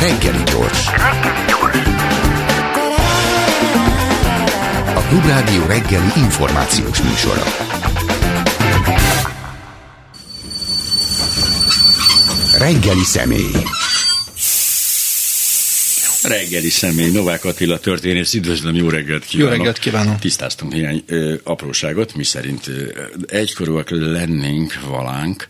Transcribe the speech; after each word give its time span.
Reggeli 0.00 0.42
gyors. 0.44 0.86
A 4.94 5.00
Klubrádió 5.08 5.66
reggeli 5.66 6.12
információs 6.16 7.02
műsora. 7.02 7.42
Reggeli 12.58 13.04
személy. 13.04 13.52
Reggeli 16.22 16.70
személy, 16.70 17.10
Novák 17.10 17.44
Attila 17.44 17.78
történész, 17.78 18.34
üdvözlöm, 18.34 18.74
jó 18.74 18.88
reggelt 18.88 19.24
kívánok. 19.24 19.52
Jó 19.52 19.56
reggelt 19.58 19.78
kívánok. 19.78 20.18
Tisztáztunk 20.18 20.72
néhány 20.72 21.02
ö, 21.06 21.34
apróságot, 21.42 22.14
mi 22.14 22.24
szerint 22.24 22.66
ö, 22.68 23.02
egykorúak 23.26 23.90
lennénk 23.90 24.74
valánk, 24.88 25.46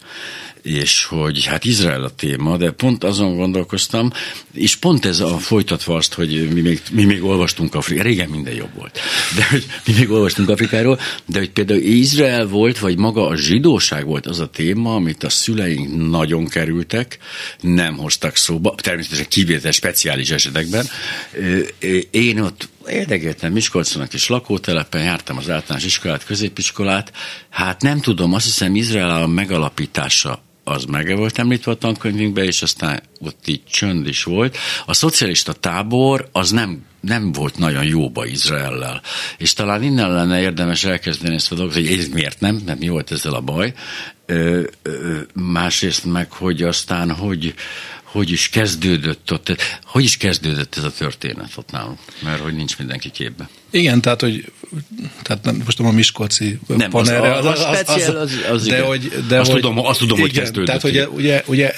és 0.64 1.04
hogy 1.04 1.44
hát 1.44 1.64
Izrael 1.64 2.02
a 2.02 2.10
téma, 2.10 2.56
de 2.56 2.70
pont 2.70 3.04
azon 3.04 3.36
gondolkoztam, 3.36 4.10
és 4.52 4.76
pont 4.76 5.04
ez 5.04 5.20
a 5.20 5.38
folytatva 5.38 5.96
azt, 5.96 6.14
hogy 6.14 6.48
mi 6.52 6.60
még, 6.60 6.82
mi 6.92 7.04
még 7.04 7.24
olvastunk 7.24 7.74
Afrikáról, 7.74 8.10
régen 8.10 8.28
minden 8.28 8.54
jobb 8.54 8.74
volt, 8.74 8.98
de 9.36 9.46
hogy 9.50 9.66
mi 9.86 9.92
még 9.98 10.10
olvastunk 10.10 10.48
Afrikáról, 10.48 11.00
de 11.26 11.38
hogy 11.38 11.50
például 11.50 11.80
Izrael 11.80 12.46
volt, 12.46 12.78
vagy 12.78 12.98
maga 12.98 13.26
a 13.26 13.36
zsidóság 13.36 14.06
volt 14.06 14.26
az 14.26 14.40
a 14.40 14.46
téma, 14.46 14.94
amit 14.94 15.24
a 15.24 15.28
szüleink 15.28 16.08
nagyon 16.08 16.46
kerültek, 16.46 17.18
nem 17.60 17.96
hoztak 17.96 18.36
szóba, 18.36 18.74
természetesen 18.76 19.28
kivétel 19.28 19.72
speciális 19.72 20.30
esetekben. 20.30 20.86
Én 22.10 22.40
ott 22.40 22.68
érdekeltem 22.88 23.52
Miskolcon 23.52 24.02
a 24.02 24.06
kis 24.06 24.28
lakótelepen, 24.28 25.02
jártam 25.02 25.36
az 25.36 25.50
általános 25.50 25.84
iskolát, 25.84 26.24
középiskolát, 26.24 27.12
hát 27.50 27.82
nem 27.82 28.00
tudom, 28.00 28.32
azt 28.32 28.44
hiszem 28.44 28.74
Izrael 28.74 29.22
a 29.22 29.26
megalapítása 29.26 30.42
az 30.64 30.84
meg 30.84 31.16
volt 31.16 31.38
említve 31.38 31.70
a 31.70 31.74
tankönyvünkben, 31.74 32.44
és 32.44 32.62
aztán 32.62 33.02
ott 33.20 33.46
így 33.46 33.64
csönd 33.64 34.06
is 34.06 34.22
volt. 34.22 34.56
A 34.86 34.94
szocialista 34.94 35.52
tábor 35.52 36.28
az 36.32 36.50
nem 36.50 36.84
nem 37.04 37.32
volt 37.32 37.58
nagyon 37.58 37.84
jóba 37.84 38.26
Izraellel. 38.26 39.02
És 39.38 39.52
talán 39.52 39.82
innen 39.82 40.12
lenne 40.12 40.40
érdemes 40.40 40.84
elkezdeni 40.84 41.34
ezt 41.34 41.52
a 41.52 41.54
dolgot, 41.54 41.74
hogy 41.74 41.86
ez 41.86 42.08
miért 42.08 42.40
nem, 42.40 42.62
mert 42.66 42.78
mi 42.78 42.88
volt 42.88 43.10
ezzel 43.10 43.34
a 43.34 43.40
baj. 43.40 43.72
Ö, 44.26 44.62
ö, 44.82 45.18
másrészt 45.34 46.04
meg, 46.04 46.32
hogy 46.32 46.62
aztán, 46.62 47.10
hogy, 47.10 47.54
hogy 48.02 48.30
is 48.30 48.48
kezdődött 48.48 49.32
ott, 49.32 49.56
hogy 49.84 50.04
is 50.04 50.16
kezdődött 50.16 50.76
ez 50.76 50.84
a 50.84 50.92
történet 50.92 51.52
ott 51.56 51.70
nálunk, 51.70 51.98
mert 52.22 52.40
hogy 52.40 52.54
nincs 52.54 52.78
mindenki 52.78 53.10
képbe. 53.10 53.48
Igen, 53.70 54.00
tehát, 54.00 54.20
hogy 54.20 54.52
tehát 55.22 55.44
nem, 55.44 55.62
most 55.64 55.78
nem 55.78 55.86
a 55.86 55.92
Miskolci 55.92 56.58
nem, 56.66 56.90
panelre, 56.90 57.34
az, 57.34 57.44
az, 57.44 57.60
az, 57.60 57.84
az, 57.86 58.14
az, 58.14 58.32
az, 58.50 58.66
de, 58.66 58.80
hogy, 58.80 59.12
de 59.28 59.40
azt, 59.40 59.50
hogy, 59.50 59.60
tudom, 59.60 59.78
azt 59.78 59.98
tudom, 59.98 60.18
igen, 60.18 60.30
hogy 60.30 60.38
kezdődött. 60.38 60.66
Tehát, 60.66 60.84
ugye, 60.84 61.08
ugye, 61.08 61.42
ugye 61.46 61.74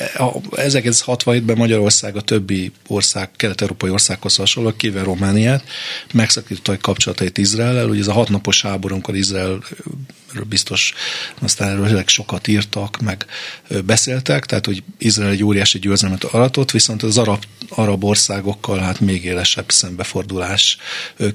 1967-ben 0.51 1.57
Magyarország 1.57 2.17
a 2.17 2.21
többi 2.21 2.73
ország, 2.87 3.31
kelet-európai 3.37 3.91
országhoz 3.91 4.37
hasonló, 4.37 4.73
kivel 4.77 5.05
Romániát, 5.05 5.65
megszakította 6.13 6.73
a 6.73 6.77
kapcsolatait 6.81 7.39
Izrael-el. 7.39 7.89
Ugye 7.89 8.01
ez 8.01 8.09
a 8.09 8.13
hatnapos 8.13 8.63
háború, 8.63 8.95
amikor 8.95 9.15
Izrael 9.15 9.59
biztos 10.45 10.93
aztán 11.39 11.71
erről 11.71 12.03
sokat 12.07 12.49
írtak, 12.49 13.01
meg 13.01 13.27
beszéltek, 13.85 14.47
tehát 14.47 14.67
hogy 14.67 14.83
Izrael 14.99 15.31
egy 15.31 15.45
óriási 15.45 15.79
győzelmet 15.79 16.25
aratott, 16.25 16.71
viszont 16.71 17.03
az 17.03 17.19
arab, 17.19 17.45
arab 17.69 18.05
országokkal 18.05 18.79
hát 18.79 19.01
még 19.01 19.25
élesebb 19.25 19.71
szembefordulás 19.71 20.79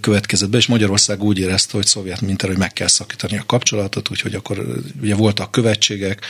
következett 0.02 0.50
be, 0.50 0.58
és 0.58 0.68
Magyarország 0.68 1.24
úgy 1.24 1.40
érezte, 1.42 1.78
hogy 1.78 1.86
szovjet 1.86 2.22
mintára, 2.22 2.52
hogy 2.52 2.62
meg 2.62 2.74
kell 2.74 2.88
szakítani 2.88 3.38
a 3.38 3.44
kapcsolatot, 3.46 4.10
úgyhogy 4.10 4.36
akkor 4.36 4.66
ugye 5.02 5.16
voltak 5.16 5.52
követségek, 5.52 6.26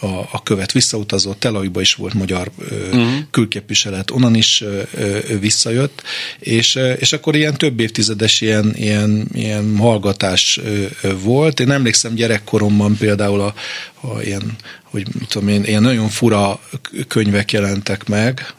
a, 0.00 0.06
a 0.06 0.42
követ 0.42 0.72
visszautazott, 0.72 1.40
Tel 1.40 1.54
Avivba 1.54 1.80
is 1.80 1.94
volt 1.94 2.14
magyar 2.14 2.50
uh-huh. 2.58 3.12
külképviselet, 3.30 4.10
onnan 4.10 4.34
is 4.34 4.64
visszajött, 5.40 6.02
és, 6.38 6.78
és 6.98 7.12
akkor 7.12 7.36
ilyen 7.36 7.54
több 7.54 7.80
évtizedes 7.80 8.40
ilyen, 8.40 8.72
ilyen, 8.76 9.28
ilyen 9.32 9.76
hallgatás 9.76 10.60
volt. 11.22 11.60
Én 11.60 11.70
emlékszem 11.70 12.14
gyerekkoromban 12.14 12.96
például 12.96 13.40
a, 13.40 13.54
a 14.00 14.22
ilyen, 14.22 14.56
hogy 14.82 15.06
mit 15.18 15.28
tudom 15.28 15.48
én, 15.48 15.64
ilyen 15.64 15.82
nagyon 15.82 16.08
fura 16.08 16.60
könyvek 17.08 17.52
jelentek 17.52 18.08
meg, 18.08 18.54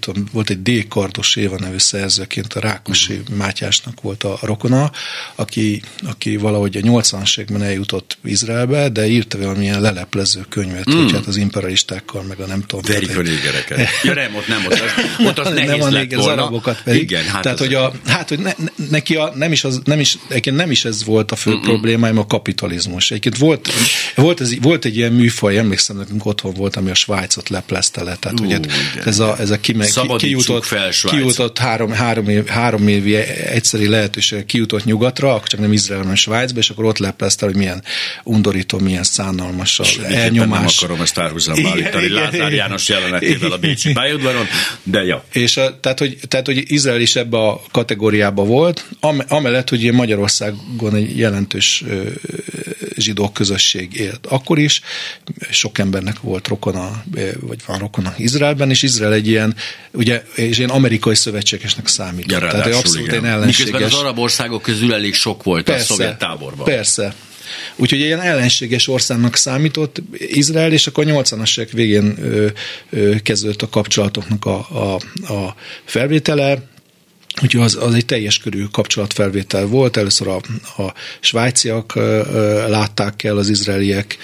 tudom, 0.00 0.28
volt 0.32 0.50
egy 0.50 0.62
D. 0.62 0.88
Kardos 0.88 1.36
Éva 1.36 1.58
nevű 1.58 1.78
szerzőként 1.78 2.52
a 2.52 2.60
Rákosi 2.60 3.14
uh-huh. 3.14 3.36
Mátyásnak 3.36 4.00
volt 4.00 4.24
a 4.24 4.38
rokona, 4.42 4.90
aki, 5.34 5.82
aki 6.06 6.36
valahogy 6.36 6.76
a 6.76 6.80
80-as 6.80 7.38
években 7.38 7.62
eljutott 7.62 8.18
Izraelbe, 8.24 8.88
de 8.88 9.06
írta 9.06 9.38
valamilyen 9.38 9.80
leleplező 9.80 10.46
könyvet, 10.48 10.94
mm. 10.94 11.02
hogy 11.02 11.12
hát 11.12 11.26
az 11.26 11.36
imperialistákkal, 11.36 12.22
meg 12.22 12.40
a 12.40 12.46
nem 12.46 12.62
tudom. 12.66 12.84
Verika 12.94 13.22
négereket. 13.22 13.88
ja 14.02 14.14
nem, 14.14 14.34
ott 14.34 14.48
nem, 14.48 14.64
ott 14.66 14.72
az, 14.72 14.90
ott 15.28 15.38
az 15.38 15.52
nehéz 15.52 15.68
nem 15.68 15.80
a 15.80 15.88
néger, 15.88 16.18
az 16.18 16.26
arabokat 16.26 16.82
pedig. 16.82 17.02
Igen, 17.02 17.24
hát 17.24 17.42
Tehát, 17.42 17.58
hogy, 17.58 17.74
a, 17.74 17.92
hát, 18.06 18.28
hogy 18.28 18.38
ne, 18.38 18.52
neki 18.90 19.16
a, 19.16 19.32
nem, 19.34 19.52
is 19.52 19.64
az, 19.64 19.80
nem, 19.84 20.00
is, 20.00 20.18
nem 20.44 20.70
is 20.70 20.84
ez 20.84 21.04
volt 21.04 21.32
a 21.32 21.36
fő 21.36 21.50
Mm-mm. 21.50 21.60
problémáim, 21.60 22.18
a 22.18 22.26
kapitalizmus. 22.26 23.10
Egyébként 23.10 23.38
volt, 23.38 23.68
volt, 24.14 24.40
ez, 24.40 24.60
volt 24.60 24.75
egy 24.84 24.96
ilyen 24.96 25.12
műfaj, 25.12 25.58
emlékszem, 25.58 25.96
nekünk 25.96 26.26
otthon 26.26 26.54
volt, 26.54 26.76
ami 26.76 26.90
a 26.90 26.94
Svájcot 26.94 27.48
leplezte 27.48 28.02
le. 28.02 28.16
Tehát, 28.16 28.40
uh, 28.40 28.46
ugye, 28.46 28.58
ez 29.04 29.18
a, 29.18 29.36
ez 29.38 29.50
a 29.50 29.60
kime, 29.60 29.86
ki, 29.86 30.16
kijutott, 30.16 30.64
fel 30.64 30.90
kijutott 31.02 31.58
három, 31.58 31.90
három, 31.90 32.28
év, 32.28 32.46
három 32.46 32.88
évi 32.88 33.14
egyszeri 33.14 33.88
lehetőség, 33.88 34.44
kijutott 34.44 34.84
nyugatra, 34.84 35.34
akkor 35.34 35.48
csak 35.48 35.60
nem 35.60 35.72
Izrael, 35.72 36.00
hanem 36.00 36.14
Svájcba, 36.14 36.58
és 36.58 36.70
akkor 36.70 36.84
ott 36.84 36.98
leplezte, 36.98 37.46
hogy 37.46 37.56
milyen 37.56 37.82
undorító, 38.24 38.78
milyen 38.78 39.02
szánalmas 39.02 39.78
a 39.78 39.84
elnyomás. 40.04 40.58
Nem 40.58 40.88
akarom 40.88 41.00
ezt 41.00 41.18
árhuzamba 41.26 41.68
állítani 41.68 42.08
Lázár 42.08 42.52
János 42.52 42.88
jelenetével 42.88 43.52
a 43.52 43.58
Bécsi 43.58 43.92
pályaudvaron, 43.92 44.46
de 44.82 45.02
ja. 45.02 45.24
És 45.32 45.56
a, 45.56 45.80
tehát, 45.80 45.98
hogy, 45.98 46.18
tehát, 46.28 46.46
hogy 46.46 46.64
Izrael 46.66 47.00
is 47.00 47.16
ebbe 47.16 47.38
a 47.38 47.62
kategóriába 47.70 48.44
volt, 48.44 48.84
am, 49.00 49.22
amellett, 49.28 49.68
hogy 49.68 49.92
Magyarországon 49.92 50.94
egy 50.94 51.18
jelentős 51.18 51.84
ö, 51.88 52.02
zsidó 52.96 53.30
közösség 53.30 53.94
élt. 53.94 54.26
Akkor 54.26 54.58
is 54.58 54.80
sok 55.50 55.78
embernek 55.78 56.20
volt 56.20 56.48
rokona, 56.48 57.04
vagy 57.40 57.58
van 57.66 57.78
rokona 57.78 58.14
Izraelben, 58.16 58.70
és 58.70 58.82
Izrael 58.82 59.12
egy 59.12 59.26
ilyen 59.26 59.54
ugye, 59.92 60.22
és 60.34 60.58
én 60.58 60.68
amerikai 60.68 61.14
szövetségesnek 61.14 61.86
számítok. 61.86 62.30
Ja, 62.30 62.38
Tehát 62.48 62.74
abszolút 62.74 63.06
igen. 63.06 63.24
én 63.24 63.30
ellenséges. 63.30 63.72
Miközben 63.72 63.98
az 63.98 64.04
arab 64.04 64.18
országok 64.18 64.62
közül 64.62 64.94
elég 64.94 65.14
sok 65.14 65.42
volt 65.42 65.64
persze, 65.64 65.82
a 65.82 65.86
szovjet 65.86 66.18
táborban. 66.18 66.64
Persze, 66.64 67.14
Úgyhogy 67.76 67.98
ilyen 67.98 68.20
ellenséges 68.20 68.88
országnak 68.88 69.36
számított 69.36 70.02
Izrael, 70.18 70.72
és 70.72 70.86
akkor 70.86 71.10
a 71.10 71.10
80-as 71.10 71.58
évek 71.58 71.72
végén 71.72 72.14
ö, 72.22 72.46
ö, 72.90 73.14
kezdődött 73.22 73.62
a 73.62 73.68
kapcsolatoknak 73.68 74.44
a, 74.44 74.58
a, 74.58 74.94
a 75.34 75.54
felvétele, 75.84 76.58
Úgyhogy 77.42 77.60
az, 77.60 77.76
az 77.80 77.94
egy 77.94 78.04
teljes 78.04 78.38
körű 78.38 78.64
kapcsolatfelvétel 78.64 79.66
volt. 79.66 79.96
Először 79.96 80.28
a, 80.28 80.36
a 80.82 80.94
svájciak 81.20 81.94
látták 82.68 83.24
el 83.24 83.36
az 83.36 83.48
izraeliek 83.48 84.16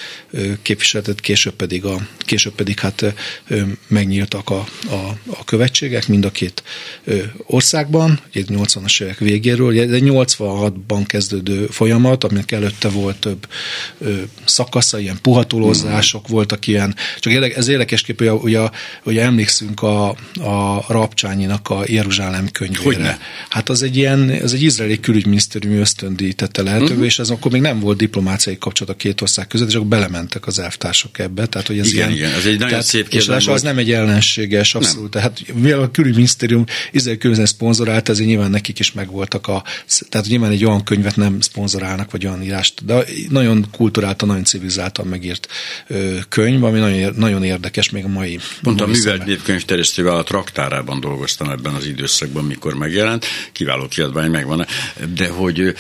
képviseletet, 0.62 1.20
később 1.20 1.52
pedig, 1.52 1.84
a, 1.84 1.96
később 2.18 2.54
pedig 2.54 2.78
hát 2.78 3.14
megnyíltak 3.86 4.50
a, 4.50 4.64
a, 4.90 5.16
a 5.26 5.44
követségek 5.44 6.08
mind 6.08 6.24
a 6.24 6.30
két 6.30 6.62
országban, 7.46 8.20
egy 8.32 8.46
80-as 8.48 9.02
évek 9.02 9.18
végéről. 9.18 9.80
Ez 9.80 9.90
egy 9.90 10.04
86-ban 10.06 11.02
kezdődő 11.06 11.66
folyamat, 11.66 12.24
aminek 12.24 12.52
előtte 12.52 12.88
volt 12.88 13.18
több 13.18 13.48
szakasza, 14.44 14.98
ilyen 14.98 15.18
puhatolózások 15.22 16.28
voltak 16.28 16.66
ilyen. 16.66 16.94
Csak 17.18 17.32
érdekes, 17.32 17.56
ez 17.56 17.68
érdekesképp, 17.68 18.18
hogy, 18.18 18.28
ugye, 18.28 18.68
ugye 19.04 19.22
emlékszünk 19.22 19.82
a, 19.82 20.08
a 20.40 20.84
Rapcsányinak 20.88 21.68
a 21.68 21.82
Jeruzsálem 21.86 22.48
könyvére. 22.50 23.01
Hogyne. 23.02 23.18
Hát 23.48 23.68
az 23.68 23.82
egy 23.82 23.96
ilyen, 23.96 24.38
az 24.42 24.54
egy 24.54 24.62
izraeli 24.62 25.00
külügyminisztériumi 25.00 25.78
ösztöndíj 25.78 26.32
tette 26.32 26.62
lehetővé, 26.62 26.90
uh-huh. 26.90 27.04
és 27.04 27.18
ez 27.18 27.30
akkor 27.30 27.52
még 27.52 27.60
nem 27.60 27.80
volt 27.80 27.96
diplomáciai 27.96 28.58
kapcsolat 28.58 28.94
a 28.94 28.96
két 28.96 29.20
ország 29.20 29.46
között, 29.46 29.68
és 29.68 29.74
akkor 29.74 29.86
belementek 29.86 30.46
az 30.46 30.58
elvtársak 30.58 31.18
ebbe. 31.18 31.46
Tehát, 31.46 31.66
hogy 31.66 31.78
ez 31.78 31.92
igen, 31.92 32.12
ilyen, 32.12 32.12
igen, 32.12 32.38
ez 32.38 32.44
egy 32.44 32.52
nagyon 32.52 32.68
tehát, 32.68 32.84
szép 32.84 33.08
kérdés. 33.08 33.36
És 33.36 33.46
az 33.46 33.62
nem 33.62 33.78
egy 33.78 33.92
ellenséges, 33.92 34.74
abszolút. 34.74 35.14
Nem. 35.14 35.22
Tehát 35.22 35.42
mivel 35.54 35.80
a 35.80 35.90
külügyminisztérium 35.90 36.64
izraeli 36.90 37.18
külügyminisztérium 37.18 37.44
szponzorált, 37.44 38.08
ezért 38.08 38.28
nyilván 38.28 38.50
nekik 38.50 38.78
is 38.78 38.92
megvoltak 38.92 39.46
a, 39.46 39.64
tehát 40.08 40.26
nyilván 40.26 40.50
egy 40.50 40.64
olyan 40.64 40.84
könyvet 40.84 41.16
nem 41.16 41.40
szponzorálnak, 41.40 42.10
vagy 42.10 42.26
olyan 42.26 42.42
írást, 42.42 42.84
de 42.84 43.04
nagyon 43.28 43.66
kulturáltan, 43.70 44.28
nagyon 44.28 44.44
civilizáltan 44.44 45.06
megírt 45.06 45.48
könyv, 46.28 46.64
ami 46.64 46.78
nagyon, 46.78 47.14
nagyon 47.16 47.44
érdekes 47.44 47.90
még 47.90 48.04
a 48.04 48.08
mai. 48.08 48.38
Pont 48.62 48.80
a 48.80 48.86
művelt 48.86 49.24
népkönyvterjesztővel 49.24 50.16
a 50.16 50.22
traktárában 50.22 51.00
dolgoztam 51.00 51.50
ebben 51.50 51.74
az 51.74 51.86
időszakban, 51.86 52.44
mikor 52.44 52.74
meg 52.74 52.91
megjelent, 52.92 53.26
kiváló 53.52 53.86
kiadvány 53.88 54.30
megvan, 54.30 54.66
de 55.14 55.28
hogy, 55.28 55.74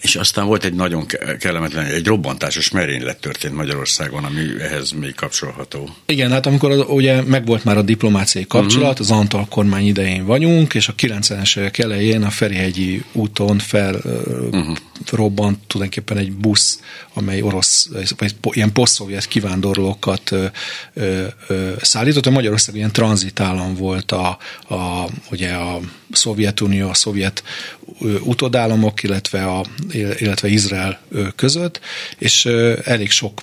és 0.00 0.16
aztán 0.16 0.46
volt 0.46 0.64
egy 0.64 0.74
nagyon 0.74 1.06
kellemetlen, 1.38 1.84
egy 1.84 2.06
robbantásos 2.06 2.70
merénylet 2.70 3.20
történt 3.20 3.54
Magyarországon, 3.54 4.24
ami 4.24 4.40
ehhez 4.60 4.90
még 4.90 5.14
kapcsolható. 5.14 5.96
Igen, 6.06 6.30
hát 6.30 6.46
amikor 6.46 6.86
ugye 6.88 7.22
megvolt 7.22 7.64
már 7.64 7.76
a 7.76 7.82
diplomáciai 7.82 8.46
kapcsolat, 8.46 8.90
uh-huh. 8.90 9.06
az 9.06 9.10
Antal 9.10 9.46
kormány 9.48 9.86
idején 9.86 10.24
vagyunk, 10.24 10.74
és 10.74 10.88
a 10.88 10.94
90-es 10.94 11.58
évek 11.58 11.78
elején 11.78 12.22
a 12.22 12.30
Ferihegyi 12.30 13.04
úton 13.12 13.58
fel 13.58 13.94
uh-huh. 13.94 14.76
robbant 15.10 15.58
tulajdonképpen 15.66 16.16
egy 16.16 16.32
busz, 16.32 16.80
amely 17.14 17.42
orosz, 17.42 17.88
vagy 18.18 18.34
ilyen 18.50 18.72
posztszovjet 18.72 19.26
kivándorlókat 19.26 20.30
ö, 20.30 20.46
ö, 20.94 21.26
ö, 21.46 21.72
szállított. 21.82 22.26
A 22.26 22.30
Magyarország 22.30 22.74
ilyen 22.74 22.92
tranzitállam 22.92 23.74
volt 23.74 24.12
a, 24.12 24.38
a, 24.68 25.08
ugye 25.30 25.52
a 25.52 25.80
Szovjetunió, 26.10 26.88
a 26.88 26.94
szovjet 26.94 27.42
utodállamok, 28.20 29.02
illetve, 29.02 29.44
a, 29.46 29.64
illetve 29.92 30.48
Izrael 30.48 31.00
között, 31.36 31.80
és 32.18 32.46
elég 32.84 33.10
sok, 33.10 33.42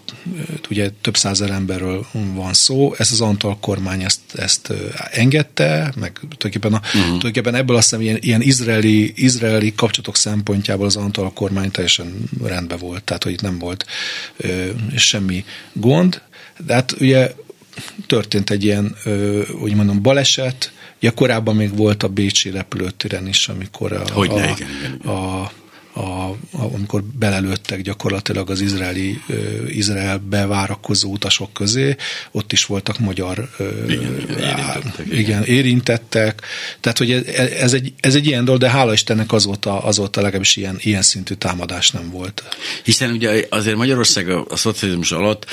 ugye 0.69 0.89
több 1.01 1.17
százer 1.17 1.49
emberről 1.49 2.05
van 2.33 2.53
szó. 2.53 2.93
Ez 2.97 3.11
az 3.11 3.21
Antal 3.21 3.57
kormány 3.59 4.03
ezt, 4.03 4.19
ezt 4.35 4.73
engedte, 5.11 5.93
meg 5.99 6.13
tulajdonképpen, 6.13 6.73
a, 6.73 6.77
uh-huh. 6.77 7.03
tulajdonképpen 7.03 7.55
ebből 7.55 7.75
azt 7.75 7.89
hiszem 7.89 8.05
ilyen, 8.05 8.17
ilyen 8.21 8.41
izraeli, 8.41 9.13
izraeli 9.15 9.73
kapcsolatok 9.75 10.15
szempontjából 10.15 10.85
az 10.85 10.95
Antal 10.95 11.33
kormány 11.33 11.71
teljesen 11.71 12.13
rendben 12.43 12.77
volt, 12.77 13.03
tehát 13.03 13.23
hogy 13.23 13.31
itt 13.31 13.41
nem 13.41 13.59
volt 13.59 13.85
ö, 14.37 14.69
semmi 14.95 15.45
gond. 15.73 16.21
De 16.65 16.73
hát 16.73 16.91
ugye 16.99 17.33
történt 18.07 18.49
egy 18.49 18.63
ilyen, 18.63 18.95
ö, 19.03 19.41
úgy 19.61 19.73
mondom, 19.73 20.01
baleset, 20.01 20.71
Ja, 21.01 21.11
korábban 21.11 21.55
még 21.55 21.75
volt 21.75 22.03
a 22.03 22.07
Bécsi 22.07 22.49
repülőtéren 22.49 23.27
is, 23.27 23.47
amikor 23.47 23.91
a, 23.93 24.03
Hogy 24.13 24.29
a, 24.29 24.33
igen, 24.33 24.49
igen, 24.49 24.69
igen. 24.99 25.13
a 25.15 25.51
a, 25.93 26.35
amikor 26.51 27.03
belelőttek 27.03 27.81
gyakorlatilag 27.81 28.49
az 28.49 28.61
izraeli, 28.61 29.21
uh, 29.27 29.75
Izrael 29.75 30.17
bevárakozó 30.17 31.11
utasok 31.11 31.53
közé, 31.53 31.95
ott 32.31 32.51
is 32.51 32.65
voltak 32.65 32.99
magyar 32.99 33.49
igen, 33.87 34.19
igen, 34.19 34.37
érintettek, 34.39 35.05
igen. 35.05 35.19
igen, 35.19 35.43
érintettek. 35.43 36.41
Tehát, 36.79 36.97
hogy 36.97 37.11
ez, 37.59 37.73
egy, 37.73 37.93
ez 37.99 38.15
egy 38.15 38.25
ilyen 38.25 38.45
dolog, 38.45 38.59
de 38.59 38.69
hála 38.69 38.93
Istennek 38.93 39.31
azóta, 39.31 39.83
azóta 39.83 40.21
legalábbis 40.21 40.55
ilyen, 40.55 40.75
ilyen 40.79 41.01
szintű 41.01 41.33
támadás 41.33 41.91
nem 41.91 42.09
volt. 42.09 42.43
Hiszen 42.83 43.11
ugye 43.11 43.45
azért 43.49 43.75
Magyarország 43.75 44.29
a, 44.29 44.45
a 44.49 44.55
szocializmus 44.55 45.11
alatt 45.11 45.45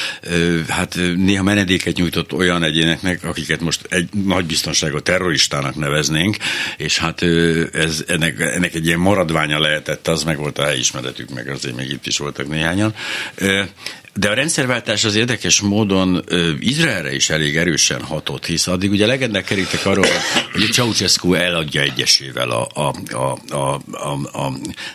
hát 0.68 0.98
néha 1.16 1.42
menedéket 1.42 1.96
nyújtott 1.96 2.32
olyan 2.32 2.62
egyéneknek, 2.62 3.24
akiket 3.24 3.60
most 3.60 3.86
egy 3.88 4.08
nagy 4.24 4.44
biztonságú 4.44 5.00
terroristának 5.00 5.76
neveznénk, 5.76 6.36
és 6.76 6.98
hát 6.98 7.22
ez, 7.72 8.04
ennek, 8.06 8.40
ennek 8.40 8.74
egy 8.74 8.86
ilyen 8.86 8.98
maradványa 8.98 9.60
lehetett 9.60 10.08
az 10.08 10.24
meg 10.28 10.38
volt 10.38 10.58
a 10.58 10.64
helyismeretük, 10.64 11.30
meg 11.34 11.48
azért 11.48 11.76
még 11.76 11.90
itt 11.90 12.06
is 12.06 12.18
voltak 12.18 12.48
néhányan. 12.48 12.94
De 14.18 14.28
a 14.28 14.34
rendszerváltás 14.34 15.04
az 15.04 15.14
érdekes 15.14 15.60
módon 15.60 16.22
ö, 16.26 16.50
Izraelre 16.58 17.14
is 17.14 17.30
elég 17.30 17.56
erősen 17.56 18.02
hatott, 18.02 18.46
hisz 18.46 18.66
addig 18.66 18.90
ugye 18.90 19.06
legendák 19.06 19.44
kerítek 19.44 19.86
arról, 19.86 20.06
hogy 20.52 20.72
Ceausescu 20.72 21.34
eladja 21.34 21.80
egyesével 21.80 22.50
a, 22.50 22.68
a, 22.74 22.94
a, 23.12 23.38
a, 23.54 23.80
a, 23.92 24.12
a 24.32 24.52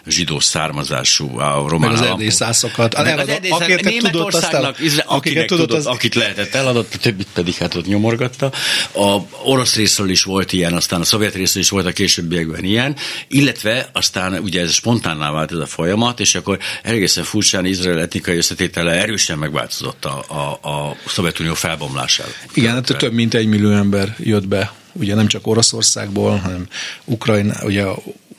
zsidó 0.08 0.40
származású, 0.40 1.40
a 1.40 1.66
román 1.68 1.92
Meg 1.92 2.02
az 2.02 2.06
erdészászokat. 2.06 2.94
Az 2.94 3.06
erdészák, 3.06 3.84
Németországnak, 3.84 4.80
Izrael, 4.80 5.08
akinek 5.08 5.48
tudott, 5.48 5.68
tudott, 5.68 5.80
az... 5.80 5.86
akit 5.86 6.16
lehetett 6.16 6.54
eladott, 6.54 6.94
a 6.94 6.98
többit 6.98 7.28
pedig 7.34 7.54
hát 7.54 7.76
ott 7.76 7.88
nyomorgatta. 7.88 8.52
A 8.94 9.18
orosz 9.44 9.76
részről 9.76 10.10
is 10.10 10.24
volt 10.24 10.54
ilyen, 10.54 10.74
aztán 10.74 11.02
a 11.02 11.04
szovjet 11.04 11.36
részről 11.36 11.64
is 11.64 11.70
volt 11.70 11.86
a 11.86 11.92
későbbiekben 11.92 12.64
ilyen, 12.64 12.96
illetve 13.28 13.90
aztán 13.94 14.34
ugye 14.34 14.62
ez 14.62 14.74
spontánná 14.74 15.32
vált 15.32 15.52
ez 15.52 15.58
a 15.58 15.66
folyamat, 15.66 16.20
és 16.20 16.36
akkor 16.36 16.58
egészen 16.84 17.24
furcsán 17.24 17.66
Izrael 17.66 18.00
etnikai 18.00 18.38
összetétele 18.38 18.92
erő 18.92 19.12
erősen 19.14 19.38
megváltozott 19.38 20.06
a, 20.06 20.24
a, 20.28 20.70
a 20.70 20.96
Szovjetunió 21.08 21.54
felbomlásával. 21.54 22.34
Igen, 22.54 22.74
hát 22.74 22.98
több 22.98 23.14
mint 23.14 23.34
egy 23.34 23.48
millió 23.48 23.72
ember 23.72 24.16
jött 24.18 24.48
be 24.48 24.74
ugye 24.94 25.16
nem 25.16 25.28
csak 25.28 25.48
Oroszországból, 25.48 26.38
hanem 26.38 26.68
Ukrajna, 27.06 27.54
ugye 27.64 27.86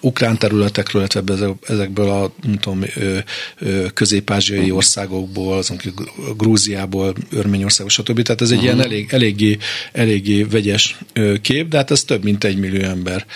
ukrán 0.05 0.39
területekről, 0.39 1.07
illetve 1.11 1.55
ezekből 1.67 2.11
a 2.11 2.33
nem 2.43 2.59
tudom, 2.59 2.85
közép-ázsiai 3.95 4.71
országokból, 4.71 5.57
azon 5.57 5.81
Grúziából, 6.37 7.15
Örményországból, 7.31 7.91
stb. 7.91 8.23
Tehát 8.23 8.41
ez 8.41 8.51
egy 8.51 8.57
uh-huh. 8.57 8.73
ilyen 8.73 8.87
elég, 8.87 9.09
eléggé, 9.13 9.59
eléggé 9.93 10.43
vegyes 10.43 10.99
kép, 11.43 11.69
de 11.69 11.77
hát 11.77 11.91
ez 11.91 12.03
több 12.05 12.25
mint 12.25 12.45
egy 12.45 12.59
millió 12.59 12.83
ember 12.83 13.27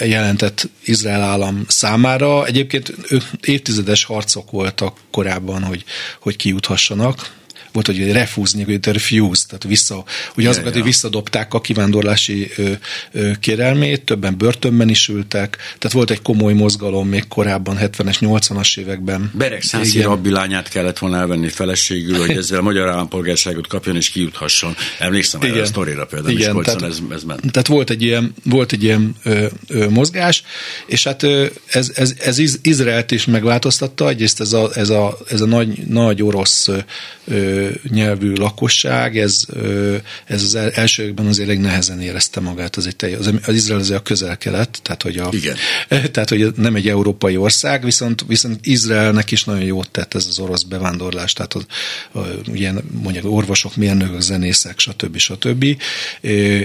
jelentett 0.00 0.68
Izrael 0.84 1.22
állam 1.22 1.64
számára. 1.68 2.46
Egyébként 2.46 2.94
évtizedes 3.40 4.04
harcok 4.04 4.50
voltak 4.50 4.96
korábban, 5.10 5.62
hogy, 5.62 5.84
hogy 6.20 6.36
kijuthassanak 6.36 7.36
volt, 7.72 7.86
hogy 7.86 8.12
refúzni, 8.12 8.62
hogy 8.62 8.86
refuse, 8.86 9.46
tehát 9.46 9.62
vissza, 9.62 10.04
ugye 10.36 10.48
azokat, 10.48 10.72
hogy 10.72 10.82
visszadobták 10.82 11.54
a 11.54 11.60
kivándorlási 11.60 12.50
ö, 12.56 12.70
ö, 13.12 13.30
kérelmét, 13.40 14.04
többen 14.04 14.38
börtönben 14.38 14.88
is 14.88 15.08
ültek, 15.08 15.56
tehát 15.56 15.92
volt 15.92 16.10
egy 16.10 16.22
komoly 16.22 16.52
mozgalom 16.52 17.08
még 17.08 17.28
korábban, 17.28 17.78
70-es, 17.80 18.16
80-as 18.20 18.78
években. 18.78 19.30
Berek 19.34 19.62
Szászi 19.62 20.00
rabbi 20.00 20.30
lányát 20.30 20.68
kellett 20.68 20.98
volna 20.98 21.16
elvenni 21.16 21.48
feleségül, 21.48 22.18
hogy 22.18 22.36
ezzel 22.36 22.60
magyar 22.60 22.88
állampolgárságot 22.88 23.66
kapjon 23.66 23.96
és 23.96 24.10
kijuthasson. 24.10 24.76
Emlékszem 24.98 25.40
erre 25.40 25.60
a 25.60 25.66
sztorira 25.66 26.06
például, 26.06 26.32
Igen, 26.32 26.54
Miskolcon 26.54 26.76
tehát, 26.78 26.94
ez, 26.94 27.16
ez 27.16 27.22
ment. 27.22 27.52
Tehát 27.52 27.68
volt 27.68 27.90
egy 27.90 28.02
ilyen, 28.02 28.34
volt 28.44 28.72
egy 28.72 28.82
ilyen 28.82 29.16
ö, 29.22 29.46
ö, 29.68 29.88
mozgás, 29.88 30.42
és 30.86 31.04
hát 31.04 31.22
ö, 31.22 31.46
ez, 31.66 31.92
ez, 31.94 32.14
ez 32.18 32.38
Izraelt 32.62 33.10
is 33.10 33.24
megváltoztatta, 33.24 34.08
egyrészt 34.08 34.40
ez 34.40 34.52
a, 34.52 34.70
ez 34.74 34.90
a, 34.90 35.18
ez 35.28 35.40
a 35.40 35.46
nagy, 35.46 35.86
nagy 35.86 36.22
orosz 36.22 36.68
ö, 37.24 37.57
nyelvű 37.90 38.32
lakosság, 38.32 39.18
ez, 39.18 39.44
ez 40.24 40.42
az 40.42 40.54
elsőkben 40.54 41.26
azért 41.26 41.48
elég 41.48 41.60
nehezen 41.60 42.00
érezte 42.00 42.40
magát. 42.40 42.76
Az, 42.76 42.86
egy 42.86 42.96
telj, 42.96 43.14
az, 43.14 43.32
az 43.46 43.54
Izrael 43.54 43.80
azért 43.80 43.98
a 43.98 44.02
közel-kelet, 44.02 44.78
tehát 44.82 45.02
hogy, 45.02 45.16
a, 45.16 45.28
Igen. 45.30 45.56
tehát 46.12 46.28
hogy 46.28 46.52
nem 46.56 46.74
egy 46.74 46.88
európai 46.88 47.36
ország, 47.36 47.84
viszont, 47.84 48.24
viszont 48.26 48.66
Izraelnek 48.66 49.30
is 49.30 49.44
nagyon 49.44 49.62
jót 49.62 49.90
tett 49.90 50.14
ez 50.14 50.26
az 50.28 50.38
orosz 50.38 50.62
bevándorlás, 50.62 51.32
tehát 51.32 51.54
az, 51.54 51.66
ilyen 52.52 52.82
mondjuk 53.02 53.24
orvosok, 53.24 53.76
mérnökök, 53.76 54.20
zenészek, 54.20 54.78
stb. 54.78 55.16
stb. 55.16 55.64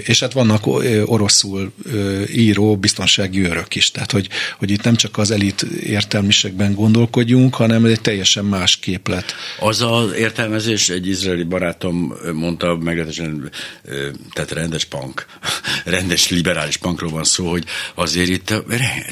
És 0.06 0.20
hát 0.20 0.34
vannak 0.34 0.68
oroszul 1.06 1.74
író 2.32 2.78
biztonsági 2.78 3.40
őrök 3.40 3.76
is, 3.76 3.92
tehát 3.92 4.12
hogy, 4.12 4.30
hogy 4.58 4.72
itt 4.72 4.84
nem 4.84 4.96
csak 4.96 5.18
az 5.18 5.32
elit 5.32 5.62
értelmiségben 5.84 6.74
gondolkodjunk, 6.74 7.56
hanem 7.56 7.86
egy 7.86 8.02
teljesen 8.02 8.46
más 8.46 8.78
képlet. 8.78 9.36
Az 9.60 9.82
az 9.82 10.14
értelmezés 10.14 10.83
és 10.84 10.90
egy 10.90 11.08
izraeli 11.08 11.44
barátom 11.44 12.14
mondta 12.34 12.76
meglehetősen, 12.76 13.52
tehát 14.34 14.52
rendes 14.52 14.86
punk, 14.86 15.26
rendes 15.86 16.30
liberális 16.30 16.78
punkról 16.78 17.12
van 17.12 17.24
szó, 17.24 17.50
hogy 17.50 17.66
azért 17.96 18.30
itt 18.30 18.54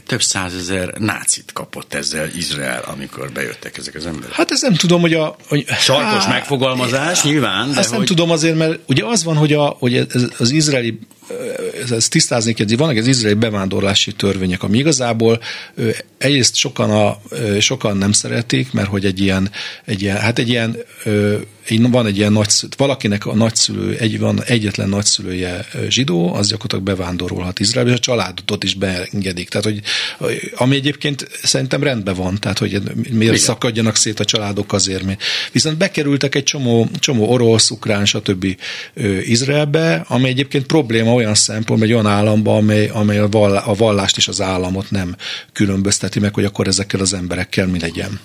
több 0.06 0.22
százezer 0.22 0.94
nácit 0.98 1.50
kapott 1.54 1.94
ezzel 1.94 2.30
Izrael, 2.36 2.84
amikor 2.88 3.32
bejöttek 3.32 3.78
ezek 3.78 3.96
az 3.96 4.06
emberek. 4.06 4.34
Hát 4.34 4.52
ez 4.52 4.62
nem 4.62 4.74
tudom, 4.74 5.02
hogy 5.02 5.14
a... 5.14 5.36
Hogy, 5.48 5.66
Sarkos 5.80 6.24
há, 6.24 6.32
megfogalmazás, 6.32 7.24
nyilván. 7.24 7.72
De 7.72 7.80
ezt 7.80 7.90
hogy... 7.90 7.98
nem 7.98 8.08
tudom 8.08 8.32
azért, 8.32 8.58
mert 8.58 8.80
ugye 8.88 9.06
az 9.06 9.24
van, 9.24 9.36
hogy, 9.36 9.54
a, 9.54 9.66
hogy 9.80 9.96
ez, 9.96 10.28
az 10.38 10.52
izraeli 10.52 11.00
ezt 11.90 12.10
tisztázni 12.10 12.54
kell, 12.54 12.66
vannak 12.78 12.98
az 12.98 13.08
izraeli 13.08 13.40
bevándorlási 13.40 14.12
törvények, 14.12 14.64
ami 14.64 14.78
igazából 14.78 15.42
egyrészt 16.18 16.56
sokan, 16.56 16.92
a, 16.92 17.22
sokan 17.60 17.98
nem 17.98 18.12
szeretik, 18.12 18.72
mert 18.72 18.88
hogy 18.88 19.06
egy 19.06 19.20
ilyen, 19.20 19.52
egy 19.86 20.02
ilyen 20.02 20.18
hát 20.18 20.40
egy 20.40 20.50
ilyen 20.50 20.78
van 21.78 22.06
egy 22.06 22.18
ilyen 22.18 22.32
nagyszülő, 22.32 22.74
valakinek 22.78 23.26
a 23.26 23.36
nagyszülő, 23.36 23.96
egy, 23.96 24.20
van 24.20 24.44
egyetlen 24.44 24.90
nagyszülője 24.90 25.66
zsidó, 25.90 26.34
az 26.34 26.48
gyakorlatilag 26.48 26.84
bevándorolhat 26.84 27.60
Izraelbe, 27.60 27.92
és 27.92 27.98
a 27.98 28.00
családot 28.00 28.64
is 28.64 28.74
beengedik. 28.74 29.50
Tehát, 29.50 29.66
hogy 29.66 29.82
ami 30.56 30.76
egyébként 30.76 31.28
szerintem 31.44 31.84
rendben 31.84 32.16
van, 32.16 32.40
tehát, 32.40 32.58
hogy 32.58 32.82
miért 32.96 33.22
Igen. 33.22 33.38
szakadjanak 33.38 33.96
szét 33.96 34.20
a 34.20 34.26
családok 34.26 34.74
azért. 34.74 35.04
Mi. 35.04 35.18
Viszont 35.52 35.78
bekerültek 35.78 36.36
egy 36.36 36.44
csomó, 36.44 36.90
csomó 37.00 37.30
orosz, 37.30 37.70
ukrán, 37.70 38.06
stb. 38.06 38.58
Izraelbe, 39.22 40.06
ami 40.08 40.28
egyébként 40.28 40.66
probléma 40.66 41.14
olyan 41.22 41.36
szempont, 41.36 41.82
egy 41.82 41.94
olyan 41.94 42.08
államba, 42.08 42.56
amely, 42.56 42.88
amely 42.88 43.18
a, 43.18 43.28
vall, 43.28 43.56
a 43.56 43.74
vallást 43.74 44.18
és 44.18 44.28
az 44.28 44.42
államot 44.42 44.92
nem 44.92 45.16
különbözteti 45.54 46.20
meg, 46.20 46.34
hogy 46.34 46.46
akkor 46.46 46.68
ezekkel 46.68 47.00
az 47.00 47.14
emberekkel 47.14 47.68
mi 47.68 47.80
legyen. 47.80 48.20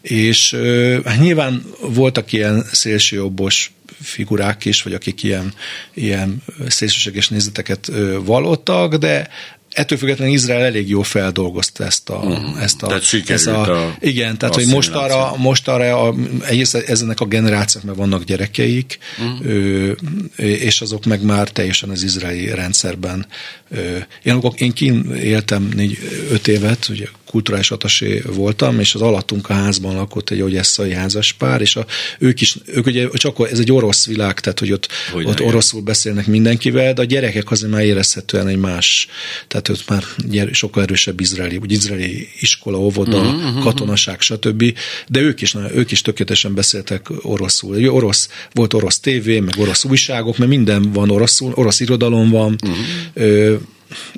És 0.00 0.56
hát 1.04 1.20
nyilván 1.20 1.64
voltak 1.80 2.32
ilyen 2.32 2.64
szélsőjobbos 2.72 3.72
figurák 4.02 4.64
is, 4.64 4.82
vagy 4.82 4.94
akik 4.94 5.22
ilyen, 5.22 5.54
ilyen 5.94 6.42
szélsőséges 6.68 7.28
nézeteket 7.28 7.90
vallottak, 8.24 8.94
de 8.94 9.28
ettől 9.70 9.98
függetlenül 9.98 10.34
Izrael 10.34 10.64
elég 10.64 10.88
jól 10.88 11.04
feldolgozta 11.04 11.84
ezt 11.84 12.08
a... 12.08 12.18
Mhm. 12.18 12.58
Ezt 12.58 12.82
a, 12.82 12.86
Tehát 12.86 13.02
ezt 13.26 13.46
a, 13.46 13.84
a 13.84 13.96
igen, 14.00 14.38
tehát 14.38 14.54
hogy 14.54 14.66
most 14.66 14.94
arra, 14.94 15.34
most 15.36 15.68
arra 15.68 16.02
a, 16.02 16.14
egész 16.46 16.74
ezenek 16.74 17.20
a 17.20 17.24
generációk, 17.24 17.96
vannak 17.96 18.24
gyerekeik, 18.24 18.98
uh-huh. 19.18 19.46
ö, 19.46 19.92
és 20.36 20.80
azok 20.80 21.04
meg 21.04 21.22
már 21.22 21.48
teljesen 21.48 21.88
az 21.88 22.02
izraeli 22.02 22.54
rendszerben. 22.54 23.26
Ö, 23.70 23.96
én, 24.22 24.40
én 24.56 24.72
kín 24.72 25.14
éltem 25.14 25.68
négy, 25.74 25.98
öt 26.30 26.48
évet, 26.48 26.88
ugye 26.88 27.06
kulturális 27.28 27.70
atasé 27.70 28.22
voltam, 28.26 28.80
és 28.80 28.94
az 28.94 29.00
alattunk 29.00 29.48
a 29.48 29.52
házban 29.52 29.94
lakott 29.94 30.30
egy 30.30 30.40
ogyesszai 30.40 30.92
házaspár, 30.92 31.60
és 31.60 31.76
a, 31.76 31.86
ők 32.18 32.40
is, 32.40 32.56
ők 32.66 32.86
ugye 32.86 33.08
csak 33.12 33.50
ez 33.50 33.58
egy 33.58 33.72
orosz 33.72 34.06
világ, 34.06 34.40
tehát 34.40 34.58
hogy 34.58 34.72
ott, 34.72 34.88
hogy 35.12 35.26
ott 35.26 35.40
oroszul 35.40 35.80
beszélnek 35.80 36.26
mindenkivel, 36.26 36.92
de 36.92 37.00
a 37.00 37.04
gyerekek 37.04 37.50
azért 37.50 37.72
már 37.72 37.84
érezhetően 37.84 38.46
egy 38.46 38.56
más, 38.56 39.08
tehát 39.48 39.68
ott 39.68 39.88
már 39.88 40.04
sokkal 40.52 40.82
erősebb 40.82 41.20
izraeli, 41.20 41.56
úgy 41.56 41.72
izraeli 41.72 42.28
iskola, 42.40 42.78
óvoda, 42.78 43.20
uh-huh, 43.20 43.62
katonaság, 43.62 44.20
stb. 44.20 44.78
De 45.08 45.20
ők 45.20 45.40
is, 45.40 45.54
ők 45.74 45.90
is 45.90 46.00
tökéletesen 46.00 46.54
beszéltek 46.54 47.06
oroszul. 47.22 47.76
Egy 47.76 47.86
orosz, 47.86 48.28
volt 48.52 48.74
orosz 48.74 49.00
tévé, 49.00 49.40
meg 49.40 49.54
orosz 49.58 49.84
újságok, 49.84 50.38
mert 50.38 50.50
minden 50.50 50.92
van 50.92 51.10
oroszul, 51.10 51.52
orosz 51.54 51.80
irodalom 51.80 52.30
van, 52.30 52.56
uh-huh 52.62 53.60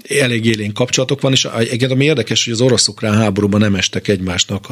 elég 0.08 0.44
élénk 0.44 0.74
kapcsolatok 0.74 1.20
van, 1.20 1.32
és 1.32 1.44
egyébként 1.44 1.90
ami 1.90 2.04
érdekes, 2.04 2.44
hogy 2.44 2.52
az 2.52 2.60
orosz-ukrán 2.60 3.14
háborúban 3.14 3.60
nem 3.60 3.74
estek 3.74 4.08
egymásnak 4.08 4.66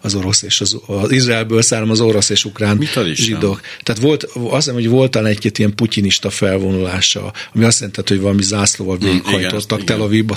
az 0.00 0.14
orosz 0.14 0.42
és 0.42 0.60
az, 0.60 0.76
az 0.86 1.10
Izraelből 1.10 1.62
származó 1.62 2.08
orosz 2.08 2.28
és 2.28 2.44
ukrán 2.44 2.88
zsidók. 3.12 3.60
Tehát 3.82 4.02
volt, 4.02 4.22
azt 4.22 4.54
hiszem, 4.54 4.74
hogy 4.74 4.88
volt 4.88 5.16
egy-két 5.16 5.58
ilyen 5.58 5.74
putyinista 5.74 6.30
felvonulása, 6.30 7.32
ami 7.54 7.64
azt 7.64 7.80
jelenti, 7.80 8.12
hogy 8.12 8.20
valami 8.20 8.42
zászlóval 8.42 8.96
mm, 8.96 9.06
végighajtottak 9.06 9.84
Tel 9.84 10.00
Avivba 10.00 10.36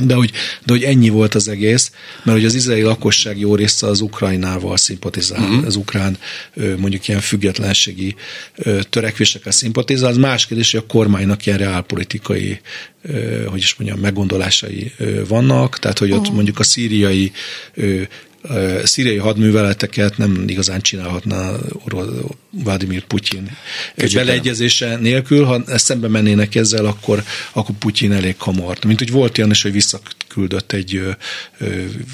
de 0.00 0.14
hogy, 0.14 0.30
de 0.64 0.72
hogy 0.72 0.82
ennyi 0.82 1.08
volt 1.08 1.34
az 1.34 1.48
egész, 1.48 1.90
mert 2.22 2.36
hogy 2.36 2.46
az 2.46 2.54
izraeli 2.54 2.82
lakosság 2.82 3.38
jó 3.38 3.54
része 3.54 3.86
az 3.86 4.00
Ukrajnával 4.00 4.76
szimpatizál, 4.76 5.40
uh-huh. 5.40 5.66
az 5.66 5.76
ukrán 5.76 6.18
mondjuk 6.76 7.08
ilyen 7.08 7.20
függetlenségi 7.20 8.14
törekvésekkel 8.90 9.52
szimpatizál. 9.52 10.10
Az 10.10 10.16
más 10.16 10.46
kérdés, 10.46 10.70
hogy 10.70 10.80
a 10.80 10.92
kormánynak 10.92 11.46
ilyen 11.46 11.58
reálpolitikai 11.58 12.60
hogy 13.46 13.58
is 13.58 13.74
mondjam, 13.78 14.00
meggondolásai 14.00 14.92
vannak, 15.28 15.78
tehát 15.78 15.98
hogy 15.98 16.10
ott 16.10 16.18
uh-huh. 16.18 16.34
mondjuk 16.34 16.58
a 16.58 16.62
szíriai 16.62 17.32
szíriai 18.84 19.16
hadműveleteket 19.16 20.16
nem 20.16 20.44
igazán 20.46 20.80
csinálhatna 20.80 21.52
Vladimir 22.50 23.04
Putyin. 23.04 23.56
Beleegyezése 24.14 24.96
nélkül, 24.96 25.44
ha 25.44 25.78
szembe 25.78 26.08
mennének 26.08 26.54
ezzel, 26.54 26.84
akkor, 26.84 27.22
akkor 27.52 27.74
Putyin 27.78 28.12
elég 28.12 28.34
hamar. 28.38 28.78
Mint 28.86 28.98
hogy 28.98 29.10
volt 29.10 29.38
olyan 29.38 29.50
is, 29.50 29.62
hogy 29.62 29.72
visszaküldött 29.72 30.72
egy 30.72 30.96
ö, 30.96 31.10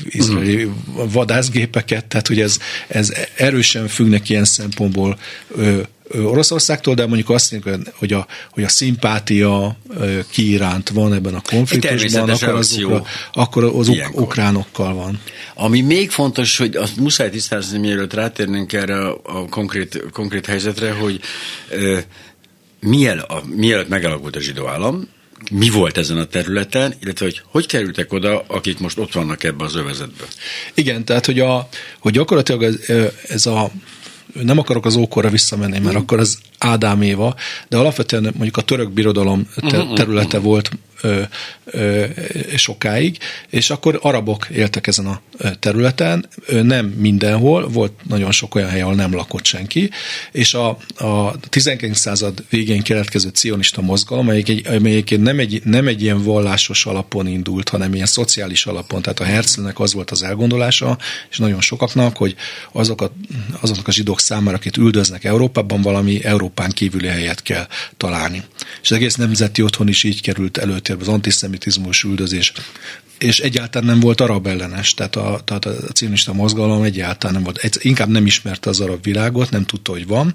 izraeli 0.08 0.68
vadászgépeket, 0.94 2.04
tehát 2.04 2.26
hogy 2.26 2.40
ez, 2.40 2.58
ez 2.88 3.12
erősen 3.36 3.88
függnek 3.88 4.28
ilyen 4.28 4.44
szempontból 4.44 5.18
ö, 5.56 5.80
Oroszországtól, 6.14 6.94
de 6.94 7.06
mondjuk 7.06 7.30
azt 7.30 7.52
mondjuk, 7.52 7.88
hogy 7.94 8.12
a, 8.12 8.26
hogy 8.50 8.62
a 8.62 8.68
szimpátia 8.68 9.76
ki 10.30 10.50
iránt 10.50 10.88
van 10.88 11.12
ebben 11.12 11.34
a 11.34 11.40
konfliktusban, 11.40 12.30
akkor 12.30 12.54
az, 12.54 12.82
ukra, 12.82 13.04
akkor 13.32 13.64
az 13.64 13.88
uk- 13.88 14.10
ukránokkal 14.14 14.94
van. 14.94 15.20
Ami 15.54 15.80
még 15.80 16.10
fontos, 16.10 16.56
hogy 16.56 16.76
azt 16.76 16.96
muszáj 16.96 17.30
tisztázni, 17.30 17.78
mielőtt 17.78 18.14
rátérnénk 18.14 18.72
erre 18.72 19.08
a 19.08 19.48
konkrét, 19.50 20.04
konkrét 20.12 20.46
helyzetre, 20.46 20.92
hogy 20.92 21.20
uh, 21.72 21.98
mielőtt, 22.80 23.28
a, 23.28 23.42
mielőtt 23.54 23.88
megalakult 23.88 24.36
a 24.36 24.40
zsidó 24.40 24.66
állam, 24.66 25.08
mi 25.50 25.68
volt 25.68 25.98
ezen 25.98 26.18
a 26.18 26.24
területen, 26.24 26.94
illetve 27.00 27.24
hogy 27.24 27.42
hogy 27.44 27.66
kerültek 27.66 28.12
oda, 28.12 28.44
akik 28.46 28.78
most 28.78 28.98
ott 28.98 29.12
vannak 29.12 29.44
ebbe 29.44 29.64
az 29.64 29.74
övezetbe? 29.74 30.24
Igen, 30.74 31.04
tehát 31.04 31.26
hogy, 31.26 31.40
a, 31.40 31.68
hogy 31.98 32.12
gyakorlatilag 32.12 32.62
ez, 32.62 32.76
ez 33.28 33.46
a 33.46 33.70
nem 34.32 34.58
akarok 34.58 34.86
az 34.86 34.96
ókorra 34.96 35.28
visszamenni, 35.28 35.78
mert 35.78 35.96
mm. 35.96 35.98
akkor 35.98 36.18
az 36.18 36.38
Ádám 36.58 37.02
Éva, 37.02 37.34
de 37.68 37.76
alapvetően 37.76 38.22
mondjuk 38.22 38.56
a 38.56 38.62
török 38.62 38.90
birodalom 38.90 39.48
területe 39.94 40.36
mm-hmm. 40.36 40.46
volt 40.46 40.70
ö, 41.02 41.22
ö, 41.64 42.04
sokáig, 42.56 43.18
és 43.50 43.70
akkor 43.70 43.98
arabok 44.02 44.46
éltek 44.48 44.86
ezen 44.86 45.06
a 45.06 45.20
területen, 45.58 46.28
nem 46.62 46.86
mindenhol, 46.86 47.68
volt 47.68 47.92
nagyon 48.08 48.32
sok 48.32 48.54
olyan 48.54 48.68
hely, 48.68 48.80
ahol 48.80 48.94
nem 48.94 49.14
lakott 49.14 49.44
senki, 49.44 49.90
és 50.32 50.54
a, 50.54 50.68
a 50.96 51.38
19. 51.48 51.98
század 51.98 52.44
végén 52.50 52.82
keletkező 52.82 53.30
cionista 53.34 53.80
mozgalom, 53.80 54.26
amelyik, 54.26 54.48
egy, 54.48 54.66
amelyik 54.66 55.18
nem, 55.18 55.38
egy, 55.38 55.62
nem 55.64 55.86
egy 55.86 56.02
ilyen 56.02 56.22
vallásos 56.22 56.86
alapon 56.86 57.26
indult, 57.26 57.68
hanem 57.68 57.94
ilyen 57.94 58.06
szociális 58.06 58.66
alapon, 58.66 59.02
tehát 59.02 59.20
a 59.20 59.24
Herzlnek 59.24 59.80
az 59.80 59.92
volt 59.92 60.10
az 60.10 60.22
elgondolása, 60.22 60.98
és 61.30 61.38
nagyon 61.38 61.60
sokaknak, 61.60 62.16
hogy 62.16 62.34
azok 62.72 63.02
a, 63.02 63.12
azoknak 63.60 63.88
a 63.88 63.92
zsidók 63.92 64.20
számára, 64.20 64.56
akit 64.56 64.76
üldöznek 64.76 65.24
Európában, 65.24 65.82
valami 65.82 66.24
Európán 66.24 66.70
kívüli 66.70 67.06
helyet 67.06 67.42
kell 67.42 67.66
találni. 67.96 68.42
És 68.82 68.90
az 68.90 68.96
egész 68.96 69.14
nemzeti 69.14 69.62
otthon 69.62 69.88
is 69.88 70.02
így 70.04 70.20
került 70.20 70.58
előtt 70.58 70.88
előtérbe 70.92 71.02
az 71.02 71.08
antiszemitizmus, 71.08 72.02
üldözés, 72.02 72.52
és 73.18 73.40
egyáltalán 73.40 73.88
nem 73.88 74.00
volt 74.00 74.20
arab 74.20 74.46
ellenes, 74.46 74.94
tehát 74.94 75.16
a, 75.16 75.40
tehát 75.44 75.64
a 75.64 75.92
cionista 75.92 76.32
mozgalom 76.32 76.82
egyáltalán 76.82 77.34
nem 77.34 77.44
volt, 77.44 77.58
egy, 77.58 77.78
inkább 77.80 78.08
nem 78.08 78.26
ismerte 78.26 78.70
az 78.70 78.80
arab 78.80 79.02
világot, 79.02 79.50
nem 79.50 79.64
tudta, 79.64 79.92
hogy 79.92 80.06
van, 80.06 80.34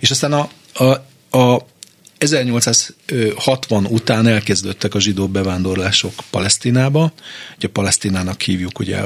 és 0.00 0.10
aztán 0.10 0.32
a, 0.32 0.50
a, 0.72 1.38
a 1.38 1.66
1860 2.18 3.86
után 3.86 4.26
elkezdődtek 4.26 4.94
a 4.94 5.00
zsidó 5.00 5.28
bevándorlások 5.28 6.14
Palesztinába, 6.30 7.12
ugye 7.56 7.68
Palesztinának 7.68 8.40
hívjuk 8.40 8.78
ugye 8.78 8.98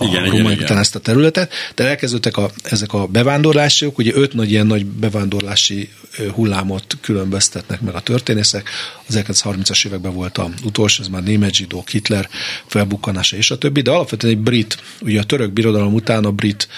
igen, 0.00 0.22
a 0.22 0.26
igen, 0.26 0.50
igen. 0.50 0.78
ezt 0.78 0.94
a 0.94 0.98
területet, 0.98 1.52
de 1.74 1.84
elkezdődtek 1.84 2.36
a, 2.36 2.50
ezek 2.62 2.92
a 2.92 3.06
bevándorlások, 3.06 3.98
ugye 3.98 4.12
öt 4.14 4.32
nagy 4.32 4.50
ilyen 4.50 4.66
nagy 4.66 4.86
bevándorlási 4.86 5.88
hullámot 6.34 6.96
különböztetnek 7.00 7.80
meg 7.80 7.94
a 7.94 8.00
történészek. 8.00 8.68
Az 9.06 9.20
1930-as 9.24 9.86
években 9.86 10.14
volt 10.14 10.38
a 10.38 10.50
utolsó, 10.64 11.02
ez 11.02 11.08
már 11.08 11.22
német 11.22 11.54
zsidók, 11.54 11.88
Hitler 11.88 12.28
felbukkanása 12.66 13.36
és 13.36 13.50
a 13.50 13.58
többi, 13.58 13.80
de 13.80 13.90
alapvetően 13.90 14.32
egy 14.34 14.40
brit, 14.40 14.78
ugye 15.00 15.20
a 15.20 15.24
török 15.24 15.52
birodalom 15.52 15.94
után 15.94 16.24
a 16.24 16.32
brit 16.32 16.68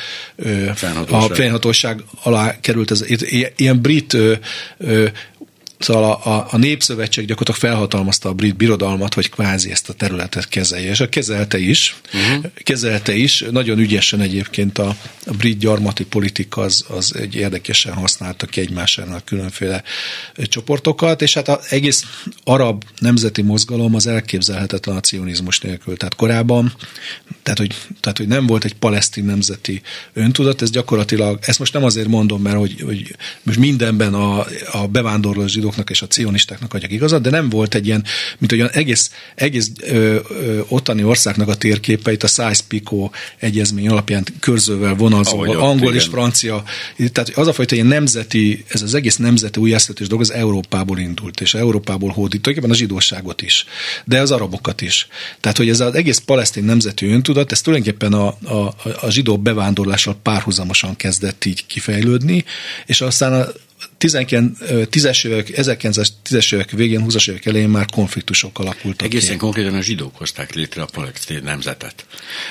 a 1.08 1.20
fennhatóság 1.34 2.02
alá 2.22 2.60
került 2.60 2.90
ez, 2.90 3.04
ilyen 3.56 3.80
brit 3.80 4.16
Szóval 5.80 6.04
a, 6.04 6.30
a, 6.30 6.46
a 6.50 6.56
Népszövetség 6.56 7.26
gyakorlatilag 7.26 7.72
felhatalmazta 7.72 8.28
a 8.28 8.32
brit 8.32 8.56
birodalmat, 8.56 9.14
hogy 9.14 9.30
kvázi 9.30 9.70
ezt 9.70 9.88
a 9.88 9.92
területet 9.92 10.49
kezelje, 10.49 10.90
és 10.90 11.00
a 11.00 11.08
kezelte 11.08 11.58
is, 11.58 11.96
uh-huh. 12.14 12.50
kezelte 12.62 13.14
is, 13.14 13.44
nagyon 13.50 13.78
ügyesen 13.78 14.20
egyébként 14.20 14.78
a, 14.78 14.96
a 15.26 15.32
brit 15.32 15.58
gyarmati 15.58 16.04
politika 16.04 16.60
az, 16.60 16.84
az 16.88 17.14
egy 17.16 17.34
érdekesen 17.34 17.92
használta 17.92 18.46
ki 18.46 18.60
egymásának 18.60 19.25
különféle 19.25 19.82
csoportokat, 20.37 21.22
és 21.22 21.34
hát 21.34 21.49
az 21.49 21.66
egész 21.68 22.04
arab 22.44 22.84
nemzeti 22.99 23.42
mozgalom 23.42 23.94
az 23.94 24.06
elképzelhetetlen 24.06 24.96
a 24.96 25.00
cionizmus 25.00 25.60
nélkül. 25.60 25.96
Tehát 25.96 26.14
korábban, 26.14 26.72
tehát 27.42 27.58
hogy, 27.58 27.75
tehát, 28.00 28.18
hogy 28.18 28.28
nem 28.28 28.46
volt 28.46 28.64
egy 28.64 28.75
palesztin 28.75 29.25
nemzeti 29.25 29.82
öntudat, 30.12 30.62
ez 30.62 30.70
gyakorlatilag, 30.70 31.38
ezt 31.42 31.58
most 31.58 31.72
nem 31.72 31.84
azért 31.84 32.08
mondom, 32.08 32.42
mert 32.42 32.56
hogy, 32.56 32.80
hogy 32.80 33.16
most 33.42 33.58
mindenben 33.58 34.14
a, 34.14 34.46
a 34.72 34.87
bevándorló 34.87 35.46
zsidó 35.46 35.69
zsidóknak 35.70 35.90
és 35.90 36.02
a 36.02 36.06
cionistáknak 36.06 36.74
adjak 36.74 36.92
igazat, 36.92 37.22
de 37.22 37.30
nem 37.30 37.48
volt 37.48 37.74
egy 37.74 37.86
ilyen, 37.86 38.04
mint 38.38 38.52
olyan 38.52 38.68
egész, 38.68 39.10
egész 39.34 39.70
ö, 39.80 40.18
ö, 40.28 40.60
ottani 40.68 41.04
országnak 41.04 41.48
a 41.48 41.54
térképeit 41.54 42.22
a 42.22 42.26
Szájsz-Picot 42.26 43.14
egyezmény 43.38 43.88
alapján 43.88 44.24
körzővel 44.40 44.94
vonalzóval, 44.94 45.56
angol 45.56 45.88
igen. 45.88 45.94
és 45.94 46.04
francia, 46.04 46.62
tehát 46.96 47.28
az 47.28 47.46
a 47.46 47.52
fajta 47.52 47.74
ilyen 47.74 47.86
nemzeti, 47.86 48.64
ez 48.68 48.82
az 48.82 48.94
egész 48.94 49.16
nemzeti 49.16 49.60
újjászletés 49.60 50.06
dolog 50.06 50.22
az 50.22 50.32
Európából 50.32 50.98
indult, 50.98 51.40
és 51.40 51.54
Európából 51.54 52.10
hódít, 52.10 52.42
tulajdonképpen 52.42 52.70
a 52.70 52.78
zsidóságot 52.78 53.42
is, 53.42 53.64
de 54.04 54.20
az 54.20 54.30
arabokat 54.30 54.80
is. 54.80 55.06
Tehát, 55.40 55.56
hogy 55.56 55.68
ez 55.68 55.80
az 55.80 55.94
egész 55.94 56.18
palesztin 56.18 56.64
nemzeti 56.64 57.06
öntudat, 57.06 57.52
ez 57.52 57.60
tulajdonképpen 57.60 58.12
a, 58.12 58.26
a, 58.26 58.74
a 59.00 59.10
zsidó 59.10 59.38
bevándorlással 59.38 60.16
párhuzamosan 60.22 60.96
kezdett 60.96 61.44
így 61.44 61.66
kifejlődni, 61.66 62.44
és 62.86 63.00
aztán 63.00 63.32
a, 63.32 63.46
10-es 64.00 65.26
évek, 65.26 65.50
1910-es 65.52 66.54
évek 66.54 66.70
végén, 66.70 67.04
20-as 67.08 67.28
évek 67.28 67.46
elején 67.46 67.68
már 67.68 67.87
konfliktusok 67.87 68.58
alakultak 68.58 69.06
Egészen 69.06 69.32
ki. 69.32 69.38
konkrétan 69.38 69.75
a 69.75 69.80
zsidók 69.80 70.16
hozták 70.16 70.54
létre 70.54 70.82
a 70.82 70.88
palesztin 70.92 71.40
nemzetet. 71.42 72.06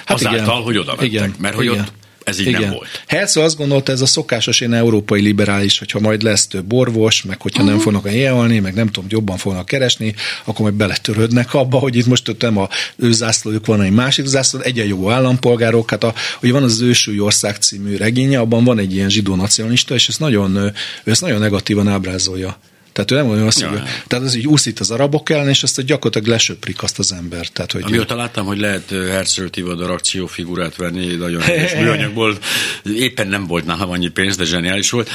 Hát 0.06 0.18
Azáltal, 0.18 0.44
igen, 0.44 0.62
hogy 0.64 0.78
oda 0.78 0.96
mentek, 0.96 1.08
igen, 1.08 1.36
mert 1.40 1.56
hogy 1.56 1.66
igen. 1.66 1.80
ott 1.80 1.92
ez 2.30 2.40
így 2.40 2.48
Igen. 2.48 2.62
nem 2.62 2.72
volt. 2.72 3.04
Herzl 3.08 3.40
azt 3.40 3.58
gondolta, 3.58 3.92
ez 3.92 4.02
a 4.02 4.06
szokásos 4.06 4.62
én 4.62 4.74
európai 4.74 5.22
liberális, 5.22 5.80
hogyha 5.80 6.00
majd 6.00 6.22
lesz 6.22 6.48
több 6.48 6.74
orvos, 6.74 7.24
meg 7.24 7.42
hogyha 7.42 7.64
uh-huh. 7.64 7.76
nem 7.76 7.84
fognak 7.84 8.14
élni, 8.14 8.60
meg 8.60 8.74
nem 8.74 8.88
tudom, 8.88 9.10
jobban 9.10 9.38
fognak 9.38 9.66
keresni, 9.66 10.16
akkor 10.46 10.62
majd 10.62 10.74
beletörődnek 10.74 11.54
abba, 11.54 11.78
hogy 11.78 11.96
itt 11.96 12.06
most 12.06 12.36
nem 12.40 12.58
a 12.58 12.70
ő 12.96 13.12
zászlójuk 13.12 13.66
van, 13.66 13.82
egy 13.82 13.92
másik 13.92 14.26
zászló, 14.26 14.60
egyenjogú 14.60 15.10
állampolgárok. 15.10 15.90
Hát 15.90 16.04
a, 16.04 16.14
hogy 16.40 16.52
van 16.52 16.64
az 16.64 16.82
ősúly 16.82 17.20
ország 17.20 17.56
című 17.56 17.96
regénye, 17.96 18.40
abban 18.40 18.64
van 18.64 18.80
egy 18.80 18.94
ilyen 18.94 19.10
zsidó 19.10 19.36
nacionalista, 19.36 19.94
és 19.94 20.08
ez 20.08 20.18
nagyon, 20.18 20.56
ő 21.04 21.12
ezt 21.12 21.22
nagyon 21.22 21.40
negatívan 21.40 21.88
ábrázolja 21.88 22.58
Tehát 23.06 23.12
ő 23.12 23.28
nem 23.28 23.36
olyan 23.36 23.48
azt, 23.48 23.60
ja, 23.60 23.70
hogy, 23.70 23.82
tehát 24.08 24.26
az 24.26 24.36
így 24.36 24.48
úszít 24.48 24.80
az 24.80 24.92
arabok 24.92 25.30
ellen, 25.30 25.50
és 25.50 25.64
azt 25.64 25.82
gyakorlatilag 25.82 26.28
lesöprik 26.28 26.84
azt 26.84 27.00
az 27.00 27.12
embert. 27.12 27.54
Tehát, 27.54 27.72
hogy 27.72 27.82
Amióta 27.82 28.16
láttam, 28.16 28.46
hogy 28.46 28.60
lehet 28.60 28.90
Herzl 28.90 29.46
Tivadar 29.46 29.92
akciófigurát 29.92 30.76
venni, 30.76 31.16
nagyon 31.16 31.42
helyes 31.52 31.74
műanyagból, 31.74 32.38
éppen 32.84 33.28
nem 33.28 33.48
volt 33.48 33.66
nálam 33.66 33.90
annyi 33.90 34.08
pénz, 34.08 34.36
de 34.36 34.44
zseniális 34.44 34.90
volt, 34.90 35.10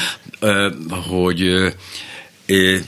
hogy 0.90 1.52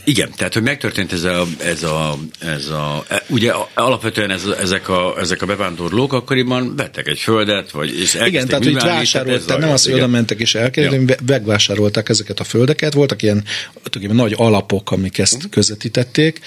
igen, 0.04 0.30
tehát 0.36 0.54
hogy 0.54 0.62
megtörtént 0.62 1.12
ez 1.12 1.24
a, 1.24 1.46
ez 1.64 1.82
a, 1.82 2.18
ez 2.38 2.68
a 2.68 3.04
e, 3.08 3.22
ugye 3.28 3.52
alapvetően 3.74 4.30
ez, 4.30 4.44
ezek, 4.60 4.88
a, 4.88 5.14
ezek 5.18 5.42
a 5.42 5.46
bevándorlók 5.46 6.12
akkoriban 6.12 6.76
vettek 6.76 7.08
egy 7.08 7.18
földet, 7.18 7.70
vagy 7.70 8.00
és 8.00 8.14
Igen, 8.14 8.46
tehát 8.46 8.64
hogy 8.64 8.74
vásárolták, 8.74 9.58
nem 9.58 9.70
az, 9.70 9.84
hogy 9.84 9.94
oda 9.94 10.06
mentek 10.06 10.40
és 10.40 10.54
elkezdeni, 10.54 11.04
ja. 11.06 11.14
megvásárolták 11.26 12.08
ezeket 12.08 12.40
a 12.40 12.44
földeket, 12.44 12.94
voltak 12.94 13.22
ilyen 13.22 13.44
nagy 14.00 14.34
alapok, 14.36 14.90
amik 14.90 15.18
ezt 15.18 15.34
uh-huh. 15.34 15.50
közvetítették, 15.50 16.40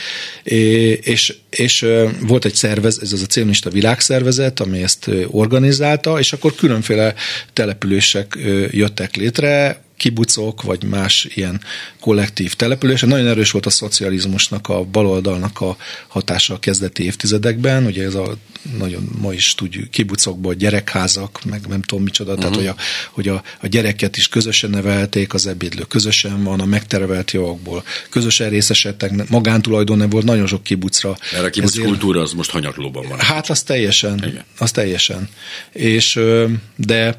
és, 1.01 1.36
és 1.50 1.86
volt 2.22 2.46
egy 2.46 2.56
szervez, 2.56 3.00
ez 3.01 3.13
az 3.13 3.22
a 3.22 3.25
célmista 3.25 3.70
világszervezet, 3.70 4.60
ami 4.60 4.82
ezt 4.82 5.10
organizálta, 5.28 6.20
és 6.20 6.34
akkor 6.34 6.56
különféle 6.56 7.13
települések 7.54 8.38
jöttek 8.72 9.16
létre, 9.16 9.84
kibucok, 10.00 10.62
vagy 10.62 10.84
más 10.84 11.27
ilyen 11.34 11.62
kollektív 12.00 12.53
település. 12.53 13.01
Nagyon 13.01 13.27
erős 13.27 13.51
volt 13.51 13.65
a 13.65 13.70
szocializmusnak, 13.70 14.68
a 14.70 14.84
baloldalnak 14.84 15.62
a 15.62 15.77
hatása 16.08 16.53
a 16.53 16.60
kezdeti 16.60 17.03
évtizedekben. 17.03 17.86
Ugye 17.86 18.03
ez 18.03 18.15
a 18.15 18.38
nagyon 18.77 19.10
ma 19.22 19.34
is 19.34 19.56
tudjuk, 19.56 19.91
kibucokból 19.91 20.53
gyerekházak, 20.53 21.39
meg 21.46 21.68
nem 21.68 21.82
tudom 21.82 22.03
micsoda, 22.03 22.34
uh-huh. 22.34 22.51
tehát 22.51 22.65
hogy, 22.65 22.68
a, 22.68 22.84
hogy 23.12 23.27
a, 23.27 23.44
a 23.62 23.68
gyereket 23.68 24.18
is 24.18 24.27
közösen 24.27 24.70
nevelték, 24.70 25.34
az 25.34 25.48
ebédlő 25.48 25.84
közösen 25.84 26.44
van, 26.44 26.60
a 26.60 26.65
megtervelt 26.65 27.32
javakból 27.32 27.84
közösen 28.10 28.50
részesedtek, 28.50 29.29
magántulajdon 29.29 29.98
nem 29.98 30.10
volt 30.10 30.25
nagyon 30.25 30.48
sok 30.48 30.63
kibucra. 30.63 31.18
Mert 31.32 31.46
a 31.46 31.50
kibuc 31.50 31.72
ezért, 31.72 31.88
kultúra 31.88 32.22
az 32.22 32.34
most 32.34 32.51
hanyatlóban 32.51 33.08
van. 33.08 33.20
Hát 33.20 33.50
az 33.50 33.63
teljesen, 33.63 34.18
Igen. 34.18 34.44
az 34.58 34.72
teljesen. 34.72 35.29
És, 35.72 36.20
de 36.75 37.18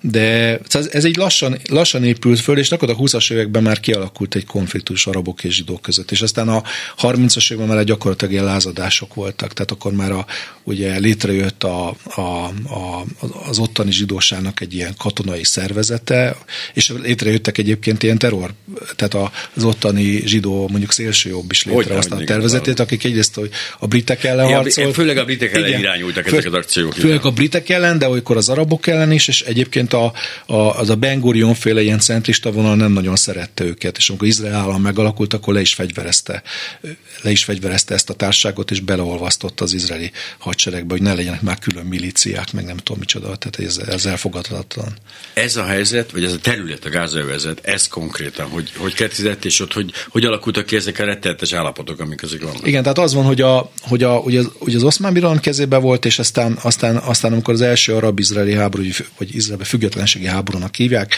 de 0.00 0.58
ez 0.90 1.04
egy 1.04 1.16
lassan, 1.16 1.58
lassan 1.68 2.04
épült 2.04 2.40
föl, 2.40 2.58
és 2.58 2.72
akkor 2.72 2.90
a 2.90 2.96
20-as 2.96 3.32
években 3.32 3.62
már 3.62 3.80
kialakult 3.80 4.34
egy 4.34 4.44
konfliktus 4.44 5.06
arabok 5.06 5.44
és 5.44 5.54
zsidók 5.54 5.82
között, 5.82 6.10
és 6.10 6.22
aztán 6.22 6.48
a 6.48 6.62
30-as 6.98 7.52
években 7.52 7.76
már 7.76 7.84
gyakorlatilag 7.84 8.32
ilyen 8.32 8.44
lázadások 8.44 9.14
voltak, 9.14 9.52
tehát 9.52 9.70
akkor 9.70 9.92
már 9.92 10.12
a, 10.12 10.26
ugye 10.66 10.98
létrejött 10.98 11.64
a, 11.64 11.96
a, 12.04 12.20
a, 12.20 13.04
az 13.48 13.58
ottani 13.58 13.92
zsidósának 13.92 14.60
egy 14.60 14.74
ilyen 14.74 14.94
katonai 14.98 15.44
szervezete, 15.44 16.36
és 16.74 16.92
létrejöttek 17.02 17.58
egyébként 17.58 18.02
ilyen 18.02 18.18
terror, 18.18 18.52
tehát 18.96 19.30
az 19.54 19.64
ottani 19.64 20.22
zsidó, 20.24 20.68
mondjuk 20.68 20.92
szélsőjobb 20.92 21.50
is 21.50 21.64
létrehozta 21.64 22.16
a 22.16 22.24
tervezetét, 22.24 22.80
akik 22.80 23.04
egyrészt 23.04 23.34
hogy 23.34 23.50
a 23.78 23.86
britek 23.86 24.24
ellen 24.24 24.48
ja, 24.48 24.56
harcolt. 24.56 24.94
Főleg 24.94 25.16
a 25.16 25.24
britek 25.24 25.54
ellen 25.54 25.68
igen, 25.68 25.80
irányultak 25.80 26.26
ezek 26.26 26.46
az 26.46 26.52
akciók. 26.52 26.92
Főleg 26.92 27.24
a 27.24 27.30
britek 27.30 27.68
ellen, 27.68 27.98
de 27.98 28.08
olykor 28.08 28.36
az 28.36 28.48
arabok 28.48 28.86
ellen 28.86 29.12
is, 29.12 29.28
és 29.28 29.42
egyébként 29.42 29.92
a, 29.92 30.12
a, 30.46 30.54
az 30.54 30.90
a 30.90 30.96
Ben 30.96 31.20
Gurion 31.20 31.54
féle 31.54 31.82
ilyen 31.82 32.00
centrista 32.00 32.50
vonal 32.50 32.76
nem 32.76 32.92
nagyon 32.92 33.16
szerette 33.16 33.64
őket, 33.64 33.96
és 33.96 34.08
amikor 34.08 34.28
Izrael 34.28 34.54
állam 34.54 34.82
megalakult, 34.82 35.34
akkor 35.34 35.54
le 35.54 35.60
is 35.60 35.74
fegyverezte, 35.74 36.42
le 37.22 37.30
is 37.30 37.44
fegyverezte 37.44 37.94
ezt 37.94 38.10
a 38.10 38.14
társaságot, 38.14 38.70
és 38.70 38.80
beleolvasztotta 38.80 39.64
az 39.64 39.72
izraeli 39.72 40.10
hadseregbe, 40.56 40.92
hogy 40.92 41.02
ne 41.02 41.14
legyenek 41.14 41.42
már 41.42 41.58
külön 41.58 41.86
milíciák, 41.86 42.52
meg 42.52 42.64
nem 42.64 42.76
tudom 42.76 42.98
micsoda, 42.98 43.36
tehát 43.36 43.58
ez, 43.58 43.78
ez 43.88 44.06
elfogadhatatlan. 44.06 44.96
Ez 45.34 45.56
a 45.56 45.64
helyzet, 45.64 46.10
vagy 46.10 46.24
ez 46.24 46.32
a 46.32 46.38
terület, 46.38 46.84
a 46.84 46.88
gázaövezet, 46.88 47.60
ez 47.62 47.88
konkrétan, 47.88 48.48
hogy, 48.48 48.72
hogy 48.76 48.94
kezdett, 48.94 49.44
és 49.44 49.60
ott 49.60 49.72
hogy, 49.72 49.92
hogy 50.08 50.24
alakultak 50.24 50.66
ki 50.66 50.76
ezek 50.76 50.98
a 50.98 51.04
rettenetes 51.04 51.52
állapotok, 51.52 52.00
amik 52.00 52.22
ezek 52.22 52.42
vannak? 52.42 52.66
Igen, 52.66 52.82
tehát 52.82 52.98
az 52.98 53.14
van, 53.14 53.24
hogy, 53.24 53.40
a, 53.40 53.70
hogy, 53.80 54.02
a, 54.02 54.12
hogy, 54.12 54.36
az, 54.36 54.50
hogy 54.58 54.74
az 54.74 54.82
oszmán 54.82 55.12
birodalom 55.12 55.40
kezébe 55.40 55.76
volt, 55.76 56.04
és 56.04 56.18
aztán, 56.18 56.58
aztán, 56.62 56.96
aztán 56.96 57.32
amikor 57.32 57.54
az 57.54 57.60
első 57.60 57.94
arab-izraeli 57.94 58.54
háború, 58.54 58.84
vagy 59.18 59.34
Izraelbe 59.34 59.64
függetlenségi 59.64 60.26
háborúnak 60.26 60.74
hívják, 60.74 61.14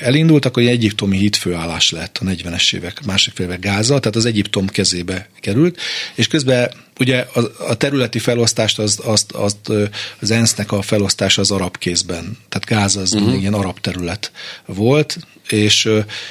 elindult, 0.00 0.44
akkor 0.44 0.62
egy 0.62 0.68
egyiptomi 0.68 1.16
hitfőállás 1.16 1.90
lett 1.90 2.18
a 2.20 2.24
40-es 2.24 2.74
évek 2.74 3.04
második 3.04 3.36
fél 3.36 3.58
Gáza, 3.60 3.98
tehát 3.98 4.16
az 4.16 4.24
Egyiptom 4.24 4.66
kezébe 4.66 5.28
került, 5.40 5.80
és 6.14 6.26
közben 6.26 6.70
ugye 6.98 7.26
a, 7.34 7.40
a 7.68 7.74
területi 7.74 8.18
felosztást, 8.18 8.63
az, 8.78 9.00
azt, 9.04 9.32
azt, 9.32 9.72
az 10.20 10.30
ENSZ-nek 10.30 10.72
a 10.72 10.82
felosztása 10.82 11.40
az 11.40 11.50
arab 11.50 11.78
kézben, 11.78 12.38
tehát 12.48 12.66
Gáza 12.66 13.00
az 13.00 13.12
uh-huh. 13.12 13.40
ilyen 13.40 13.54
arab 13.54 13.80
terület 13.80 14.32
volt, 14.66 15.18
és, 15.48 15.88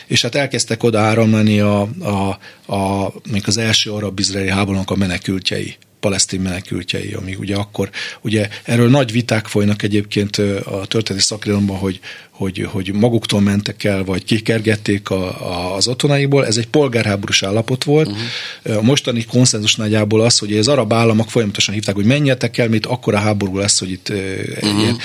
és 0.08 0.22
hát 0.22 0.36
elkezdtek 0.36 0.84
oda 0.84 1.00
áramlani 1.00 1.60
a, 1.60 1.82
a, 2.00 2.40
a, 2.74 3.14
még 3.32 3.44
az 3.46 3.58
első 3.58 3.92
arab-izraeli 3.92 4.50
háborúnak 4.50 4.92
a 4.92 4.96
menekültjei 4.96 5.78
palesztin 6.04 6.42
menekültjei, 6.42 7.14
ami 7.14 7.36
ugye 7.36 7.56
akkor, 7.56 7.90
ugye 8.22 8.50
erről 8.64 8.90
nagy 8.90 9.12
viták 9.12 9.48
folynak 9.48 9.84
egyébként 9.84 10.38
a 10.66 10.86
történeti 10.86 11.26
szakirodalomban, 11.26 11.78
hogy 11.78 12.00
hogy, 12.34 12.68
hogy 12.72 12.94
maguktól 12.94 13.42
mentek 13.42 13.84
el, 13.84 14.04
vagy 14.04 14.24
kikergették 14.24 15.10
a, 15.10 15.52
a, 15.52 15.76
az 15.76 15.88
otthonaiból. 15.88 16.46
Ez 16.46 16.58
egy 16.58 16.68
polgárháborús 16.68 17.44
állapot 17.44 17.84
volt. 17.84 18.08
Uh-huh. 18.08 18.78
A 18.78 18.82
mostani 18.82 19.26
konszenzus 19.26 19.76
nagyjából 19.76 20.22
az, 20.22 20.38
hogy 20.38 20.58
az 20.58 20.68
arab 20.68 20.94
államok 20.94 21.30
folyamatosan 21.30 21.74
hívták, 21.74 21.96
hogy 21.96 22.06
menjetek 22.06 22.58
el, 22.58 22.70
mint 22.70 22.86
akkora 22.86 23.18
háború 23.18 23.58
lesz, 23.58 23.80
hogy 23.80 23.92
itt 23.92 24.10
uh-huh. 24.10 24.80
ilyen, 24.80 24.98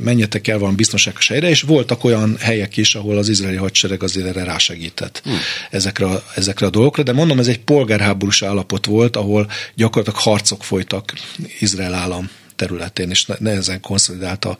menjetek 0.00 0.48
el 0.48 0.58
van 0.58 0.74
biztonságos 0.74 1.28
helyre, 1.28 1.48
és 1.48 1.62
voltak 1.62 2.04
olyan 2.04 2.36
helyek 2.40 2.76
is, 2.76 2.94
ahol 2.94 3.18
az 3.18 3.28
izraeli 3.28 3.56
hadsereg 3.56 4.02
azért 4.02 4.26
erre 4.26 4.44
rásegített 4.44 5.22
uh-huh. 5.24 5.40
ezekre, 5.70 6.06
a, 6.06 6.24
ezekre 6.34 6.66
a 6.66 6.70
dolgokra, 6.70 7.02
de 7.02 7.12
mondom, 7.12 7.38
ez 7.38 7.46
egy 7.46 7.60
polgárháborús 7.60 8.42
állapot 8.42 8.86
volt, 8.86 9.16
ahol 9.16 9.50
gyakorlatilag 9.74 10.20
harcok 10.42 10.64
folytak 10.64 11.12
Izrael 11.60 11.94
állam 11.94 12.30
területén, 12.62 13.10
és 13.10 13.26
nehezen 13.38 13.80
konszolidálta 13.80 14.58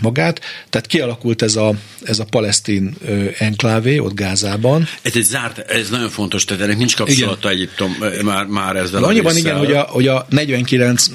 magát. 0.00 0.40
Tehát 0.70 0.86
kialakult 0.86 1.42
ez 1.42 1.56
a, 1.56 1.74
ez 2.02 2.18
a 2.18 2.24
palesztin 2.24 2.94
enklávé 3.38 3.98
ott 3.98 4.14
Gázában. 4.14 4.88
Ez 5.02 5.12
egy 5.16 5.22
zárt, 5.22 5.58
ez 5.58 5.90
nagyon 5.90 6.08
fontos, 6.08 6.44
tehát 6.44 6.62
ennek 6.62 6.76
nincs 6.76 6.96
kapcsolata 6.96 7.52
igen. 7.52 7.62
Egyiptom 7.62 7.96
már, 8.24 8.46
már 8.46 8.76
ezzel 8.76 9.04
Annyiban 9.04 9.36
igen, 9.36 9.58
hogy 9.58 9.72
a, 9.72 9.80
hogy 9.80 10.06
a 10.06 10.26
49 10.28 11.06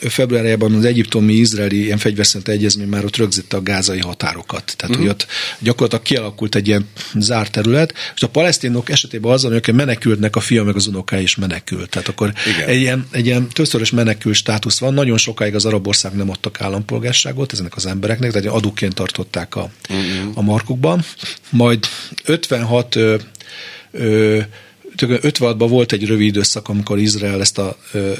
februárjában 0.00 0.74
az 0.74 0.84
egyiptomi 0.84 1.32
izraeli 1.32 1.84
ilyen 1.84 1.98
fegyverszent 1.98 2.48
egyezmény 2.48 2.88
már 2.88 3.04
ott 3.04 3.16
rögzítette 3.16 3.56
a 3.56 3.62
gázai 3.62 4.00
határokat. 4.00 4.74
Tehát, 4.76 4.96
uh-huh. 4.96 4.96
hogy 4.96 5.08
ott 5.08 5.26
gyakorlatilag 5.58 6.04
kialakult 6.04 6.54
egy 6.54 6.66
ilyen 6.66 6.88
zárt 7.14 7.52
terület, 7.52 7.94
és 8.14 8.22
a 8.22 8.28
palesztinok 8.28 8.90
esetében 8.90 9.32
azon, 9.32 9.52
hogy 9.52 9.74
menekültnek, 9.74 10.36
a 10.36 10.40
fia 10.40 10.64
meg 10.64 10.76
az 10.76 10.86
unokája 10.86 11.22
is 11.22 11.36
menekült. 11.36 11.90
Tehát 11.90 12.08
akkor 12.08 12.32
egy 12.66 12.80
ilyen, 12.80 13.06
egy 13.10 13.26
ilyen 13.26 13.48
többszörös 13.48 13.90
menekül 13.90 14.34
státusz 14.34 14.78
van, 14.78 14.94
nagyon 14.94 15.18
sok 15.18 15.40
sokáig 15.42 15.54
az 15.54 15.64
arab 15.64 15.86
ország 15.86 16.12
nem 16.12 16.30
adtak 16.30 16.60
állampolgárságot 16.60 17.52
ezeknek 17.52 17.76
az 17.76 17.86
embereknek, 17.86 18.32
tehát 18.32 18.48
adóként 18.48 18.94
tartották 18.94 19.56
a, 19.56 19.70
uh-huh. 19.90 20.38
a 20.38 20.42
markukban. 20.42 21.04
Majd 21.50 21.86
56 22.24 22.96
ö, 22.96 23.16
ö, 23.90 24.40
56-ban 24.96 25.66
volt 25.68 25.92
egy 25.92 26.06
rövid 26.06 26.26
időszak, 26.26 26.68
amikor 26.68 26.98
Izrael 26.98 27.40
ezt 27.40 27.58
a, 27.58 27.76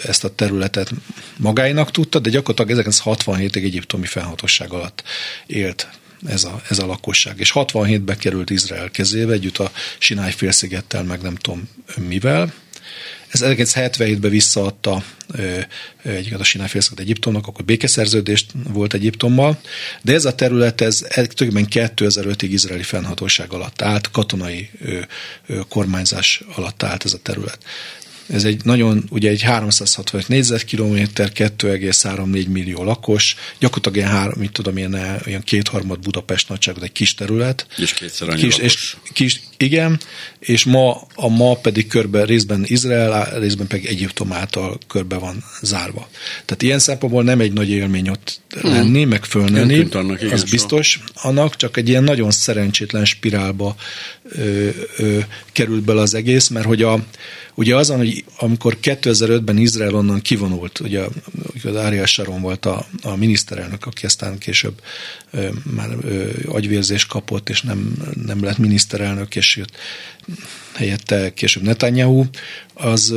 ezt 0.06 0.24
a 0.24 0.34
területet 0.34 0.90
magáinak 1.36 1.90
tudta, 1.90 2.18
de 2.18 2.30
gyakorlatilag 2.30 2.86
1967-ig 2.88 3.64
egyiptomi 3.64 4.06
fennhatóság 4.06 4.72
alatt 4.72 5.02
élt 5.46 5.88
ez 6.26 6.44
a, 6.44 6.62
ez 6.68 6.78
a 6.78 6.86
lakosság. 6.86 7.38
És 7.38 7.52
67-ben 7.54 8.16
került 8.18 8.50
Izrael 8.50 8.90
kezébe, 8.90 9.32
együtt 9.32 9.58
a 9.58 9.70
Sinai 9.98 10.30
félszigettel, 10.30 11.02
meg 11.02 11.20
nem 11.22 11.34
tudom 11.34 11.68
mivel, 12.08 12.52
ez 13.32 13.40
1977-ben 13.44 14.30
visszaadta 14.30 15.04
egyiket 16.02 16.40
a 16.40 16.44
Sinai 16.44 16.68
félsziget 16.68 17.00
Egyiptomnak, 17.00 17.46
akkor 17.46 17.64
békeszerződést 17.64 18.50
volt 18.68 18.94
Egyiptommal, 18.94 19.60
de 20.02 20.12
ez 20.12 20.24
a 20.24 20.34
terület, 20.34 20.80
ez 20.80 20.98
tulajdonképpen 20.98 21.90
2005-ig 21.96 22.48
izraeli 22.50 22.82
fennhatóság 22.82 23.52
alatt 23.52 23.82
állt, 23.82 24.10
katonai 24.10 24.70
kormányzás 25.68 26.42
alatt 26.54 26.82
állt 26.82 27.04
ez 27.04 27.12
a 27.12 27.18
terület. 27.22 27.58
Ez 28.26 28.44
egy 28.44 28.64
nagyon, 28.64 29.04
ugye 29.10 29.30
egy 29.30 29.42
365 29.42 30.28
négyzetkilométer, 30.28 31.32
2,34 31.34 32.48
millió 32.48 32.84
lakos, 32.84 33.36
gyakorlatilag 33.58 33.96
ilyen, 33.96 34.10
három, 34.10 34.38
mit 34.38 34.52
tudom, 34.52 34.76
ilyen, 34.76 35.20
ilyen 35.24 35.42
kétharmad 35.42 35.98
Budapest 35.98 36.48
nagyságú, 36.48 36.82
egy 36.82 36.92
kis 36.92 37.14
terület. 37.14 37.66
És 37.76 37.92
kétszer 37.92 38.28
annyi 38.28 38.40
kis, 38.40 38.56
és, 38.56 38.96
kis, 39.12 39.40
Igen, 39.56 40.00
és 40.38 40.64
ma, 40.64 41.00
a 41.14 41.28
ma 41.28 41.54
pedig 41.54 41.86
körbe 41.86 42.24
részben 42.24 42.64
Izrael, 42.66 43.38
részben 43.38 43.66
pedig 43.66 43.86
Egyiptom 43.86 44.32
által 44.32 44.78
körbe 44.88 45.16
van 45.16 45.44
zárva. 45.60 46.08
Tehát 46.44 46.62
ilyen 46.62 46.78
szempontból 46.78 47.22
nem 47.22 47.40
egy 47.40 47.52
nagy 47.52 47.70
élmény 47.70 48.08
ott 48.08 48.40
hmm. 48.60 48.70
lenni, 48.70 49.04
meg 49.04 49.24
fölnőni, 49.24 49.88
annak, 49.92 50.22
igen, 50.22 50.32
az 50.32 50.50
biztos 50.50 51.00
annak, 51.14 51.56
csak 51.56 51.76
egy 51.76 51.88
ilyen 51.88 52.04
nagyon 52.04 52.30
szerencsétlen 52.30 53.04
spirálba 53.04 53.76
ö, 54.22 54.68
ö, 54.96 55.18
került 55.52 55.82
bele 55.82 56.00
az 56.00 56.14
egész, 56.14 56.48
mert 56.48 56.66
hogy 56.66 56.82
a, 56.82 57.04
ugye 57.54 57.76
azon, 57.76 57.96
hogy 57.96 58.24
amikor 58.38 58.78
2005-ben 58.82 59.56
Izrael 59.56 59.94
onnan 59.94 60.20
kivonult, 60.20 60.80
ugye 60.80 61.02
az 61.64 61.74
Ariel 61.74 62.06
Sharon 62.06 62.40
volt 62.40 62.66
a, 62.66 62.86
a 63.02 63.16
miniszterelnök, 63.16 63.86
aki 63.86 64.06
aztán 64.06 64.38
később 64.38 64.80
ö, 65.30 65.48
már 65.74 65.88
ö, 66.02 66.30
agyvérzés 66.46 67.06
kapott, 67.06 67.48
és 67.48 67.62
nem, 67.62 67.94
nem 68.24 68.44
lett 68.44 68.58
miniszterelnök, 68.58 69.36
és 69.36 69.56
jött 69.56 69.76
helyette 70.74 71.34
később 71.34 71.62
Netanyahu, 71.62 72.24
az, 72.74 73.14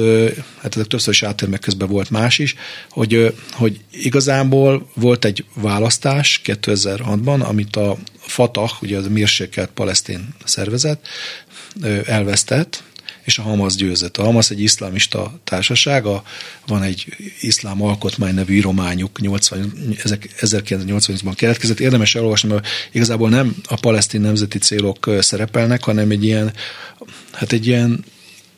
hát 0.61 0.75
ezek 0.75 0.87
többször 0.87 1.13
is 1.13 1.23
átér, 1.23 1.49
meg 1.49 1.59
közben 1.59 1.87
volt 1.87 2.09
más 2.09 2.39
is, 2.39 2.55
hogy, 2.89 3.33
hogy 3.51 3.79
igazából 3.91 4.89
volt 4.93 5.25
egy 5.25 5.45
választás 5.53 6.41
2006-ban, 6.45 7.43
amit 7.43 7.75
a 7.75 7.97
Fatah, 8.17 8.81
ugye 8.81 8.97
az 8.97 9.05
a 9.05 9.09
mérsékelt 9.09 9.69
palesztin 9.69 10.27
szervezet 10.43 11.07
elvesztett, 12.05 12.83
és 13.25 13.37
a 13.37 13.41
Hamas 13.41 13.75
győzött. 13.75 14.17
A 14.17 14.23
Hamas 14.23 14.49
egy 14.49 14.61
iszlámista 14.61 15.39
társasága, 15.43 16.23
van 16.67 16.83
egy 16.83 17.05
iszlám 17.39 17.83
alkotmány 17.83 18.33
nevű 18.33 18.55
írományuk 18.55 19.19
80, 19.19 19.73
1980-ban 20.41 21.33
keletkezett. 21.35 21.79
Érdemes 21.79 22.15
elolvasni, 22.15 22.49
mert 22.49 22.67
igazából 22.91 23.29
nem 23.29 23.55
a 23.67 23.75
palesztin 23.75 24.21
nemzeti 24.21 24.57
célok 24.57 25.09
szerepelnek, 25.19 25.83
hanem 25.83 26.09
egy 26.09 26.23
ilyen, 26.23 26.53
hát 27.31 27.51
egy 27.51 27.67
ilyen 27.67 28.05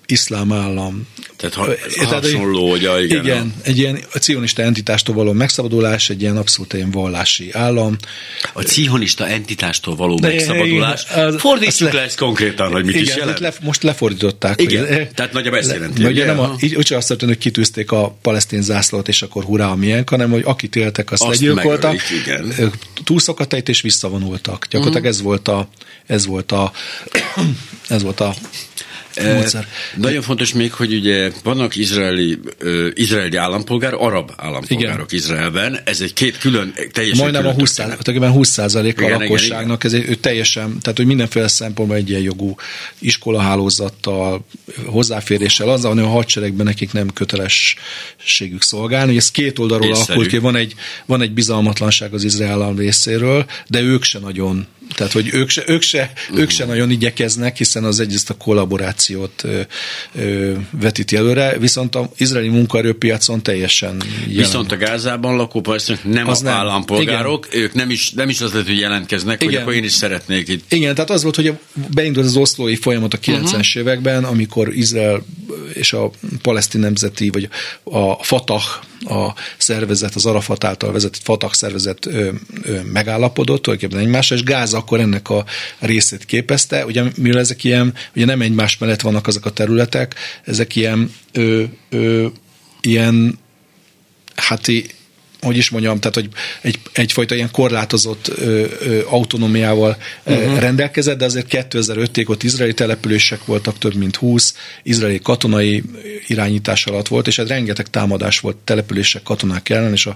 iszlám 0.08 0.52
állam. 0.52 1.08
Tehát 1.38 1.56
ha, 1.56 1.68
hasonló, 2.06 2.70
hogy 2.70 2.86
a, 2.86 3.02
igen. 3.02 3.24
Igen, 3.24 3.54
a... 3.58 3.68
egy 3.68 3.78
ilyen 3.78 4.00
a 4.14 4.18
cionista 4.18 4.62
entitástól 4.62 5.16
való 5.16 5.32
megszabadulás, 5.32 6.10
egy 6.10 6.22
ilyen 6.22 6.38
abszolút 6.38 6.74
ilyen 6.74 6.92
vallási 6.92 7.52
állam. 7.54 7.98
A 8.54 8.62
cionista 8.62 9.28
entitástól 9.28 9.96
való 9.96 10.20
De 10.20 10.28
megszabadulás. 10.28 11.06
Az, 11.16 11.36
Fordítsuk 11.40 11.92
le, 11.92 12.00
le 12.00 12.06
ezt 12.06 12.18
konkrétan, 12.18 12.72
hogy 12.72 12.86
mit 12.86 12.96
igen, 12.96 13.08
is 13.08 13.16
jelent. 13.16 13.40
Le, 13.40 13.54
most 13.62 13.84
lefordították. 13.84 14.62
Igen, 14.62 14.88
hogy, 14.88 15.10
tehát 15.10 15.34
nagyjából 15.34 15.60
ezt 15.60 15.72
jelenti. 15.72 16.06
Ugye 16.06 16.26
nem 16.26 16.40
a, 16.40 16.56
így, 16.60 16.76
úgy 16.76 16.94
azt 16.94 17.08
történt, 17.08 17.32
hogy 17.32 17.42
kitűzték 17.42 17.92
a 17.92 18.18
palesztin 18.22 18.62
zászlót, 18.62 19.08
és 19.08 19.22
akkor 19.22 19.44
hurrá, 19.44 19.74
milyen, 19.74 20.04
hanem 20.08 20.32
hogy 20.32 20.44
akit 20.46 20.76
éltek, 20.76 21.12
azt, 21.12 21.24
azt 21.24 21.32
legyilkoltak. 21.32 22.02
Túlszokat 23.04 23.54
és 23.54 23.82
visszavonultak. 23.82 24.68
Gyakorlatilag 24.70 25.06
uh-huh. 25.06 25.20
ez 25.20 25.22
volt 25.22 25.48
a 25.48 25.70
ez 26.06 26.26
volt 26.26 26.52
a 26.52 26.72
ez 27.88 28.04
volt 28.04 28.20
a 28.20 28.36
módszer. 29.24 29.68
Nagyon 29.96 30.22
fontos 30.22 30.54
még, 30.54 30.74
hogy 30.74 30.94
ugye 30.94 31.32
vannak 31.44 31.76
izraeli, 31.76 32.40
uh, 32.62 32.88
izraeli 32.94 33.36
állampolgár, 33.36 33.94
arab 33.94 34.32
állampolgárok 34.36 35.12
igen. 35.12 35.24
Izraelben, 35.24 35.80
ez 35.84 36.02
egy 36.02 36.14
két 36.14 36.38
külön, 36.38 36.74
teljesen 36.92 37.24
Majdnem 37.24 37.42
külön 37.42 37.56
a 37.56 37.60
20, 37.60 37.74
tulajdonképpen 37.74 38.32
20 38.32 38.58
a 38.58 38.82
lakosságnak, 38.84 39.84
igen, 39.84 39.98
igen. 39.98 40.08
ez 40.08 40.10
egy, 40.10 40.20
teljesen, 40.20 40.80
tehát 40.82 40.98
hogy 40.98 41.06
mindenféle 41.06 41.48
szempontból 41.48 41.98
egy 41.98 42.10
ilyen 42.10 42.22
jogú 42.22 42.56
iskolahálózattal, 43.00 44.46
hozzáféréssel, 44.86 45.70
azzal, 45.70 45.94
hogy 45.94 46.04
a 46.04 46.08
hadseregben 46.08 46.66
nekik 46.66 46.92
nem 46.92 47.14
kötelességük 47.14 48.62
szolgálni. 48.62 49.16
Ez 49.16 49.32
két 49.32 49.60
oldalról 49.60 49.94
alakult 49.94 50.28
ki, 50.28 50.38
van 50.38 50.56
egy, 50.56 50.74
van 51.06 51.22
egy 51.22 51.32
bizalmatlanság 51.32 52.14
az 52.14 52.24
izrael 52.24 52.58
állam 52.62 52.78
részéről, 52.78 53.46
de 53.68 53.82
ők 53.82 54.04
se 54.04 54.20
nagyon 54.20 54.68
tehát, 54.96 55.14
hogy 55.14 55.30
ők 55.34 55.50
se, 55.50 55.64
ők 55.68 55.82
se, 55.82 56.12
uh-huh. 56.14 56.40
ők 56.40 56.50
se 56.50 56.66
nagyon 56.66 56.92
igyekeznek, 56.92 57.58
hiszen 57.58 57.84
az 57.84 58.00
egyrészt 58.00 58.30
a 58.30 58.34
kollaborációt 58.34 59.44
ö, 59.44 59.62
ö, 60.16 60.54
vetíti 60.72 61.16
előre, 61.16 61.58
viszont 61.58 61.96
az 61.96 62.06
izraeli 62.18 62.50
munkaerőpiacon 62.50 63.44
teljesen 63.44 64.02
jelen. 64.28 64.44
Viszont 64.44 64.72
a 64.72 64.78
Gázában 64.78 65.36
lakó 65.36 65.64
nem 66.04 66.28
az 66.28 66.42
a 66.42 66.44
nem. 66.44 66.54
állampolgárok, 66.54 67.48
igen. 67.50 67.62
ők 67.62 67.74
nem 67.74 67.90
is, 67.90 68.12
nem 68.12 68.30
is 68.30 68.42
az 68.42 68.52
lehet, 68.52 68.68
hogy 68.68 68.80
jelentkeznek, 68.80 69.42
igen. 69.42 69.54
hogy 69.54 69.62
akkor 69.62 69.74
én 69.74 69.84
is 69.84 69.92
szeretnék 69.92 70.48
itt. 70.48 70.74
Igen, 70.74 70.96
tehát 70.96 71.10
az 71.10 71.24
volt, 71.24 71.36
hogy 71.36 71.54
beindult 71.94 72.26
az 72.26 72.36
oszlói 72.36 72.76
folyamat 72.76 73.14
a 73.14 73.18
90-es 73.18 73.32
uh-huh. 73.32 73.52
Mhm. 73.52 73.80
években, 73.80 74.24
amikor 74.24 74.74
Izrael 74.74 75.26
és 75.74 75.94
a 75.94 76.12
palesztin 76.42 76.82
nemzeti, 76.82 77.30
vagy 77.30 77.50
a 77.84 78.24
Fatah 78.24 78.64
a 79.00 79.34
szervezet, 79.58 80.16
az 80.16 80.26
Arafat 80.26 80.64
által 80.64 80.92
vezetett 80.92 81.22
Fatah 81.24 81.54
szervezet 81.54 82.06
ö, 82.06 82.30
ö, 82.62 82.80
megállapodott, 82.84 83.62
tulajdonképpen 83.62 84.06
egymásra, 84.06 84.36
és 84.36 84.44
Gáz 84.44 84.74
akkor 84.78 85.00
ennek 85.00 85.30
a 85.30 85.46
részét 85.80 86.26
képezte. 86.26 86.86
Ugye 86.86 87.04
mivel 87.18 87.40
ezek 87.40 87.64
ilyen, 87.64 87.94
ugye 88.16 88.26
nem 88.26 88.42
egymás 88.42 88.78
mellett 88.78 89.02
vannak 89.02 89.28
azok 89.28 89.46
a 89.46 89.52
területek, 89.52 90.16
ezek 90.44 90.76
ilyen, 90.76 91.14
ö, 91.32 91.64
ö, 91.90 92.28
ilyen 92.82 93.40
hát 94.36 94.68
hogy 95.42 95.58
is 95.58 95.70
mondjam, 95.70 96.00
tehát 96.00 96.16
hogy 96.16 96.30
egy, 96.62 96.80
egyfajta 96.94 97.36
ilyen 97.36 97.52
korlátozott 97.52 98.28
ö, 98.28 98.66
ö, 98.80 99.02
autonómiával 99.06 99.98
uh-huh. 100.24 100.60
rendelkezett, 100.60 101.18
de 101.18 101.26
azért 101.26 101.48
2005-ig 101.50 102.28
ott 102.28 102.44
izraeli 102.44 102.74
települések 102.74 103.46
voltak, 103.46 103.78
több 103.78 103.94
mint 103.94 104.16
20, 104.16 104.56
izraeli 104.84 105.20
katonai 105.20 105.84
irányítás 106.28 106.86
alatt 106.86 107.08
volt, 107.08 107.28
és 107.28 107.36
hát 107.36 107.48
rengeteg 107.48 107.90
támadás 107.90 108.40
volt 108.40 108.56
települések, 108.56 109.24
katonák 109.24 109.70
ellen, 109.70 109.92
és 109.92 110.06
a, 110.06 110.16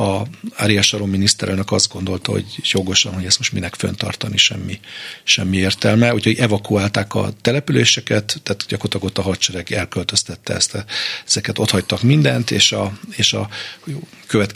a 0.00 0.26
Arias 0.56 0.86
Sharon 0.86 1.08
miniszterelnök 1.08 1.72
azt 1.72 1.92
gondolta, 1.92 2.30
hogy 2.30 2.44
jogosan, 2.62 3.14
hogy 3.14 3.24
ezt 3.24 3.38
most 3.38 3.52
minek 3.52 3.74
föntartani, 3.74 4.36
semmi, 4.36 4.80
semmi 5.24 5.56
értelme, 5.56 6.14
úgyhogy 6.14 6.38
evakuálták 6.38 7.14
a 7.14 7.32
településeket, 7.40 8.40
tehát 8.42 8.64
gyakorlatilag 8.68 9.04
ott 9.04 9.18
a 9.18 9.22
hadsereg 9.22 9.72
elköltöztette 9.72 10.54
ezt, 10.54 10.84
ezeket 11.26 11.58
ott 11.58 11.70
hagytak 11.70 12.02
mindent, 12.02 12.50
és 12.50 12.72
a, 12.72 12.92
és 13.16 13.32
a 13.32 13.48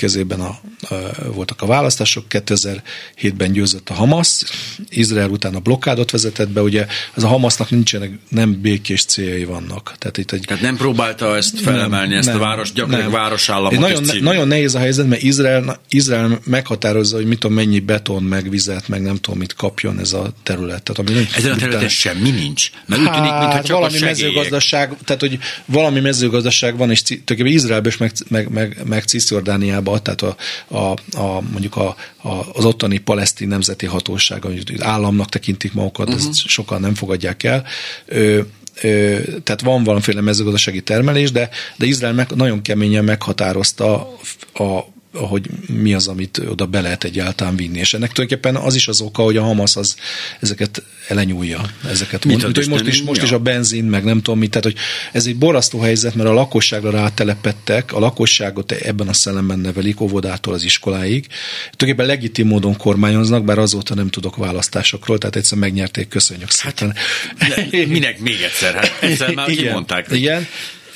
következőben 0.07 0.41
a, 0.41 0.59
a, 0.95 1.33
voltak 1.33 1.63
a 1.63 1.67
választások, 1.67 2.25
2007-ben 2.31 3.53
győzött 3.53 3.89
a 3.89 3.95
Hamas, 3.95 4.45
Izrael 4.89 5.31
utána 5.31 5.59
blokkádot 5.59 6.11
vezetett 6.11 6.49
be, 6.49 6.63
ugye 6.63 6.87
ez 7.15 7.23
a 7.23 7.27
Hamasnak 7.27 7.71
nincsenek, 7.71 8.11
nem 8.29 8.61
békés 8.61 9.05
céljai 9.05 9.45
vannak. 9.45 9.95
Tehát, 9.99 10.19
itt 10.19 10.33
egy, 10.33 10.45
Tehát 10.47 10.63
nem 10.63 10.77
próbálta 10.77 11.37
ezt 11.37 11.61
felemelni, 11.61 12.09
nem, 12.09 12.19
ezt 12.19 12.29
nem, 12.29 12.37
a 12.37 12.39
város, 12.39 12.73
gyakorlatilag 12.73 13.13
városállamot. 13.13 13.79
Nagyon, 13.79 14.03
ne, 14.03 14.21
nagyon 14.21 14.49
nehéz 14.49 14.75
a 14.75 14.79
helyzet, 14.79 15.09
mert 15.09 15.23
Izrael, 15.23 15.81
Izrael 15.89 16.41
meghatározza, 16.45 17.17
hogy 17.17 17.27
mit 17.27 17.39
tudom, 17.39 17.57
mennyi 17.57 17.81
beton, 17.81 18.23
meg 18.23 18.51
vizet, 18.51 18.89
meg 18.89 19.03
nem 19.03 19.17
tudom, 19.17 19.39
mit 19.39 19.55
kapjon 19.55 19.99
ez 19.99 20.13
a 20.13 20.33
terület. 20.43 20.83
Tehát, 20.83 21.11
ami 21.11 21.27
Ezen 21.37 21.53
a 21.53 21.57
területen 21.57 21.89
semmi 21.89 22.31
nincs. 22.31 22.71
Mert 22.87 23.01
úgy 23.01 23.11
tűnik, 23.11 23.31
mintha 23.31 23.63
csak 23.63 23.77
valami 23.77 23.99
mezőgazdaság, 23.99 24.97
tehát 25.05 25.21
hogy 25.21 25.39
valami 25.65 26.01
mezőgazdaság 26.01 26.77
van, 26.77 26.91
és 26.91 27.03
tulajdonképpen 27.03 27.53
Izraelben 27.53 27.91
is, 27.91 27.97
meg, 27.97 28.13
meg, 28.29 28.49
meg, 28.49 28.77
meg 28.85 29.05
Cisjordániában, 29.05 29.96
tehát 30.03 30.23
a, 30.23 30.37
a, 30.69 30.97
a, 31.19 31.41
mondjuk 31.51 31.77
a, 31.77 31.97
a, 32.23 32.29
az 32.53 32.65
ottani 32.65 32.99
palesztin 32.99 33.49
nemzeti 33.49 33.87
hatóság, 33.87 34.45
amit 34.45 34.83
államnak 34.83 35.29
tekintik 35.29 35.73
magukat, 35.73 36.07
uh-huh. 36.07 36.21
ezt 36.21 36.29
mhm. 36.29 36.49
sokan 36.49 36.81
nem 36.81 36.95
fogadják 36.95 37.43
el. 37.43 37.65
Ö, 38.07 38.41
ö, 38.83 39.19
tehát 39.43 39.61
van 39.61 39.85
valamiféle 39.85 40.21
mezőgazdasági 40.21 40.81
termelés, 40.81 41.33
de, 41.33 41.49
de 41.77 41.87
Izrael 41.87 42.13
meg, 42.13 42.31
nagyon 42.31 42.63
keményen 42.63 43.05
meghatározta 43.05 44.17
a 44.55 44.95
hogy 45.17 45.51
mi 45.67 45.95
az, 45.95 46.07
amit 46.07 46.41
oda 46.49 46.67
be 46.67 46.81
lehet 46.81 47.05
egyáltalán 47.05 47.57
vinni. 47.57 47.79
És 47.79 47.95
ennek 47.95 48.13
tulajdonképpen 48.13 48.63
az 48.63 48.75
is 48.75 48.89
az 48.89 49.01
oka, 49.01 49.23
hogy 49.23 49.37
a 49.37 49.43
Hamas 49.43 49.77
az 49.77 49.97
ezeket 50.41 50.83
elenyúlja. 51.09 51.61
Ezeket 51.89 52.25
mit 52.25 52.43
mond, 52.43 52.57
hogy 52.57 52.69
most, 52.69 52.87
is, 52.87 53.03
most 53.03 53.23
is 53.23 53.31
a 53.31 53.39
benzin, 53.39 53.85
meg 53.85 54.05
nem 54.05 54.23
tudom 54.23 54.39
mit. 54.39 54.51
Tehát, 54.51 54.65
hogy 54.65 54.77
ez 55.13 55.27
egy 55.27 55.37
borasztó 55.37 55.81
helyzet, 55.81 56.15
mert 56.15 56.29
a 56.29 56.33
lakosságra 56.33 56.91
rátelepettek, 56.91 57.93
a 57.93 57.99
lakosságot 57.99 58.73
ebben 58.73 59.09
a 59.09 59.13
szellemben 59.13 59.59
nevelik, 59.59 60.01
óvodától 60.01 60.55
az 60.55 60.65
iskoláig. 60.65 61.27
Tulajdonképpen 61.71 62.07
legitim 62.07 62.47
módon 62.47 62.77
kormányoznak, 62.77 63.45
bár 63.45 63.59
azóta 63.59 63.95
nem 63.95 64.09
tudok 64.09 64.37
választásokról, 64.37 65.19
tehát 65.19 65.37
egyszer 65.37 65.59
megnyerték, 65.59 66.09
köszönjük 66.09 66.53
hát, 66.53 66.77
szépen. 66.77 66.95
Hát, 67.39 67.71
minek 67.71 68.19
még 68.19 68.41
egyszer? 68.45 68.75
Hát 68.75 68.97
egyszer 69.01 69.35
már 69.35 69.49
igen, 69.51 69.65
kimondták. 69.65 70.07
Igen, 70.11 70.47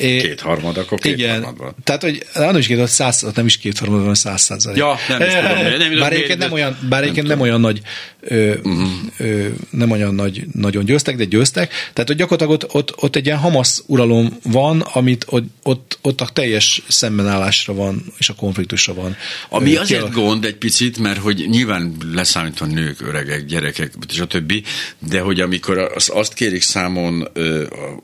Két 0.00 0.40
harmad, 0.40 0.76
akkor 0.76 0.98
két 0.98 1.12
Igen, 1.12 1.44
harmad 1.44 1.74
tehát, 1.84 2.02
hogy 2.02 2.26
nem 2.34 2.56
is 2.56 2.66
két, 2.66 2.86
száz, 2.86 3.26
nem 3.34 3.46
is 3.46 3.58
két 3.58 3.78
harmad, 3.78 3.98
hanem 3.98 4.14
száz 4.14 4.42
százalék. 4.42 4.78
Ja, 4.78 4.98
nem 5.08 5.20
is 5.20 5.34
tudom. 5.34 5.78
Nem, 5.78 5.98
bár 5.98 6.12
egyébként 6.12 6.38
nem 6.38 6.52
olyan, 6.52 6.78
bár 6.88 7.12
nem, 7.12 7.24
nem 7.24 7.40
olyan 7.40 7.60
nagy, 7.60 7.80
ö, 8.20 8.54
uh-huh. 8.56 8.88
ö, 9.16 9.46
nem 9.70 9.90
olyan 9.90 10.14
nagy, 10.14 10.42
nagyon 10.52 10.84
győztek, 10.84 11.16
de 11.16 11.24
győztek. 11.24 11.72
Tehát, 11.92 12.08
hogy 12.08 12.16
gyakorlatilag 12.16 12.62
ott, 12.62 12.74
ott, 12.74 13.02
ott 13.02 13.16
egy 13.16 13.26
ilyen 13.26 13.38
Hamas 13.38 13.78
uralom 13.86 14.38
van, 14.42 14.80
amit 14.80 15.24
ott, 15.28 15.48
ott, 15.62 15.98
ott 16.02 16.20
a 16.20 16.28
teljes 16.32 16.82
szembenállásra 16.88 17.74
van, 17.74 18.04
és 18.18 18.28
a 18.28 18.34
konfliktusra 18.34 18.94
van. 18.94 19.16
Ami 19.48 19.74
ö, 19.74 19.80
azért 19.80 20.00
kialak... 20.00 20.14
gond 20.14 20.44
egy 20.44 20.56
picit, 20.56 20.98
mert 20.98 21.18
hogy 21.18 21.46
nyilván 21.48 21.96
leszámítva 22.12 22.66
nők, 22.66 23.00
öregek, 23.00 23.44
gyerekek, 23.44 23.92
és 24.08 24.20
a 24.20 24.26
többi, 24.26 24.62
de 24.98 25.20
hogy 25.20 25.40
amikor 25.40 25.78
azt, 25.78 26.08
azt 26.08 26.34
kérik 26.34 26.62
számon 26.62 27.28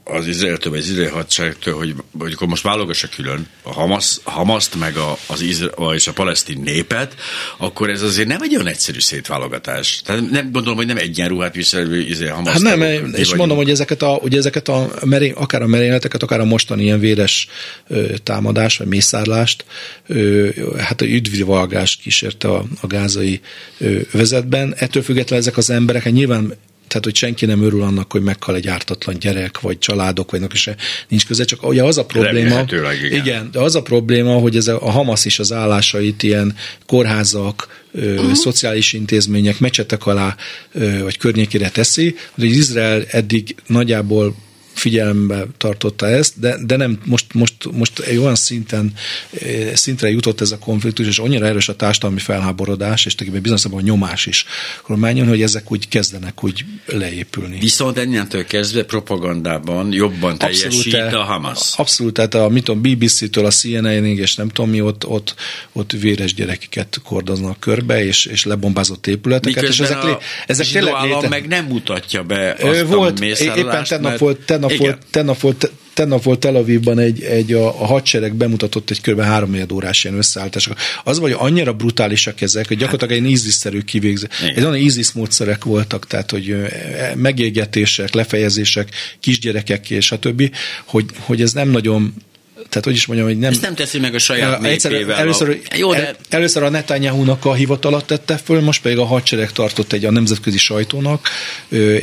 az 0.05 0.27
Izraeltől, 0.27 0.73
vagy 0.73 0.81
az 0.81 0.89
izrael 0.89 1.13
hadseregtől, 1.13 1.75
hogy 1.75 1.86
hogy, 1.93 2.05
hogy 2.19 2.33
akkor 2.33 2.49
most 2.49 2.63
válogassa 2.63 3.09
külön 3.09 3.47
a 3.63 3.73
Hamas, 3.73 4.19
Hamaszt, 4.23 4.75
meg 4.75 4.97
a, 4.97 5.19
az 5.27 5.41
Izra- 5.41 5.95
és 5.95 6.07
a 6.07 6.13
palesztin 6.13 6.61
népet, 6.61 7.15
akkor 7.57 7.91
ez 7.91 8.03
azért 8.03 8.29
nem 8.29 8.43
egy 8.43 8.55
olyan 8.55 8.67
egyszerű 8.67 9.01
szétválogatás. 9.01 10.01
Tehát 10.05 10.31
nem 10.31 10.53
gondolom, 10.53 10.77
hogy 10.77 10.87
nem 10.87 10.97
egyenruhát 10.97 11.55
viselő 11.55 12.01
izé, 12.01 12.27
Hamas. 12.27 12.53
Hát 12.53 12.63
nem, 12.63 12.83
és 12.83 13.11
vagyunk. 13.11 13.37
mondom, 13.37 13.57
hogy 13.57 13.71
ezeket 13.71 14.03
a, 14.03 14.19
ugye 14.23 14.39
ezeket 14.39 14.69
a 14.69 14.91
meré, 15.05 15.31
akár 15.31 15.63
a 15.63 15.67
merényleteket, 15.67 16.23
akár 16.23 16.41
a 16.41 16.45
mostani 16.45 16.83
ilyen 16.83 17.01
véres 17.01 17.49
ö, 17.89 18.15
támadás, 18.23 18.77
vagy 18.77 18.87
mészárlást, 18.87 19.65
ö, 20.07 20.49
hát 20.79 21.01
a 21.01 21.05
üdvivalgás 21.05 21.97
kísérte 21.97 22.49
a, 22.49 22.65
a 22.81 22.87
gázai 22.87 23.41
ö, 23.79 23.99
vezetben. 24.13 24.75
Ettől 24.79 25.03
függetlenül 25.03 25.45
ezek 25.45 25.57
az 25.57 25.71
emberek, 25.71 26.03
hát 26.03 26.13
nyilván 26.13 26.55
tehát 26.97 27.21
hogy 27.21 27.29
senki 27.29 27.47
nem 27.47 27.63
örül 27.63 27.83
annak, 27.83 28.13
hogy 28.13 28.23
meghal 28.23 28.55
egy 28.55 28.69
ártatlan 28.69 29.19
gyerek, 29.19 29.61
vagy 29.61 29.79
családok, 29.79 30.31
vagy 30.31 30.43
is 30.53 30.69
nincs 31.09 31.27
köze, 31.27 31.45
csak 31.45 31.67
ugye 31.67 31.83
az 31.83 31.99
a 31.99 32.05
probléma, 32.05 32.65
igen. 33.05 33.13
igen, 33.13 33.49
de 33.53 33.59
az 33.59 33.75
a 33.75 33.83
probléma, 33.83 34.33
hogy 34.33 34.57
ez 34.57 34.69
a, 34.69 34.87
a 34.87 34.91
Hamas 34.91 35.25
is 35.25 35.39
az 35.39 35.53
állásait 35.53 36.23
ilyen 36.23 36.55
kórházak, 36.87 37.85
uh-huh. 37.93 38.33
szociális 38.33 38.93
intézmények, 38.93 39.59
mecsetek 39.59 40.07
alá 40.07 40.37
vagy 41.03 41.19
környékére 41.19 41.69
teszi, 41.69 42.17
hogy 42.35 42.45
Izrael 42.45 43.05
eddig 43.11 43.55
nagyjából 43.67 44.35
figyelembe 44.77 45.47
tartotta 45.57 46.07
ezt, 46.07 46.41
de, 46.41 46.57
de 46.67 46.77
nem, 46.77 46.99
most, 47.05 47.35
most, 47.35 47.55
most 47.73 47.99
egy 47.99 48.17
olyan 48.17 48.35
szinten, 48.35 48.93
szintre 49.75 50.11
jutott 50.11 50.41
ez 50.41 50.51
a 50.51 50.59
konfliktus, 50.59 51.07
és 51.07 51.19
annyira 51.19 51.47
erős 51.47 51.69
a 51.69 51.77
társadalmi 51.77 52.19
felháborodás, 52.19 53.07
és 53.07 53.15
tulajdonképpen 53.15 53.59
bizonyos 53.59 53.81
a 53.83 53.87
nyomás 53.87 54.27
is 54.27 54.45
kormányon, 54.83 55.29
hogy 55.29 55.43
ezek 55.43 55.73
úgy 55.73 55.89
kezdenek 55.89 56.45
úgy 56.45 56.65
leépülni. 56.87 57.59
Viszont 57.59 57.99
ennyiantől 57.99 58.45
kezdve 58.45 58.85
propagandában 58.85 59.93
jobban 59.93 60.39
teljesít 60.39 60.95
abszolút, 60.95 61.13
a 61.13 61.23
Hamas. 61.23 61.73
Abszolút, 61.77 62.13
tehát 62.13 62.35
a 62.35 62.49
mit 62.49 62.65
tudom, 62.65 62.83
BBC-től 62.83 63.45
a 63.45 63.51
CNN-ig, 63.51 64.19
és 64.19 64.35
nem 64.35 64.49
tudom 64.49 64.71
mi, 64.71 64.81
ott, 64.81 65.07
ott, 65.07 65.35
ott 65.73 65.93
véres 65.93 66.35
gyerekeket 66.35 67.01
kordoznak 67.05 67.61
körbe, 67.61 68.05
és, 68.05 68.25
és 68.25 68.45
lebombázott 68.45 69.07
épületeket. 69.07 69.63
Miközben 69.63 69.87
és 69.87 69.93
ezek, 69.93 70.05
a 70.05 70.21
ezek 70.47 70.67
tényleg 70.67 70.95
léte... 71.03 71.29
meg 71.29 71.47
nem 71.49 71.65
mutatja 71.65 72.23
be 72.23 72.57
azt 72.61 72.83
volt, 72.83 73.21
a 73.21 73.25
éppen 73.25 73.85
tegnap 73.85 74.19
volt, 74.19 74.39
tegnap 74.39 74.66
volt, 74.77 74.99
tegnap 75.11 75.41
volt, 75.41 75.71
tegnap 75.95 76.23
volt 76.23 76.39
Tel 76.39 76.57
Avivban 76.57 76.99
egy, 76.99 77.23
egy 77.23 77.53
a, 77.53 77.67
a 77.67 77.87
hadsereg 77.87 78.35
bemutatott 78.35 78.91
egy 78.91 79.01
kb. 79.01 79.21
három 79.21 79.57
órás 79.73 80.05
ilyen 80.05 80.17
összeállítás. 80.17 80.69
Az 81.05 81.19
vagy 81.19 81.35
annyira 81.39 81.73
brutálisak 81.73 82.41
ezek, 82.41 82.69
hogy 82.69 82.77
gyakorlatilag 82.77 83.25
egy 83.25 83.31
ízisszerű 83.31 83.81
kivégzés. 83.81 84.29
Ez 84.55 84.65
olyan 84.65 84.77
ízis 84.77 85.13
módszerek 85.13 85.65
voltak, 85.65 86.07
tehát 86.07 86.31
hogy 86.31 86.57
megégetések, 87.15 88.15
lefejezések, 88.15 88.89
kisgyerekek 89.21 89.91
és 89.91 90.13
a 90.13 90.19
többi, 90.19 90.51
hogy, 90.85 91.05
hogy 91.19 91.43
ez 91.43 91.53
nem 91.53 91.69
nagyon 91.69 92.15
tehát 92.77 92.91
hogy 92.91 93.01
is 93.01 93.07
mondjam, 93.07 93.29
hogy 93.29 93.39
nem... 93.39 93.51
Ezt 93.51 93.61
nem 93.61 93.75
teszi 93.75 93.99
meg 93.99 94.15
a 94.15 94.19
saját 94.19 94.61
népével. 94.61 95.17
Először, 95.17 95.61
a, 95.71 95.77
Jó, 95.77 95.93
de... 95.93 96.07
el, 96.07 96.17
először 96.29 96.63
a 96.63 96.69
Netanyahu-nak 96.69 97.45
a 97.45 97.55
hivatalat 97.55 98.05
tette 98.05 98.37
föl, 98.37 98.61
most 98.61 98.83
pedig 98.83 98.99
a 98.99 99.05
hadsereg 99.05 99.53
tartott 99.53 99.93
egy 99.93 100.05
a 100.05 100.11
nemzetközi 100.11 100.59
sajtónak. 100.59 101.29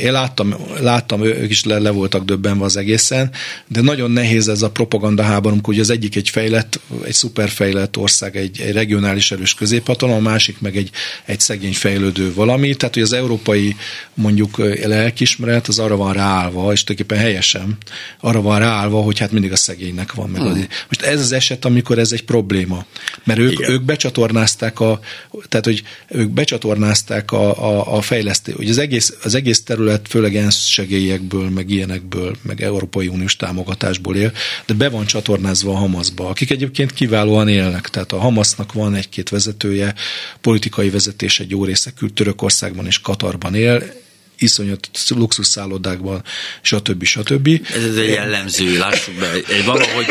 Én 0.00 0.12
láttam, 0.12 0.54
láttam 0.80 1.24
ők 1.24 1.50
is 1.50 1.64
le, 1.64 1.78
le 1.78 1.90
voltak 1.90 2.24
döbbenve 2.24 2.64
az 2.64 2.76
egészen, 2.76 3.30
de 3.68 3.80
nagyon 3.80 4.10
nehéz 4.10 4.48
ez 4.48 4.62
a 4.62 4.70
propaganda 4.70 5.22
háború, 5.22 5.58
hogy 5.62 5.80
az 5.80 5.90
egyik 5.90 6.16
egy 6.16 6.28
fejlett, 6.28 6.80
egy 7.04 7.12
szuperfejlett 7.12 7.96
ország, 7.96 8.36
egy, 8.36 8.60
egy 8.60 8.72
regionális 8.72 9.30
erős 9.30 9.54
középhatalom, 9.54 10.16
a 10.16 10.30
másik 10.30 10.60
meg 10.60 10.76
egy, 10.76 10.90
egy 11.24 11.40
szegény 11.40 11.74
fejlődő 11.74 12.32
valami. 12.34 12.74
Tehát, 12.74 12.94
hogy 12.94 13.02
az 13.02 13.12
európai 13.12 13.76
mondjuk 14.14 14.58
lelkismeret 14.84 15.68
az 15.68 15.78
arra 15.78 15.96
van 15.96 16.12
ráállva, 16.12 16.72
és 16.72 16.84
tulajdonképpen 16.84 17.24
helyesen 17.24 17.76
arra 18.20 18.42
van 18.42 18.58
ráállva, 18.58 19.00
hogy 19.00 19.18
hát 19.18 19.32
mindig 19.32 19.52
a 19.52 19.56
szegénynek 19.56 20.12
van 20.12 20.28
meg 20.28 20.42
Hmm. 20.54 20.63
Most 20.88 21.02
ez 21.02 21.20
az 21.20 21.32
eset, 21.32 21.64
amikor 21.64 21.98
ez 21.98 22.12
egy 22.12 22.24
probléma. 22.24 22.84
Mert 23.24 23.38
ők, 23.38 23.68
ők 23.68 23.82
becsatornázták 23.82 24.80
a, 24.80 25.00
tehát 25.48 25.64
hogy 25.64 25.82
ők 26.08 26.30
becsatornázták 26.30 27.32
a, 27.32 27.68
a, 27.70 27.96
a 27.96 28.00
fejlesztő, 28.00 28.52
hogy 28.52 28.68
az 28.68 28.78
egész, 28.78 29.16
az 29.22 29.34
egész 29.34 29.62
terület 29.62 30.08
főleg 30.08 30.36
ENSZ 30.36 30.66
segélyekből, 30.66 31.48
meg 31.48 31.70
ilyenekből, 31.70 32.36
meg 32.42 32.62
Európai 32.62 33.08
Uniós 33.08 33.36
támogatásból 33.36 34.16
él, 34.16 34.32
de 34.66 34.74
be 34.74 34.88
van 34.88 35.06
csatornázva 35.06 35.72
a 35.72 35.76
Hamasba, 35.76 36.28
akik 36.28 36.50
egyébként 36.50 36.92
kiválóan 36.92 37.48
élnek. 37.48 37.88
Tehát 37.88 38.12
a 38.12 38.18
Hamasnak 38.18 38.72
van 38.72 38.94
egy-két 38.94 39.28
vezetője, 39.28 39.94
politikai 40.40 40.90
vezetés 40.90 41.40
egy 41.40 41.50
jó 41.50 41.64
része 41.64 41.92
Törökországban 42.14 42.86
és 42.86 43.00
Katarban 43.00 43.54
él, 43.54 44.02
iszonyat 44.38 44.88
luxusszállodákban, 45.08 46.22
stb. 46.62 47.04
stb. 47.04 47.48
Ez, 47.74 47.96
egy 47.96 48.08
jellemző, 48.08 48.78
lássuk 48.78 49.14
be, 49.14 49.30
valahogy, 49.64 50.06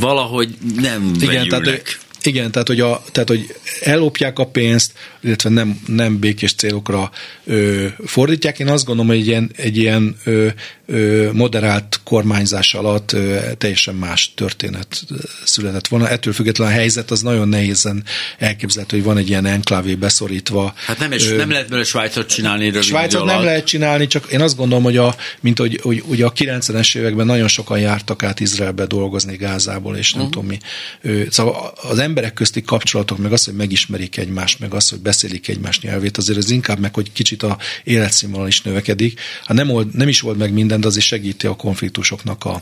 valahogy 0.00 0.48
nem 0.76 1.12
Igen, 1.20 1.48
tehát, 1.48 2.05
igen, 2.26 2.50
tehát 2.50 2.68
hogy, 2.68 2.80
a, 2.80 3.02
tehát, 3.12 3.28
hogy 3.28 3.54
ellopják 3.80 4.38
a 4.38 4.46
pénzt, 4.46 4.92
illetve 5.26 5.50
nem, 5.50 5.80
nem 5.86 6.18
békés 6.18 6.54
célokra 6.54 7.10
ö, 7.44 7.86
fordítják. 8.04 8.58
Én 8.58 8.68
azt 8.68 8.84
gondolom, 8.84 9.10
hogy 9.10 9.20
egy 9.20 9.26
ilyen, 9.26 9.50
egy 9.56 9.76
ilyen 9.76 10.16
ö, 10.24 10.48
ö, 10.86 11.30
moderált 11.32 12.00
kormányzás 12.04 12.74
alatt 12.74 13.12
ö, 13.12 13.38
teljesen 13.58 13.94
más 13.94 14.32
történet 14.34 15.04
született 15.44 15.86
volna. 15.86 16.08
Ettől 16.08 16.32
függetlenül 16.32 16.72
a 16.72 16.76
helyzet 16.76 17.10
az 17.10 17.20
nagyon 17.20 17.48
nehézen 17.48 18.04
elképzelhető, 18.38 18.96
hogy 18.96 19.06
van 19.06 19.16
egy 19.16 19.28
ilyen 19.28 19.46
enklávé 19.46 19.94
beszorítva. 19.94 20.74
Hát 20.86 20.98
nem, 20.98 21.12
és 21.12 21.30
ö, 21.30 21.36
nem 21.36 21.50
lehet 21.50 21.68
belőle 21.68 21.86
Svájcot 21.86 22.28
csinálni 22.28 22.64
rövid 22.64 22.82
Svájcot 22.82 23.24
nem 23.24 23.42
lehet 23.42 23.66
csinálni, 23.66 24.06
csak 24.06 24.26
én 24.30 24.40
azt 24.40 24.56
gondolom, 24.56 24.84
hogy 24.84 24.96
a, 24.96 25.16
mint 25.40 25.58
hogy, 25.58 25.80
hogy, 25.82 26.02
hogy 26.06 26.22
a 26.22 26.32
90-es 26.32 26.96
években 26.96 27.26
nagyon 27.26 27.48
sokan 27.48 27.78
jártak 27.78 28.22
át 28.22 28.40
Izraelbe 28.40 28.86
dolgozni 28.86 29.36
Gázából, 29.36 29.96
és 29.96 30.12
nem 30.12 30.26
uh-huh. 30.26 30.34
tudom 30.34 30.48
mi. 30.48 30.58
Ö, 31.02 31.22
szóval 31.30 31.72
az 31.82 31.98
emberek 32.16 32.36
közti 32.36 32.62
kapcsolatok, 32.62 33.18
meg 33.18 33.32
az, 33.32 33.44
hogy 33.44 33.54
megismerik 33.54 34.16
egymást, 34.16 34.58
meg 34.58 34.74
az, 34.74 34.88
hogy 34.88 34.98
beszélik 34.98 35.48
egymás 35.48 35.80
nyelvét, 35.80 36.16
azért 36.16 36.38
ez 36.38 36.50
inkább 36.50 36.78
meg, 36.78 36.94
hogy 36.94 37.12
kicsit 37.12 37.42
a 37.42 37.58
életszínvonal 37.84 38.46
is 38.46 38.62
növekedik. 38.62 39.20
Ha 39.44 39.54
nem, 39.54 39.70
old, 39.70 39.94
nem 39.94 40.08
is 40.08 40.20
volt 40.20 40.38
meg 40.38 40.52
minden, 40.52 40.80
de 40.80 40.86
azért 40.86 41.06
segíti 41.06 41.46
a 41.46 41.56
konfliktusoknak 41.56 42.44
a... 42.44 42.60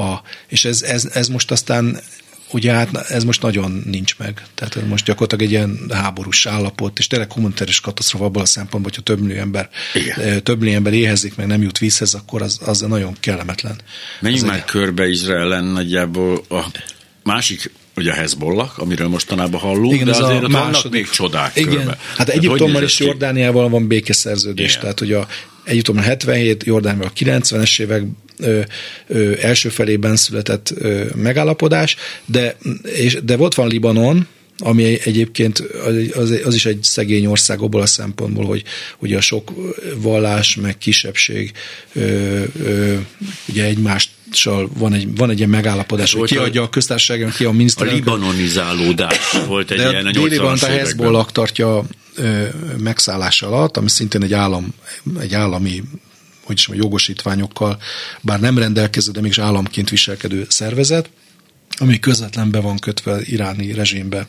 a 0.00 0.22
és 0.48 0.64
ez, 0.64 0.82
ez, 0.82 1.04
ez 1.12 1.28
most 1.28 1.50
aztán 1.50 2.00
ugye 2.52 2.72
hát 2.72 2.96
ez 2.96 3.24
most 3.24 3.42
nagyon 3.42 3.82
nincs 3.86 4.18
meg. 4.18 4.42
Tehát 4.54 4.76
ez 4.76 4.82
most 4.88 5.04
gyakorlatilag 5.04 5.44
egy 5.44 5.50
ilyen 5.50 5.90
háborús 5.90 6.46
állapot, 6.46 6.98
és 6.98 7.06
tényleg 7.06 7.32
humanitárius 7.32 7.80
katasztrófa 7.80 8.24
abban 8.24 8.42
a 8.42 8.46
szempontból, 8.46 8.92
hogyha 8.94 9.14
több 9.14 9.20
millió 9.26 9.40
ember, 9.40 9.70
Igen. 9.94 10.42
több 10.42 10.58
millió 10.58 10.74
ember 10.74 10.92
éhezik, 10.92 11.36
meg 11.36 11.46
nem 11.46 11.62
jut 11.62 11.78
vízhez, 11.78 12.14
akkor 12.14 12.42
az, 12.42 12.58
az 12.64 12.80
nagyon 12.80 13.16
kellemetlen. 13.20 13.80
Menjünk 14.20 14.46
már 14.46 14.56
egy... 14.56 14.64
körbe 14.64 15.08
Izraelen 15.08 15.64
nagyjából 15.64 16.44
a 16.48 16.64
másik 17.22 17.70
ugye 17.98 18.10
a 18.10 18.14
Hezbollah, 18.14 18.70
amiről 18.76 19.08
mostanában 19.08 19.60
hallunk, 19.60 19.92
Igen, 19.92 20.04
de 20.04 20.10
azért 20.10 20.42
a 20.42 20.48
második... 20.48 20.72
vannak 20.72 20.90
még 20.90 21.08
csodák 21.08 21.56
Igen. 21.56 21.74
Körbe. 21.74 21.98
Hát 22.16 22.28
Egyiptommal 22.28 22.82
és 22.82 22.98
Jordániával 22.98 23.68
van 23.68 23.86
békeszerződés, 23.86 24.70
Igen. 24.70 24.80
tehát 24.80 24.98
hogy 24.98 25.12
a 25.12 25.26
Egyiptommal 25.64 26.02
77, 26.02 26.64
Jordániával 26.64 27.10
a 27.14 27.18
90-es 27.18 27.80
évek 27.80 28.02
ö, 28.38 28.60
ö, 29.06 29.32
első 29.40 29.68
felében 29.68 30.16
született 30.16 30.72
ö, 30.74 31.04
megállapodás, 31.14 31.96
de, 32.24 32.56
és, 32.82 33.18
de 33.24 33.36
volt 33.36 33.54
van 33.54 33.68
Libanon, 33.68 34.26
ami 34.58 34.98
egyébként 35.04 35.58
az, 36.14 36.30
az 36.44 36.54
is 36.54 36.66
egy 36.66 36.82
szegény 36.82 37.26
ország 37.26 37.60
abból 37.60 37.80
a 37.80 37.86
szempontból, 37.86 38.44
hogy 38.44 38.64
ugye 38.98 39.16
a 39.16 39.20
sok 39.20 39.52
vallás, 39.96 40.56
meg 40.56 40.78
kisebbség 40.78 41.52
ö, 41.92 42.42
ö, 42.62 42.96
ugye 43.48 43.64
egymást 43.64 44.10
van 44.78 44.92
egy, 44.92 45.16
van 45.16 45.30
egy 45.30 45.38
ilyen 45.38 45.50
megállapodás, 45.50 46.12
hogy 46.12 46.28
kiadja 46.28 46.62
a 46.62 46.68
köztársaságon, 46.68 47.30
ki 47.30 47.44
a 47.44 47.50
miniszterelnök. 47.50 48.06
A 48.06 48.10
libanonizálódás 48.14 49.18
volt 49.46 49.70
egy 49.70 49.78
ilyen 49.78 50.06
a 50.06 50.10
80-as 50.10 50.62
a 50.62 50.66
Hezbollah 50.66 51.26
tartja 51.26 51.84
megszállás 52.78 53.42
alatt, 53.42 53.76
ami 53.76 53.88
szintén 53.88 54.22
egy 54.22 54.32
állam, 54.32 54.74
egy 55.20 55.34
állami 55.34 55.82
hogy 56.42 56.56
is 56.56 56.68
jogosítványokkal, 56.72 57.78
bár 58.20 58.40
nem 58.40 58.58
rendelkező, 58.58 59.12
de 59.12 59.20
mégis 59.20 59.38
államként 59.38 59.90
viselkedő 59.90 60.46
szervezet, 60.48 61.10
ami 61.78 61.98
közvetlen 61.98 62.50
be 62.50 62.60
van 62.60 62.78
kötve 62.78 63.20
iráni 63.24 63.72
rezsimbe, 63.72 64.26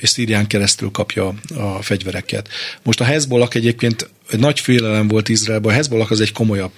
és 0.00 0.08
Szírián 0.08 0.46
keresztül 0.46 0.90
kapja 0.90 1.34
a 1.56 1.82
fegyvereket. 1.82 2.48
Most 2.82 3.00
a 3.00 3.04
Hezbollah 3.04 3.48
egyébként 3.52 4.10
egy 4.32 4.38
nagy 4.38 4.60
félelem 4.60 5.08
volt 5.08 5.28
Izraelben. 5.28 5.70
A 5.70 5.74
Hezbollah 5.74 6.10
az 6.10 6.20
egy 6.20 6.32
komolyabb, 6.32 6.70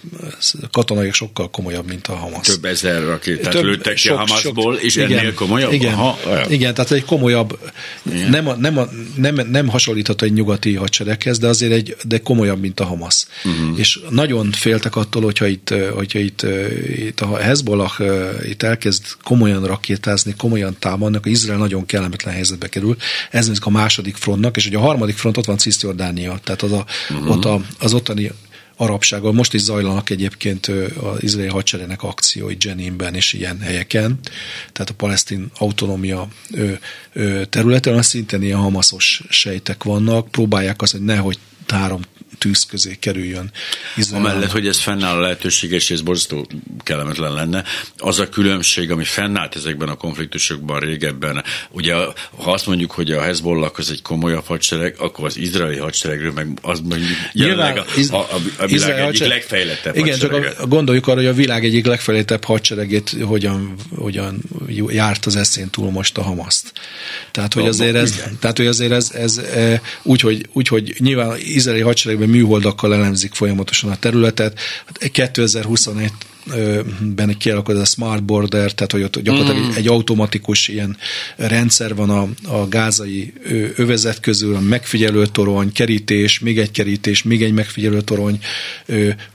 katonai 0.73 1.13
sokkal 1.13 1.51
komolyabb, 1.51 1.89
mint 1.89 2.07
a 2.07 2.15
Hamas. 2.15 2.47
Több 2.47 2.65
ezer 2.65 3.03
rakétát 3.03 3.53
Több, 3.53 3.65
lőttek 3.65 3.95
ki 3.95 4.09
a 4.09 4.17
Hamasból, 4.17 4.75
és 4.75 4.97
igen, 4.97 5.19
ennél 5.19 5.35
komolyabb? 5.35 5.73
Igen, 5.73 5.93
Aha, 5.93 6.19
igen 6.49 6.75
tehát 6.75 6.91
egy 6.91 7.05
komolyabb, 7.05 7.59
igen. 8.03 8.31
nem, 8.31 8.49
a, 8.49 8.55
nem, 8.57 8.79
a, 8.79 8.89
nem, 9.17 9.35
nem 9.51 9.69
hasonlítható 9.69 10.27
egy 10.27 10.33
nyugati 10.33 10.75
hadsereghez, 10.75 11.39
de 11.39 11.47
azért 11.47 11.73
egy 11.73 11.97
de 12.05 12.19
komolyabb, 12.19 12.61
mint 12.61 12.81
a 12.81 12.85
Hamas. 12.85 13.27
Uh-huh. 13.45 13.79
És 13.79 14.01
nagyon 14.11 14.53
féltek 14.53 14.97
attól, 14.97 15.23
hogyha 15.23 15.47
itt, 15.47 15.75
hogyha 15.95 16.19
itt, 16.19 16.47
itt 16.97 17.21
a 17.21 17.37
Hezbollah 17.37 17.93
itt 18.49 18.63
elkezd 18.63 19.03
komolyan 19.45 19.69
rakétázni, 19.69 20.35
komolyan 20.37 20.77
támadni, 20.79 21.17
akkor 21.17 21.31
Izrael 21.31 21.59
nagyon 21.59 21.87
kellemetlen 21.87 22.35
helyzetbe 22.35 22.69
kerül. 22.69 22.97
Ez 23.31 23.51
a 23.61 23.71
második 23.71 24.17
frontnak, 24.17 24.57
és 24.57 24.67
ugye 24.67 24.77
a 24.77 24.81
harmadik 24.81 25.17
front 25.17 25.37
ott 25.37 25.45
van 25.45 25.57
Cisjordánia, 25.57 26.39
tehát 26.45 26.63
az 26.63 26.73
a, 26.73 26.87
uh-huh. 27.11 27.31
ott 27.31 27.45
a, 27.45 27.61
az 27.79 27.95
ottani 27.95 28.31
arabsággal. 28.77 29.33
Most 29.33 29.55
is 29.55 29.61
zajlanak 29.61 30.11
egyébként 30.11 30.67
az 31.01 31.23
izraeli 31.23 31.51
hadseregnek 31.51 32.03
akciói 32.03 32.57
Jeninben 32.61 33.15
és 33.15 33.33
ilyen 33.33 33.61
helyeken, 33.61 34.19
tehát 34.73 34.91
a 34.91 34.95
palesztin 34.95 35.51
autonómia 35.59 36.29
területen, 37.51 38.03
szintén 38.03 38.43
ilyen 38.43 38.59
hamaszos 38.59 39.23
sejtek 39.29 39.85
vannak, 39.85 40.31
próbálják 40.31 40.83
azt, 40.83 40.93
hogy 40.93 41.05
nehogy 41.05 41.39
három 41.67 42.01
tűz 42.39 42.67
közé 42.67 42.97
kerüljön. 43.01 43.51
Izrael. 43.97 44.25
Amellett, 44.25 44.51
hogy 44.51 44.67
ez 44.67 44.79
fennáll 44.79 45.17
a 45.17 45.21
lehetőség, 45.21 45.71
és 45.71 45.91
ez 45.91 46.01
borzasztó 46.01 46.47
kellemetlen 46.83 47.33
lenne, 47.33 47.65
az 47.99 48.19
a 48.19 48.29
különbség, 48.29 48.91
ami 48.91 49.05
fennállt 49.05 49.57
ezekben 49.57 49.89
a 49.89 49.95
konfliktusokban 49.95 50.81
régebben, 50.81 51.45
ugye 51.71 51.95
ha 52.37 52.53
azt 52.53 52.67
mondjuk, 52.67 52.91
hogy 52.91 53.11
a 53.11 53.23
Hezbollah 53.23 53.71
az 53.77 53.91
egy 53.91 54.03
komolyabb 54.03 54.47
hadsereg, 54.47 54.95
akkor 54.99 55.27
az 55.27 55.37
izraeli 55.37 55.77
hadseregről 55.77 56.33
meg 56.33 56.49
az 56.63 56.81
mondjuk 56.81 57.11
jelenleg 57.33 57.79
a, 57.79 57.85
a, 58.11 58.17
a, 58.17 58.41
a 58.59 58.67
világ 58.67 58.91
egyik 58.91 59.05
hadsereg, 59.05 59.33
legfejlettebb 59.33 59.97
Igen, 59.97 60.09
hadserege. 60.09 60.49
csak 60.49 60.61
a, 60.61 60.67
gondoljuk 60.67 61.07
arra, 61.07 61.17
hogy 61.17 61.27
a 61.27 61.33
világ 61.33 61.65
egyik 61.65 61.87
legfejlettebb 61.87 62.45
hadseregét 62.45 63.17
hogyan, 63.23 63.75
hogyan 63.97 64.43
járt 64.89 65.27
az 65.27 65.37
eszén 65.37 65.71
túl 65.71 65.91
most 65.91 66.19
a 66.19 66.23
Hamaszt. 66.23 66.73
Tehát, 67.31 67.55
hogy 67.55 67.67
azért 67.67 67.95
ez, 67.95 68.23
tehát, 68.41 68.57
hogy 68.57 68.67
azért 68.67 68.93
ez, 68.93 69.11
ez 69.11 69.37
e, 69.37 69.81
úgy, 70.03 70.21
hogy, 70.21 70.47
úgy, 70.53 70.69
hogy 70.69 70.95
nyilván 70.99 71.37
izraeli 71.39 71.83
hadseregben 71.83 72.24
műholdakkal 72.27 72.95
elemzik 72.95 73.35
folyamatosan 73.35 73.91
a 73.91 73.97
területet. 73.97 74.59
2021 75.13 76.13
hát 76.51 77.15
ben 77.15 77.37
kialakult 77.39 77.79
a 77.79 77.85
smart 77.85 78.25
border, 78.25 78.73
tehát 78.73 78.93
hogy 78.93 79.03
ott 79.03 79.19
gyakorlatilag 79.21 79.67
mm. 79.67 79.75
egy 79.75 79.89
automatikus 79.89 80.69
ilyen 80.69 80.97
rendszer 81.37 81.95
van 81.95 82.11
a, 82.11 82.29
a 82.45 82.69
gázai 82.69 83.33
övezet 83.77 84.21
közül, 84.21 84.55
a 84.55 84.61
megfigyelő 84.61 85.27
torony, 85.27 85.73
kerítés, 85.73 86.39
még 86.39 86.59
egy 86.59 86.71
kerítés, 86.71 87.23
még 87.23 87.43
egy 87.43 87.53
megfigyelő 87.53 88.01
torony, 88.01 88.39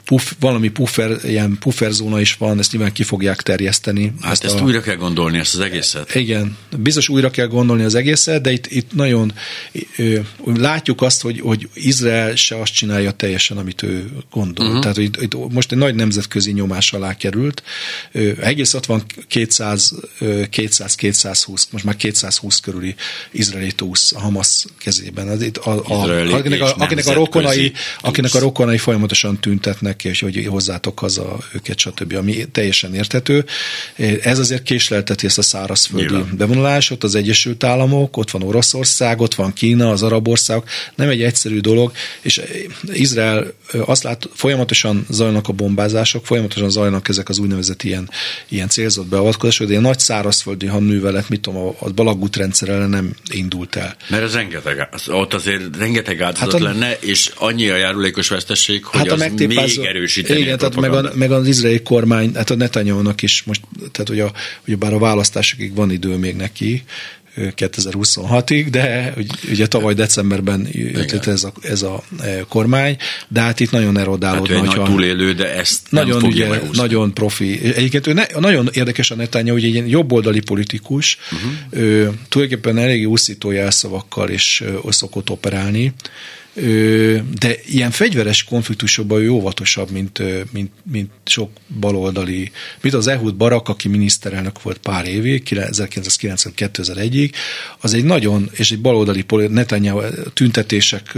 puff, 0.05 0.31
valami 0.39 0.69
puffer, 0.69 1.17
ilyen 1.23 1.57
pufferzóna 1.59 2.19
is 2.19 2.33
van, 2.33 2.59
ezt 2.59 2.71
nyilván 2.71 2.91
ki 2.91 3.03
fogják 3.03 3.41
terjeszteni. 3.41 4.13
Hát 4.21 4.31
ezt, 4.31 4.43
ezt 4.43 4.59
a, 4.59 4.63
újra 4.63 4.81
kell 4.81 4.95
gondolni, 4.95 5.37
ezt 5.37 5.53
az 5.53 5.59
egészet. 5.59 6.15
Igen, 6.15 6.57
biztos 6.77 7.09
újra 7.09 7.29
kell 7.29 7.47
gondolni 7.47 7.83
az 7.83 7.95
egészet, 7.95 8.41
de 8.41 8.51
itt, 8.51 8.67
itt 8.67 8.93
nagyon 8.93 9.33
látjuk 10.45 11.01
azt, 11.01 11.21
hogy, 11.21 11.39
hogy 11.39 11.69
Izrael 11.73 12.35
se 12.35 12.59
azt 12.59 12.73
csinálja 12.73 13.11
teljesen, 13.11 13.57
amit 13.57 13.81
ő 13.81 14.09
gondol. 14.31 14.65
Uh-huh. 14.65 14.81
Tehát 14.81 14.95
hogy 14.95 15.09
itt 15.21 15.51
most 15.51 15.71
egy 15.71 15.77
nagy 15.77 15.95
nemzetközi 15.95 16.51
nyomás 16.51 16.91
alá 16.99 17.17
került. 17.17 17.63
Egész 18.41 18.73
ott 18.73 18.85
van 18.85 19.03
200, 19.27 19.93
200-220, 20.19 21.63
most 21.71 21.83
már 21.83 21.95
220 21.95 22.59
körüli 22.59 22.95
izraeli 23.31 23.71
túsz 23.71 24.13
a 24.13 24.19
Hamas 24.19 24.65
kezében. 24.79 25.27
Az 25.27 25.41
itt 25.41 25.57
a, 25.57 25.71
a, 25.85 26.33
akinek, 26.33 26.61
a, 26.61 26.75
akinek 26.77 27.07
a 27.07 27.13
rokonai, 27.13 27.73
akinek 28.01 28.33
a 28.33 28.39
rokonai 28.39 28.77
folyamatosan 28.77 29.39
tüntetnek 29.39 30.03
és 30.03 30.19
hogy 30.19 30.45
hozzátok 30.45 30.99
haza 30.99 31.37
őket, 31.53 31.77
stb., 31.77 32.13
ami 32.13 32.45
teljesen 32.51 32.93
érthető. 32.93 33.45
Ez 34.21 34.39
azért 34.39 34.63
késlelteti 34.63 35.25
ezt 35.25 35.37
a 35.37 35.41
szárazföldi 35.41 36.13
Nyilván. 36.13 36.37
bevonulást, 36.37 36.91
ott 36.91 37.03
az 37.03 37.15
Egyesült 37.15 37.63
Államok, 37.63 38.17
ott 38.17 38.31
van 38.31 38.43
Oroszország, 38.43 39.21
ott 39.21 39.35
van 39.35 39.53
Kína, 39.53 39.89
az 39.89 40.03
arab 40.03 40.27
országok, 40.27 40.67
nem 40.95 41.09
egy 41.09 41.21
egyszerű 41.21 41.59
dolog, 41.59 41.91
és 42.21 42.41
Izrael 42.93 43.53
azt 43.85 44.03
lát, 44.03 44.29
folyamatosan 44.33 45.05
zajlanak 45.09 45.47
a 45.47 45.53
bombázások, 45.53 46.25
folyamatosan 46.25 46.69
zajlanak 46.69 46.88
ezek 47.03 47.29
az 47.29 47.37
úgynevezett 47.37 47.83
ilyen, 47.83 48.09
ilyen 48.47 48.69
célzott 48.69 49.07
beavatkozások, 49.07 49.65
de 49.65 49.71
ilyen 49.71 49.83
nagy 49.83 49.99
szárazföldi 49.99 50.65
hadművelet, 50.65 51.29
mit 51.29 51.41
tudom, 51.41 51.65
a, 51.67 51.75
a 51.79 51.89
balagút 51.89 52.35
rendszer 52.35 52.69
ellen 52.69 52.89
nem 52.89 53.13
indult 53.33 53.75
el. 53.75 53.95
Mert 54.09 54.23
az 54.23 54.33
rengeteg, 54.33 54.89
ott 55.07 55.33
azért 55.33 55.77
rengeteg 55.77 56.21
áldozat 56.21 56.51
hát 56.51 56.61
a, 56.61 56.63
lenne, 56.63 56.97
és 56.99 57.31
annyi 57.35 57.69
a 57.69 57.75
járulékos 57.75 58.27
vesztesség, 58.27 58.83
hogy 58.85 58.99
hát 58.99 59.09
a 59.09 59.13
az 59.13 59.31
még 59.31 59.55
megerősíteni 59.55 60.39
Igen, 60.39 60.57
tehát 60.57 60.75
meg, 60.75 60.93
a, 60.93 61.11
meg 61.13 61.31
az 61.31 61.47
izraeli 61.47 61.81
kormány, 61.81 62.31
hát 62.35 62.49
a 62.49 62.55
netanyahu 62.55 63.11
is 63.21 63.43
most, 63.43 63.61
tehát 63.91 64.07
hogy, 64.07 64.19
a, 64.19 64.31
hogy 64.65 64.77
bár 64.77 64.93
a 64.93 64.99
választásokig 64.99 65.75
van 65.75 65.91
idő 65.91 66.15
még 66.15 66.35
neki, 66.35 66.83
2026-ig, 67.37 68.67
de 68.71 69.13
ugye 69.49 69.67
tavaly 69.67 69.93
decemberben 69.93 70.67
jött 70.71 71.11
létre 71.11 71.31
ez 71.31 71.43
a, 71.43 71.51
ez 71.61 71.81
a 71.81 72.03
e, 72.21 72.39
kormány, 72.49 72.97
de 73.27 73.41
hát 73.41 73.59
itt 73.59 73.71
nagyon 73.71 73.97
erodálódna. 73.97 74.65
Hát 74.65 74.75
nagy 74.75 74.85
túlélő, 74.85 75.33
de 75.33 75.55
ezt 75.55 75.81
nagyon, 75.89 76.21
nem 76.21 76.29
ugye, 76.29 76.61
nagyon 76.71 77.13
profi. 77.13 77.59
Egyébként 77.75 78.07
ő 78.07 78.13
ne, 78.13 78.25
nagyon 78.39 78.69
érdekes 78.73 79.11
a 79.11 79.15
Netanyahu, 79.15 79.57
hogy 79.57 79.65
egy 79.65 79.73
ilyen 79.73 79.87
jobboldali 79.87 80.39
politikus, 80.39 81.17
uh-huh. 81.31 81.51
ő, 81.69 82.11
tulajdonképpen 82.29 82.77
eléggé 82.77 83.03
úszító 83.03 83.51
jelszavakkal 83.51 84.29
is 84.29 84.63
szokott 84.89 85.29
operálni, 85.29 85.93
de 87.39 87.55
ilyen 87.65 87.91
fegyveres 87.91 88.43
konfliktusokban 88.43 89.21
ő 89.21 89.29
óvatosabb, 89.29 89.89
mint, 89.91 90.21
mint, 90.51 90.71
mint 90.91 91.11
sok 91.25 91.51
baloldali, 91.79 92.51
mint 92.81 92.95
az 92.95 93.07
Ehud 93.07 93.35
Barak, 93.35 93.69
aki 93.69 93.87
miniszterelnök 93.87 94.61
volt 94.61 94.77
pár 94.77 95.05
évig, 95.05 95.43
1992-2001-ig, 95.49 97.31
az 97.79 97.93
egy 97.93 98.03
nagyon, 98.03 98.49
és 98.51 98.71
egy 98.71 98.81
baloldali 98.81 99.25
Netanyahu 99.29 100.01
tüntetések 100.33 101.15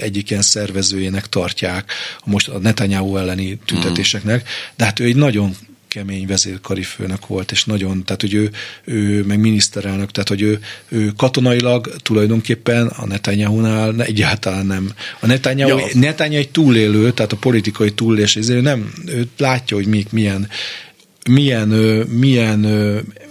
egyik 0.00 0.30
ilyen 0.30 0.42
szervezőjének 0.42 1.28
tartják, 1.28 1.92
most 2.24 2.48
a 2.48 2.58
Netanyahu 2.58 3.16
elleni 3.16 3.58
tüntetéseknek, 3.64 4.48
de 4.76 4.84
hát 4.84 5.00
ő 5.00 5.04
egy 5.04 5.16
nagyon 5.16 5.56
kemény 5.96 6.26
vezérkari 6.26 6.82
főnök 6.82 7.26
volt, 7.26 7.52
és 7.52 7.64
nagyon, 7.64 8.04
tehát 8.04 8.20
hogy 8.20 8.34
ő, 8.34 8.50
ő 8.84 9.24
meg 9.24 9.38
miniszterelnök, 9.38 10.10
tehát 10.10 10.28
hogy 10.28 10.42
ő, 10.42 10.60
ő 10.88 11.12
katonailag 11.16 11.96
tulajdonképpen 12.02 12.86
a 12.86 13.06
Netanyahu-nál 13.06 14.02
egyáltalán 14.02 14.66
nem. 14.66 14.92
A 15.20 15.26
Netanyahu, 15.26 15.78
ja. 15.78 15.86
Netanyahu 15.92 16.40
egy 16.40 16.50
túlélő, 16.50 17.12
tehát 17.12 17.32
a 17.32 17.36
politikai 17.36 17.92
túlélés, 17.92 18.36
ezért 18.36 18.62
nem, 18.62 18.92
ő 19.06 19.28
látja, 19.36 19.76
hogy 19.76 19.86
még 19.86 20.06
milyen 20.10 20.48
milyen, 21.30 21.68
milyen 22.08 22.66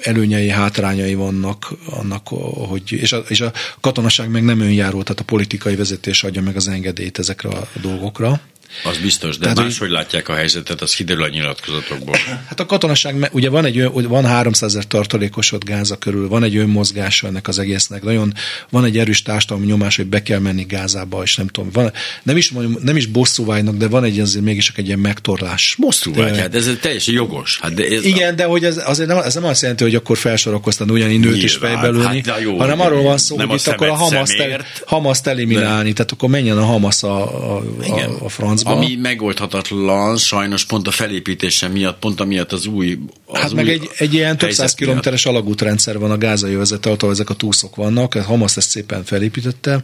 előnyei, 0.01 0.49
hátrányai 0.49 1.13
vannak 1.13 1.73
annak, 1.89 2.27
hogy, 2.67 2.91
és 2.91 3.11
a, 3.11 3.23
és 3.27 3.41
a 3.41 3.51
katonaság 3.81 4.29
meg 4.29 4.43
nem 4.43 4.59
önjáró, 4.59 5.03
tehát 5.03 5.19
a 5.19 5.23
politikai 5.23 5.75
vezetés 5.75 6.23
adja 6.23 6.41
meg 6.41 6.55
az 6.55 6.67
engedélyt 6.67 7.19
ezekre 7.19 7.49
a 7.49 7.67
dolgokra. 7.81 8.41
Az 8.83 8.97
biztos, 8.97 9.37
de 9.37 9.41
Tehát, 9.41 9.57
máshogy 9.57 9.89
látják 9.89 10.29
a 10.29 10.33
helyzetet, 10.33 10.81
az 10.81 10.93
kiderül 10.93 11.23
a 11.23 11.27
nyilatkozatokból. 11.27 12.15
Hát 12.47 12.59
a 12.59 12.65
katonaság, 12.65 13.29
ugye 13.31 13.49
van 13.49 13.65
egy 13.65 13.83
van 13.91 14.25
300 14.25 14.75
ezer 14.75 14.87
tartalékosod 14.87 15.63
Gáza 15.63 15.95
körül, 15.95 16.27
van 16.27 16.43
egy 16.43 16.57
önmozgása 16.57 17.27
ennek 17.27 17.47
az 17.47 17.59
egésznek, 17.59 18.03
nagyon 18.03 18.33
van 18.69 18.85
egy 18.85 18.97
erős 18.97 19.21
társadalmi 19.21 19.65
nyomás, 19.65 19.95
hogy 19.95 20.05
be 20.05 20.23
kell 20.23 20.39
menni 20.39 20.63
Gázába, 20.63 21.23
és 21.23 21.35
nem 21.35 21.47
tudom, 21.47 21.69
van, 21.71 21.91
nem 22.23 22.37
is, 22.37 22.53
nem 22.81 22.95
is 22.95 23.05
bosszúvágynak, 23.05 23.75
de 23.75 23.87
van 23.87 24.03
egy 24.03 24.19
azért 24.19 24.45
mégis 24.45 24.71
egy 24.75 24.85
ilyen 24.85 24.99
megtorlás. 24.99 25.75
Bosszúvágy, 25.79 26.37
hát 26.37 26.55
ez 26.55 26.69
teljesen 26.81 27.13
jogos. 27.13 27.59
Hát 27.61 27.73
de 27.73 27.83
ez 27.83 28.03
Igen, 28.03 28.33
a... 28.33 28.35
de 28.35 28.43
hogy 28.43 28.63
ez, 28.63 28.81
azért 28.85 29.09
nem, 29.09 29.17
ez 29.17 29.33
nem 29.33 29.45
azt 29.45 29.61
jelenti, 29.61 29.83
hogy 29.83 29.95
akkor 29.95 30.17
felsorakoztan 30.17 30.91
ugyanígy 30.91 31.19
nőt 31.19 31.43
is 31.43 31.55
fejbelülni, 31.55 32.23
hát, 32.25 32.41
jó, 32.41 32.57
hanem 32.57 32.79
arról 32.79 33.01
van 33.01 33.17
szó, 33.17 33.37
hogy 33.37 33.59
itt 33.59 33.67
akkor 33.67 33.87
a 33.87 33.93
Hamaszt, 33.93 34.39
el, 34.39 34.65
Hamaszt 34.85 35.27
eliminálni, 35.27 35.87
de. 35.87 35.93
tehát 35.93 36.11
akkor 36.11 36.29
menjen 36.29 36.57
a 36.57 36.65
Hamas 36.65 37.03
a, 37.03 37.53
a, 37.55 37.63
a, 37.79 38.23
a 38.25 38.29
francba. 38.63 38.85
Ami 38.85 38.95
megoldhatatlan, 38.95 40.17
sajnos 40.17 40.65
pont 40.65 40.87
a 40.87 40.91
felépítése 40.91 41.67
miatt, 41.67 41.99
pont 41.99 42.19
amiatt 42.19 42.51
az 42.51 42.65
új 42.65 42.97
az 43.25 43.39
Hát 43.39 43.49
új 43.49 43.55
meg 43.55 43.69
egy, 43.69 43.89
egy 43.97 44.13
ilyen 44.13 44.37
több 44.37 44.51
száz 44.51 44.73
kilométeres 44.73 45.25
alagútrendszer 45.25 45.99
van 45.99 46.11
a 46.11 46.17
gázai 46.17 46.53
övezet, 46.53 46.85
ahol 46.85 47.11
ezek 47.11 47.29
a 47.29 47.33
túszok 47.33 47.75
vannak, 47.75 48.13
Hamas 48.13 48.57
ezt 48.57 48.69
szépen 48.69 49.03
felépítette, 49.03 49.83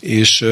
és 0.00 0.44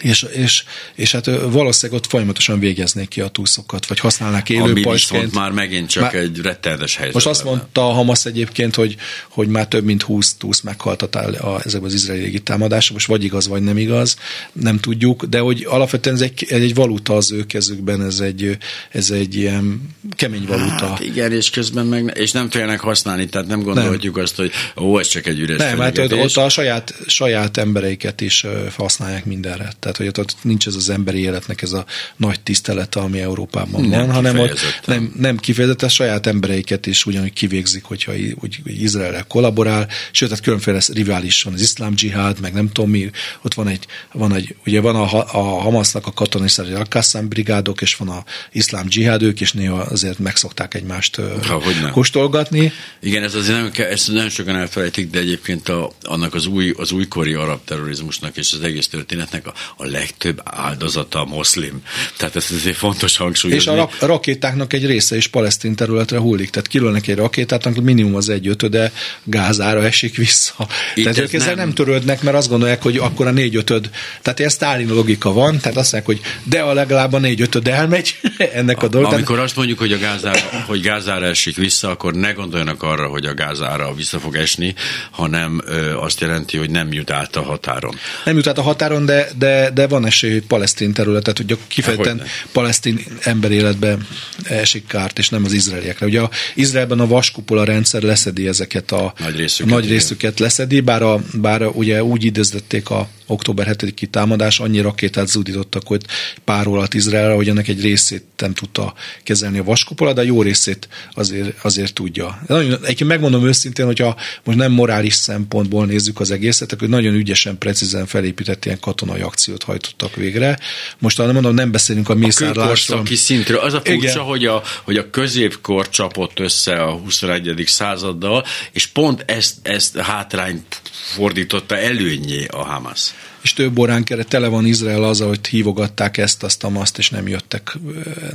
és, 0.00 0.22
és, 0.22 0.64
és 0.94 1.12
hát 1.12 1.26
valószínűleg 1.26 2.02
ott 2.02 2.10
folyamatosan 2.10 2.58
végeznék 2.58 3.08
ki 3.08 3.20
a 3.20 3.28
túszokat, 3.28 3.86
vagy 3.86 3.98
használnák 3.98 4.50
élő 4.50 4.82
pajsként. 4.82 5.34
már 5.34 5.50
megint 5.50 5.88
csak 5.88 6.02
már, 6.02 6.14
egy 6.14 6.40
rettenetes 6.40 6.96
helyzet. 6.96 7.14
Most 7.14 7.26
azt 7.26 7.44
mondta 7.44 7.88
a 7.88 7.92
Hamas 7.92 8.24
egyébként, 8.24 8.74
hogy, 8.74 8.96
hogy 9.28 9.48
már 9.48 9.68
több 9.68 9.84
mint 9.84 10.02
20 10.02 10.34
túsz 10.34 10.60
meghalt 10.60 11.02
a, 11.02 11.18
a, 11.18 11.60
ezekben 11.64 11.90
az 11.90 11.94
izraeli 11.94 12.22
légitámadások, 12.22 12.92
most 12.92 13.06
vagy 13.06 13.24
igaz, 13.24 13.48
vagy 13.48 13.62
nem 13.62 13.78
igaz, 13.78 14.16
nem 14.52 14.80
tudjuk, 14.80 15.24
de 15.24 15.38
hogy 15.38 15.66
alapvetően 15.68 16.16
ez 16.16 16.22
egy, 16.22 16.46
egy 16.48 16.74
valuta 16.74 17.16
az 17.16 17.32
ő 17.32 17.46
kezükben, 17.46 18.02
ez 18.02 18.20
egy, 18.20 18.56
ez 18.90 19.10
egy 19.10 19.36
ilyen 19.36 19.88
kemény 20.16 20.44
valuta. 20.46 20.86
Hát 20.86 21.00
igen, 21.00 21.32
és 21.32 21.50
közben 21.50 21.86
meg, 21.86 22.12
és 22.14 22.32
nem 22.32 22.48
tudják 22.48 22.80
használni, 22.80 23.26
tehát 23.26 23.46
nem 23.46 23.62
gondolhatjuk 23.62 24.14
nem. 24.14 24.24
azt, 24.24 24.36
hogy 24.36 24.50
ó, 24.76 24.98
ez 24.98 25.06
csak 25.06 25.26
egy 25.26 25.40
üres 25.40 25.58
Nem, 25.58 25.76
mert 25.76 25.98
hát 25.98 26.12
ott 26.12 26.36
a 26.36 26.48
saját, 26.48 26.94
saját 27.06 27.56
embereiket 27.56 28.20
is 28.20 28.46
használják 28.76 29.24
mindenre. 29.24 29.73
Tehát, 29.78 29.96
hogy 29.96 30.06
ott 30.06 30.36
nincs 30.42 30.66
ez 30.66 30.74
az 30.74 30.90
emberi 30.90 31.18
életnek 31.18 31.62
ez 31.62 31.72
a 31.72 31.84
nagy 32.16 32.40
tisztelete, 32.40 33.00
ami 33.00 33.20
Európában 33.20 33.84
nem 33.84 34.00
van, 34.00 34.14
hanem 34.14 34.38
ott 34.38 34.58
nem, 34.84 35.12
nem 35.18 35.36
kifejezetten 35.36 35.88
saját 35.88 36.26
embereiket 36.26 36.86
is 36.86 37.06
ugyanúgy 37.06 37.32
kivégzik, 37.32 37.84
hogyha 37.84 38.12
úgy, 38.40 38.60
Izrael 38.64 39.24
kollaborál, 39.28 39.88
sőt, 40.12 40.28
tehát 40.28 40.44
különféle 40.44 40.80
rivális 40.92 41.42
van, 41.42 41.52
az 41.52 41.60
iszlám 41.60 41.94
dzsihád, 41.94 42.40
meg 42.40 42.52
nem 42.52 42.72
tudom 42.72 42.90
mi, 42.90 43.10
ott 43.42 43.54
van 43.54 43.68
egy, 43.68 43.86
van 44.12 44.34
egy 44.34 44.54
ugye 44.66 44.80
van 44.80 44.96
a, 44.96 45.36
a 45.38 45.60
Hamasnak 45.60 46.06
a 46.06 46.12
katonai 46.12 46.48
szerint 46.48 46.76
Al-Qassam 46.76 47.28
brigádok, 47.28 47.80
és 47.80 47.96
van 47.96 48.08
a 48.08 48.24
iszlám 48.52 48.86
dzsihád, 48.86 49.22
ők 49.22 49.40
is 49.40 49.52
néha 49.52 49.76
azért 49.76 50.18
megszokták 50.18 50.74
egymást 50.74 51.20
ha, 51.46 51.62
kóstolgatni. 51.92 52.72
Igen, 53.00 53.22
ez 53.22 53.34
azért 53.34 53.76
nem, 53.76 53.88
ezt 53.90 54.08
nagyon 54.08 54.28
sokan 54.28 54.56
elfelejtik, 54.56 55.10
de 55.10 55.18
egyébként 55.18 55.68
a, 55.68 55.92
annak 56.02 56.34
az, 56.34 56.46
új, 56.46 56.74
az 56.76 56.92
újkori 56.92 57.34
arab 57.34 57.64
terrorizmusnak 57.64 58.36
és 58.36 58.52
az 58.52 58.60
egész 58.60 58.88
történetnek 58.88 59.46
a 59.46 59.54
a 59.76 59.86
legtöbb 59.86 60.40
áldozata 60.44 61.20
a 61.20 61.24
moszlim. 61.24 61.82
Tehát 62.16 62.36
ez 62.36 62.46
azért 62.50 62.76
fontos 62.76 63.16
hangsúlyozni. 63.16 63.70
És 63.70 63.78
a, 63.78 63.80
rak- 63.80 64.00
rakétáknak 64.00 64.72
egy 64.72 64.86
része 64.86 65.16
is 65.16 65.26
palesztin 65.26 65.74
területre 65.74 66.18
hullik, 66.18 66.50
tehát 66.50 66.68
kilölnek 66.68 67.06
egy 67.06 67.16
rakétát, 67.16 67.80
minimum 67.80 68.14
az 68.14 68.28
egy 68.28 68.48
ötöde 68.48 68.92
Gázára 69.24 69.84
esik 69.84 70.16
vissza. 70.16 70.68
Itt 70.94 71.02
tehát 71.02 71.18
ők 71.18 71.32
ezzel 71.32 71.54
nem... 71.54 71.56
nem 71.56 71.74
törődnek, 71.74 72.22
mert 72.22 72.36
azt 72.36 72.48
gondolják, 72.48 72.82
hogy 72.82 72.96
akkor 72.96 73.26
a 73.26 73.30
négy 73.30 73.56
ötöd, 73.56 73.90
tehát 74.22 74.40
ez 74.40 74.52
Sztálin 74.52 74.88
logika 74.88 75.32
van, 75.32 75.58
tehát 75.58 75.76
azt 75.76 75.92
mondják, 75.92 76.04
hogy 76.04 76.20
de 76.42 76.60
a 76.60 76.72
legalább 76.72 77.12
a 77.12 77.18
négy 77.18 77.40
ötöd 77.40 77.68
elmegy 77.68 78.20
ennek 78.54 78.82
a 78.82 78.88
dolog. 78.88 79.12
Amikor 79.12 79.38
azt 79.38 79.56
mondjuk, 79.56 79.78
hogy 79.78 79.92
a 79.92 79.98
Gázára, 79.98 80.64
hogy 80.66 80.80
Gázára 80.80 81.26
esik 81.26 81.56
vissza, 81.56 81.90
akkor 81.90 82.14
ne 82.14 82.32
gondoljanak 82.32 82.82
arra, 82.82 83.06
hogy 83.06 83.26
a 83.26 83.34
Gázára 83.34 83.94
vissza 83.94 84.18
fog 84.18 84.36
esni, 84.36 84.74
hanem 85.10 85.62
ö, 85.66 85.96
azt 85.96 86.20
jelenti, 86.20 86.56
hogy 86.56 86.70
nem 86.70 86.92
jut 86.92 87.10
át 87.10 87.36
a 87.36 87.42
határon. 87.42 87.98
Nem 88.24 88.36
jut 88.36 88.46
át 88.46 88.58
a 88.58 88.62
határon, 88.62 89.04
de, 89.04 89.28
de, 89.38 89.70
de 89.70 89.86
van 89.86 90.06
esély, 90.06 90.32
hogy 90.32 90.46
palesztin 90.46 90.92
területet, 90.92 91.36
hogy 91.36 91.58
kifejezetten 91.66 92.22
palesztin 92.52 93.04
emberéletbe 93.20 93.96
esik 94.42 94.86
kárt, 94.86 95.18
és 95.18 95.28
nem 95.28 95.44
az 95.44 95.52
izraeliekre. 95.52 96.06
Ugye 96.06 96.20
a 96.20 96.30
Izraelben 96.54 97.00
a 97.00 97.06
vaskupola 97.06 97.64
rendszer 97.64 98.02
leszedi 98.02 98.46
ezeket 98.46 98.92
a 98.92 99.14
nagy 99.18 99.36
részüket, 99.36 99.72
nagy 99.72 99.88
részüket 99.88 100.38
leszedi, 100.38 100.80
bár, 100.80 101.02
a, 101.02 101.20
bár 101.32 101.66
ugye 101.66 102.02
úgy 102.02 102.24
idéztették 102.24 102.90
a 102.90 103.08
október 103.26 103.76
7-i 103.78 104.06
támadás, 104.06 104.60
annyi 104.60 104.80
rakétát 104.80 105.28
zúdítottak, 105.28 105.86
hogy 105.86 106.02
pár 106.44 106.66
alatt 106.66 106.94
Izraelre, 106.94 107.34
hogy 107.34 107.48
ennek 107.48 107.68
egy 107.68 107.80
részét 107.80 108.24
nem 108.36 108.54
tudta 108.54 108.94
kezelni 109.22 109.58
a 109.58 109.64
vaskupola, 109.64 110.12
de 110.12 110.20
a 110.20 110.24
jó 110.24 110.42
részét 110.42 110.88
azért, 111.14 111.64
azért 111.64 111.94
tudja. 111.94 112.42
Egyébként 112.48 113.06
megmondom 113.06 113.46
őszintén, 113.46 113.86
hogyha 113.86 114.16
most 114.44 114.58
nem 114.58 114.72
morális 114.72 115.14
szempontból 115.14 115.86
nézzük 115.86 116.20
az 116.20 116.30
egészet, 116.30 116.72
akkor 116.72 116.88
nagyon 116.88 117.14
ügyesen, 117.14 117.58
precízen 117.58 118.06
felépített 118.06 118.64
ilyen 118.64 118.80
katonai 118.80 119.20
akciót 119.20 119.62
hajtottak 119.62 120.14
végre. 120.14 120.58
Most 120.98 121.18
nem 121.18 121.32
mondom, 121.32 121.54
nem 121.54 121.70
beszélünk 121.70 122.08
a 122.08 122.14
mészárlásról. 122.14 123.02
A 123.10 123.14
szintről. 123.14 123.58
Az 123.58 123.74
a 123.74 123.80
furcsa, 123.84 124.22
hogy 124.22 124.46
a, 124.46 124.62
hogy 124.82 124.96
a 124.96 125.10
középkor 125.10 125.88
csapott 125.88 126.38
össze 126.38 126.82
a 126.82 126.92
21. 126.92 127.64
századdal, 127.66 128.44
és 128.72 128.86
pont 128.86 129.24
ezt, 129.26 129.54
ezt 129.62 129.96
hátrányt 129.96 130.80
fordította 131.14 131.76
előnyé 131.78 132.46
a 132.46 132.64
Hamas 132.64 133.13
és 133.44 133.52
több 133.52 133.78
órán 133.78 134.04
keret 134.04 134.28
tele 134.28 134.48
van 134.48 134.66
Izrael 134.66 135.04
azzal, 135.04 135.28
hogy 135.28 135.46
hívogatták 135.46 136.16
ezt, 136.16 136.42
azt, 136.42 136.64
azt, 136.64 136.98
és 136.98 137.10
nem 137.10 137.28
jöttek, 137.28 137.78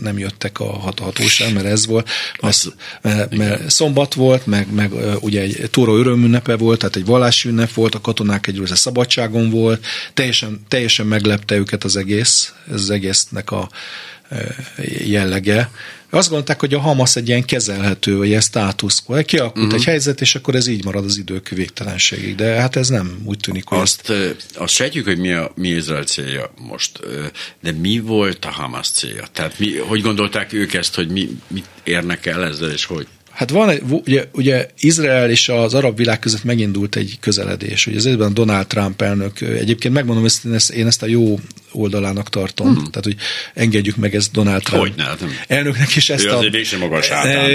nem 0.02 0.18
jöttek 0.18 0.60
a 0.60 0.80
hatóság, 0.80 1.54
mert 1.54 1.66
ez 1.66 1.86
volt. 1.86 2.10
Mert, 2.42 2.66
mert, 3.02 3.36
mert 3.36 3.70
szombat 3.70 4.14
volt, 4.14 4.46
meg, 4.46 4.74
meg 4.74 4.92
ugye 5.20 5.42
egy 5.42 5.70
Tóra 5.72 5.94
örömünnepe 5.96 6.56
volt, 6.56 6.80
tehát 6.80 6.96
egy 6.96 7.06
vallási 7.06 7.50
ünnep 7.50 7.74
volt, 7.74 7.96
a 7.96 8.02
katonák 8.02 8.48
egy 8.48 8.58
része 8.58 8.76
szabadságon 8.76 9.50
volt, 9.50 9.86
teljesen, 10.14 10.66
teljesen 10.68 11.06
meglepte 11.06 11.56
őket 11.56 11.84
az 11.84 11.96
egész, 11.96 12.54
ez 12.68 12.82
az 12.82 12.90
egésznek 12.90 13.52
a 13.52 13.70
jellege. 15.06 15.72
Azt 16.10 16.28
gondolták, 16.28 16.60
hogy 16.60 16.74
a 16.74 16.80
Hamas 16.80 17.16
egy 17.16 17.28
ilyen 17.28 17.46
kezelhető, 17.46 18.18
vagy 18.18 18.28
ilyen 18.28 18.42
status 18.42 19.04
quo. 19.04 19.24
Kialakult 19.24 19.66
uh-huh. 19.66 19.80
egy 19.80 19.86
helyzet, 19.86 20.22
és 20.22 20.36
akkor 20.36 20.56
ez 20.56 20.68
így 20.68 20.84
marad 20.84 21.06
az 21.06 21.18
idők 21.18 21.50
végtelenségig. 21.50 22.36
De 22.36 22.46
hát 22.46 22.76
ez 22.76 22.90
nem 22.90 23.22
úgy 23.24 23.38
tűnik, 23.38 23.68
hogy 23.68 23.78
azt, 23.78 24.10
ezt... 24.10 24.36
azt 24.56 24.74
sejtjük, 24.74 25.06
hogy 25.06 25.18
mi, 25.18 25.32
a, 25.32 25.52
mi 25.56 25.68
Izrael 25.68 26.04
célja 26.04 26.54
most, 26.68 27.00
de 27.62 27.72
mi 27.72 28.00
volt 28.00 28.46
a 28.46 28.52
Hamas 28.52 28.90
célja? 28.90 29.28
Tehát 29.32 29.60
mi, 29.60 29.78
hogy 29.78 30.02
gondolták 30.02 30.54
ők 30.54 30.74
ezt, 30.74 30.96
hogy 30.96 31.10
mi, 31.10 31.30
mit 31.48 31.66
érnek 31.84 32.26
el 32.26 32.46
ezzel, 32.46 32.72
és 32.72 32.86
hogy? 32.86 33.08
Hát 33.32 33.50
van, 33.50 33.70
egy, 33.70 33.82
ugye, 33.90 34.28
ugye 34.34 34.68
Izrael 34.80 35.30
és 35.30 35.50
az 35.50 35.74
arab 35.74 35.98
világ 35.98 36.20
között 36.20 36.44
megindult 36.44 36.96
egy 36.96 37.18
közeledés. 37.20 37.88
Ugye 37.88 37.98
az 37.98 38.06
évben 38.06 38.34
Donald 38.34 38.68
Trump 38.68 39.02
elnök, 39.02 39.42
egyébként 39.42 39.94
megmondom, 39.94 40.24
hogy 40.24 40.54
ezt, 40.54 40.70
én 40.70 40.88
ezt 40.88 41.04
a 41.04 41.06
jó 41.06 41.40
oldalának 41.72 42.30
tartom. 42.30 42.67
Hmm. 42.67 42.76
Tehát, 42.76 43.03
hogy 43.03 43.15
engedjük 43.53 43.95
meg 43.95 44.15
ezt 44.15 44.32
Donald 44.32 44.63
Trump 44.63 44.82
hogy 44.82 44.93
ne, 44.97 45.03
hát 45.03 45.20
nem. 45.20 45.38
elnöknek 45.47 45.95
is 45.95 46.09
ezt 46.09 46.26
ő 46.26 46.30
a... 46.30 46.38
Azért 46.38 46.80
magas 46.80 47.09
e, 47.09 47.47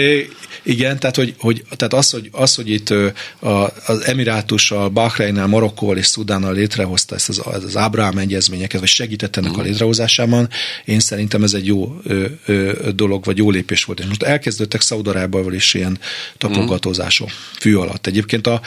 Igen, 0.62 0.98
tehát, 0.98 1.16
hogy, 1.16 1.34
hogy, 1.38 1.62
tehát 1.76 1.94
az, 1.94 2.10
hogy, 2.10 2.28
az, 2.32 2.54
hogy 2.54 2.70
itt 2.70 2.90
a, 3.38 3.72
az 3.86 4.04
Emirátussal, 4.04 4.88
Bahreinnel, 4.88 5.46
Marokkóval 5.46 5.96
és 5.96 6.06
Szudánnal 6.06 6.54
létrehozta 6.54 7.14
ezt 7.14 7.28
az, 7.28 7.42
az 7.44 7.76
Ábrahám 7.76 8.18
egyezményeket, 8.18 8.80
vagy 8.80 8.88
segített 8.88 9.36
ennek 9.36 9.50
hmm. 9.50 9.60
a 9.60 9.62
létrehozásában, 9.62 10.48
én 10.84 11.00
szerintem 11.00 11.42
ez 11.42 11.54
egy 11.54 11.66
jó 11.66 12.00
ö, 12.04 12.24
ö, 12.46 12.88
dolog, 12.94 13.24
vagy 13.24 13.36
jó 13.36 13.50
lépés 13.50 13.84
volt. 13.84 14.00
És 14.00 14.06
most 14.06 14.22
elkezdődtek 14.22 14.80
Szaudarábával 14.80 15.52
is 15.52 15.74
ilyen 15.74 15.98
tapogatózások 16.38 17.30
fű 17.58 17.74
alatt. 17.74 18.06
Egyébként 18.06 18.46
a, 18.46 18.60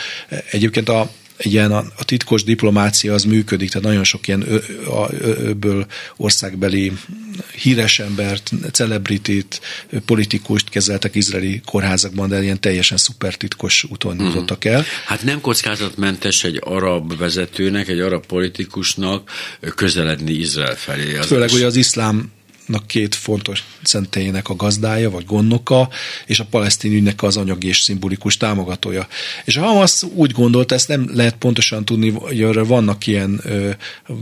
egyébként 0.52 0.90
a 0.90 1.10
ilyen 1.38 1.72
a, 1.72 1.78
a 1.98 2.06
titkos 2.06 2.44
diplomácia 2.44 3.14
az 3.14 3.24
működik, 3.24 3.70
tehát 3.70 3.88
nagyon 3.88 4.04
sok 4.04 4.28
ilyen 4.28 4.46
öbből 5.22 5.86
országbeli 6.18 6.92
híres 7.62 8.00
embert, 8.00 8.52
celebritit, 8.72 9.62
politikust 10.06 10.70
kezeltek 10.70 11.16
izraeli 11.16 11.62
kórházakban, 11.66 12.30
de 12.30 12.44
ilyen 12.44 12.60
teljesen 12.60 12.98
szupertitkos 12.98 13.84
úton 13.84 14.16
mm. 14.16 14.26
jutottak 14.26 14.66
el. 14.66 14.86
Hát 15.06 15.24
nem 15.24 15.42
kockázatmentes 15.42 16.44
egy 16.44 16.60
arab 16.64 17.18
vezetőnek, 17.18 17.88
egy 17.88 18.00
arab 18.00 18.26
politikusnak 18.26 19.32
közeledni 19.76 20.32
Izrael 20.32 20.76
felé. 20.76 21.18
Az 21.18 21.26
Főleg, 21.26 21.50
hogy 21.50 21.64
az 21.64 21.76
iszlám 21.76 22.32
két 22.86 23.16
fontos 23.16 23.64
szentélyének 23.84 24.50
a 24.50 24.56
gazdája, 24.56 25.10
vagy 25.10 25.26
gondnoka, 25.26 25.90
és 26.26 26.40
a 26.40 26.46
palesztin 26.46 26.92
ügynek 26.92 27.24
az 27.24 27.38
anyagi 27.38 27.68
és 27.68 27.82
szimbolikus 27.82 28.38
támogatója. 28.38 29.08
És 29.46 29.58
a 29.58 29.62
Hamas 29.62 30.04
úgy 30.04 30.32
gondolta, 30.32 30.76
ezt 30.76 30.88
nem 30.88 31.10
lehet 31.14 31.36
pontosan 31.36 31.86
tudni, 31.86 32.10
hogy 32.10 32.68
vannak 32.68 33.08
ilyen 33.08 33.40
ö, 33.44 33.70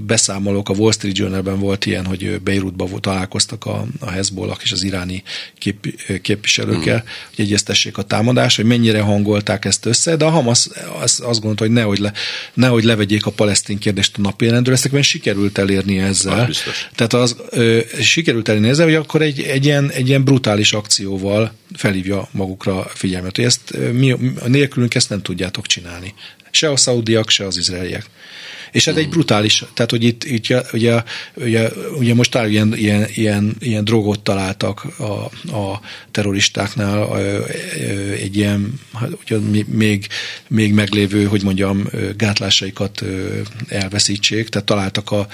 beszámolók, 0.05 0.69
a 0.69 0.73
Wall 0.73 0.91
Street 0.91 1.17
Journalben 1.17 1.59
volt 1.59 1.85
ilyen, 1.85 2.05
hogy 2.05 2.41
Beirutban 2.41 3.01
találkoztak 3.01 3.65
a, 3.65 3.85
a 3.99 4.09
Hezbollah 4.09 4.57
és 4.63 4.71
az 4.71 4.83
iráni 4.83 5.23
kép, 5.57 6.03
képviselőkkel, 6.21 6.95
mm. 6.95 7.07
hogy 7.35 7.45
egyeztessék 7.45 7.97
a 7.97 8.01
támadást, 8.01 8.55
hogy 8.55 8.65
mennyire 8.65 9.01
hangolták 9.01 9.65
ezt 9.65 9.85
össze, 9.85 10.15
de 10.15 10.25
a 10.25 10.29
Hamas 10.29 10.67
azt, 10.99 11.19
azt 11.19 11.39
gondolta, 11.39 11.63
hogy 11.63 11.73
nehogy, 11.73 11.99
le, 11.99 12.13
nehogy 12.53 12.83
levegyék 12.83 13.25
a 13.25 13.31
palesztin 13.31 13.77
kérdést 13.77 14.17
a 14.17 14.21
napjelendről, 14.21 14.75
ezt 14.75 15.01
sikerült 15.01 15.57
elérni 15.57 15.97
ezzel. 15.97 16.47
Az 16.49 16.61
Tehát 16.95 17.13
az, 17.13 17.35
ö, 17.49 17.79
sikerült 18.01 18.34
sikerült 18.35 18.65
ezzel, 18.65 18.85
hogy 18.85 18.95
akkor 18.95 19.21
egy, 19.21 19.41
egy, 19.41 19.65
ilyen, 19.65 19.91
egy 19.91 20.07
ilyen 20.07 20.23
brutális 20.23 20.73
akcióval 20.73 21.51
felhívja 21.73 22.27
magukra 22.31 22.83
figyelmet, 22.93 23.35
hogy 23.35 23.45
ezt 23.45 23.77
mi, 23.91 24.15
nélkülünk 24.47 24.95
ezt 24.95 25.09
nem 25.09 25.21
tudjátok 25.21 25.65
csinálni. 25.65 26.13
Se 26.55 26.71
a 26.71 26.77
szaudiak, 26.77 27.29
se 27.29 27.45
az 27.45 27.57
izraeliek. 27.57 28.05
És 28.75 28.85
hát 28.85 28.95
egy 28.95 29.09
brutális, 29.09 29.63
tehát 29.73 29.91
hogy 29.91 30.03
itt, 30.03 30.23
itt 30.23 30.45
ugye, 30.73 31.03
ugye, 31.35 31.69
ugye 31.97 32.13
most 32.13 32.31
talán 32.31 32.49
ilyen, 32.49 32.75
ilyen, 32.77 33.07
ilyen, 33.13 33.55
ilyen 33.59 33.83
drogot 33.83 34.19
találtak 34.19 34.83
a, 34.99 35.03
a 35.57 35.81
terroristáknál, 36.11 37.19
egy 38.19 38.37
ilyen, 38.37 38.79
hát 38.93 39.09
ugye 39.21 39.37
még, 39.65 40.07
még 40.47 40.73
meglévő, 40.73 41.25
hogy 41.25 41.43
mondjam, 41.43 41.89
gátlásaikat 42.17 43.03
elveszítsék, 43.67 44.49
tehát 44.49 44.67
találtak 44.67 45.11
a, 45.11 45.27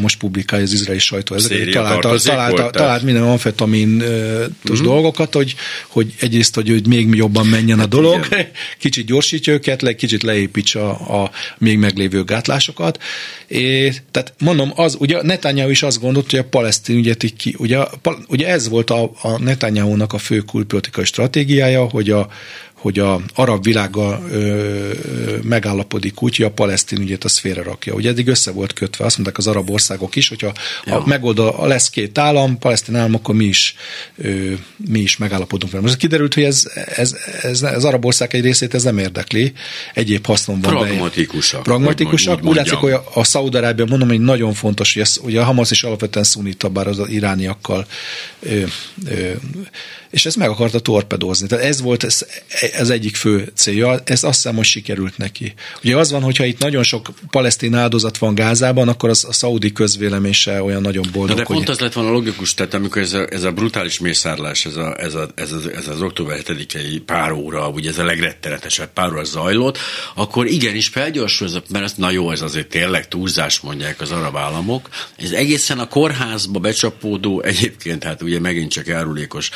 most 0.00 0.18
publikálja 0.18 0.64
az 0.64 0.72
izraeli 0.72 0.98
sajtó 0.98 1.36
találta, 1.72 2.16
találta, 2.16 2.70
talált 2.70 3.02
minden 3.02 3.22
amfetamin 3.22 3.88
mm-hmm. 3.88 4.82
dolgokat, 4.82 5.34
hogy, 5.34 5.54
hogy 5.88 6.14
egyrészt, 6.20 6.54
hogy, 6.54 6.68
hogy 6.68 6.86
még 6.86 7.14
jobban 7.14 7.46
menjen 7.46 7.78
hát 7.78 7.86
a 7.86 7.88
dolog, 7.88 8.26
igen. 8.26 8.46
kicsit 8.78 9.06
gyorsítja 9.06 9.52
őket, 9.52 9.82
le, 9.82 9.94
kicsit 9.94 10.22
leépítsa 10.22 10.61
a, 10.74 11.22
a 11.22 11.30
még 11.58 11.78
meglévő 11.78 12.24
gátlásokat, 12.24 12.82
dolgokat. 12.82 13.02
É, 13.46 13.92
tehát 14.10 14.34
mondom, 14.38 14.72
az, 14.74 14.96
ugye 14.98 15.22
Netanyahu 15.22 15.70
is 15.70 15.82
azt 15.82 16.00
gondolt, 16.00 16.30
hogy 16.30 16.38
a 16.38 16.44
palesztin 16.44 16.96
ügyet 16.96 17.22
így 17.22 17.36
ki, 17.36 17.54
ugye, 17.58 17.78
ugye 18.28 18.48
ez 18.48 18.68
volt 18.68 18.90
a, 18.90 19.10
a 19.22 19.38
Netanyahu-nak 19.38 20.12
a 20.12 20.18
fő 20.18 20.40
külpolitikai 20.40 21.04
stratégiája, 21.04 21.84
hogy 21.88 22.10
a, 22.10 22.28
hogy 22.82 22.98
a 22.98 23.20
arab 23.34 23.64
világgal 23.64 24.22
ö, 24.30 24.36
ö, 24.36 25.36
megállapodik 25.42 26.22
úgy, 26.22 26.36
hogy 26.36 26.46
a 26.46 26.50
palesztin 26.50 27.00
ügyet 27.00 27.24
a 27.24 27.28
szféra 27.28 27.62
rakja. 27.62 27.94
Ugye 27.94 28.08
eddig 28.08 28.28
össze 28.28 28.50
volt 28.50 28.72
kötve, 28.72 29.04
azt 29.04 29.16
mondták 29.16 29.38
az 29.38 29.46
arab 29.46 29.70
országok 29.70 30.16
is, 30.16 30.28
hogyha 30.28 30.52
ja. 30.84 30.96
a 30.96 31.06
megoldal, 31.06 31.48
a 31.48 31.66
lesz 31.66 31.90
két 31.90 32.18
állam, 32.18 32.58
palesztin 32.58 32.94
állam, 32.94 33.14
akkor 33.14 33.34
mi 33.34 33.44
is, 33.44 33.76
ö, 34.16 34.52
mi 34.76 34.98
is 34.98 35.16
megállapodunk 35.16 35.72
vele. 35.72 35.84
Most 35.84 35.96
kiderült, 35.96 36.34
hogy 36.34 36.42
ez, 36.42 36.70
ez, 36.74 37.16
ez, 37.42 37.62
ez 37.62 37.84
arab 37.84 38.04
ország 38.04 38.34
egy 38.34 38.42
részét 38.42 38.74
ez 38.74 38.82
nem 38.82 38.98
érdekli, 38.98 39.52
egyéb 39.94 40.26
hasznom 40.26 40.60
van. 40.60 40.74
Pragmatikusak. 40.74 41.62
Pragmatikusak. 41.62 42.38
Úgy, 42.42 42.48
úgy 42.48 42.56
látszik, 42.56 42.74
hogy 42.74 42.92
a, 42.92 43.04
a 43.14 43.24
Szaudarábia, 43.24 43.84
mondom, 43.84 44.08
hogy 44.08 44.20
nagyon 44.20 44.52
fontos, 44.52 44.92
hogy, 44.92 45.02
ez, 45.02 45.16
hogy 45.16 45.36
a 45.36 45.44
Hamas 45.44 45.70
is 45.70 45.82
alapvetően 45.82 46.24
szunita, 46.24 46.68
bár 46.68 46.86
az, 46.86 46.98
az 46.98 47.08
irániakkal 47.08 47.86
ö, 48.40 48.62
ö, 49.06 49.30
és 50.12 50.26
ezt 50.26 50.36
meg 50.36 50.48
akarta 50.48 50.80
torpedózni. 50.80 51.46
Tehát 51.46 51.64
ez 51.64 51.80
volt 51.80 52.04
ez, 52.04 52.26
ez 52.72 52.90
egyik 52.90 53.16
fő 53.16 53.52
célja, 53.54 54.00
ez 54.04 54.24
azt 54.24 54.34
hiszem, 54.34 54.56
hogy 54.56 54.64
sikerült 54.64 55.16
neki. 55.16 55.54
Ugye 55.84 55.96
az 55.96 56.10
van, 56.10 56.22
hogyha 56.22 56.44
itt 56.44 56.58
nagyon 56.58 56.82
sok 56.82 57.10
palesztin 57.30 57.74
áldozat 57.74 58.18
van 58.18 58.34
Gázában, 58.34 58.88
akkor 58.88 59.08
az 59.08 59.24
a 59.28 59.32
szaudi 59.32 59.72
közvélemény 59.72 60.32
se 60.32 60.62
olyan 60.62 60.80
nagyon 60.80 61.06
boldog. 61.12 61.36
de 61.36 61.42
pont 61.42 61.68
az 61.68 61.78
lett 61.78 61.92
volna 61.92 62.10
logikus, 62.10 62.54
tehát 62.54 62.74
amikor 62.74 63.02
ez 63.02 63.12
a, 63.12 63.26
ez 63.30 63.42
a 63.42 63.50
brutális 63.50 63.98
mészárlás, 63.98 64.64
ez, 64.64 64.76
a, 64.76 65.00
ez, 65.00 65.14
a, 65.14 65.28
ez, 65.34 65.52
az, 65.52 65.66
ez 65.66 65.88
az 65.88 66.00
október 66.02 66.38
7-i 66.42 67.00
pár 67.06 67.32
óra, 67.32 67.68
ugye 67.68 67.90
ez 67.90 67.98
a 67.98 68.04
legrettenetesebb 68.04 68.92
pár 68.92 69.12
óra 69.12 69.24
zajlott, 69.24 69.78
akkor 70.14 70.46
igenis 70.46 70.88
felgyorsul, 70.88 71.48
mert 71.68 71.84
ez, 71.84 71.94
na 71.96 72.10
jó, 72.10 72.30
ez 72.30 72.40
azért 72.40 72.68
tényleg 72.68 73.08
túlzás 73.08 73.60
mondják 73.60 74.00
az 74.00 74.10
arab 74.10 74.36
államok. 74.36 74.88
Ez 75.16 75.30
egészen 75.30 75.78
a 75.78 75.88
kórházba 75.88 76.58
becsapódó, 76.58 77.40
egyébként 77.42 78.04
hát 78.04 78.22
ugye 78.22 78.40
megint 78.40 78.70
csak 78.70 78.88
árulékos 78.88 79.50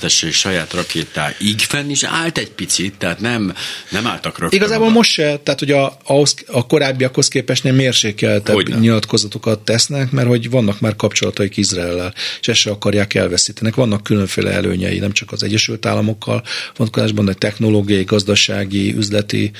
vesztesség 0.00 0.32
saját 0.32 0.72
rakétá 0.72 1.32
így 1.40 1.62
fenn 1.62 1.90
is 1.90 2.02
állt 2.02 2.38
egy 2.38 2.50
picit, 2.50 2.94
tehát 2.98 3.20
nem, 3.20 3.54
nem 3.90 4.06
álltak 4.06 4.38
rögtön. 4.38 4.58
Igazából 4.58 4.86
oda. 4.86 4.94
most 4.94 5.10
se, 5.10 5.38
tehát 5.42 5.58
hogy 5.58 5.70
a, 5.70 5.98
ahhoz, 6.04 6.34
a 6.46 6.66
korábbiakhoz 6.66 7.28
képest 7.28 7.64
nem 7.64 7.74
mérsékeltebb 7.74 8.54
Hogyne. 8.54 8.78
nyilatkozatokat 8.78 9.58
tesznek, 9.58 10.10
mert 10.10 10.28
hogy 10.28 10.50
vannak 10.50 10.80
már 10.80 10.96
kapcsolataik 10.96 11.56
Izraellel, 11.56 12.14
és 12.40 12.48
ezt 12.48 12.58
se 12.58 12.70
akarják 12.70 13.14
elveszíteni. 13.14 13.72
Vannak 13.74 14.02
különféle 14.02 14.50
előnyei, 14.50 14.98
nem 14.98 15.12
csak 15.12 15.32
az 15.32 15.42
Egyesült 15.42 15.86
Államokkal 15.86 16.42
vonatkozásban, 16.76 17.24
de 17.24 17.32
technológiai, 17.32 18.04
gazdasági, 18.04 18.94
üzleti. 18.96 19.50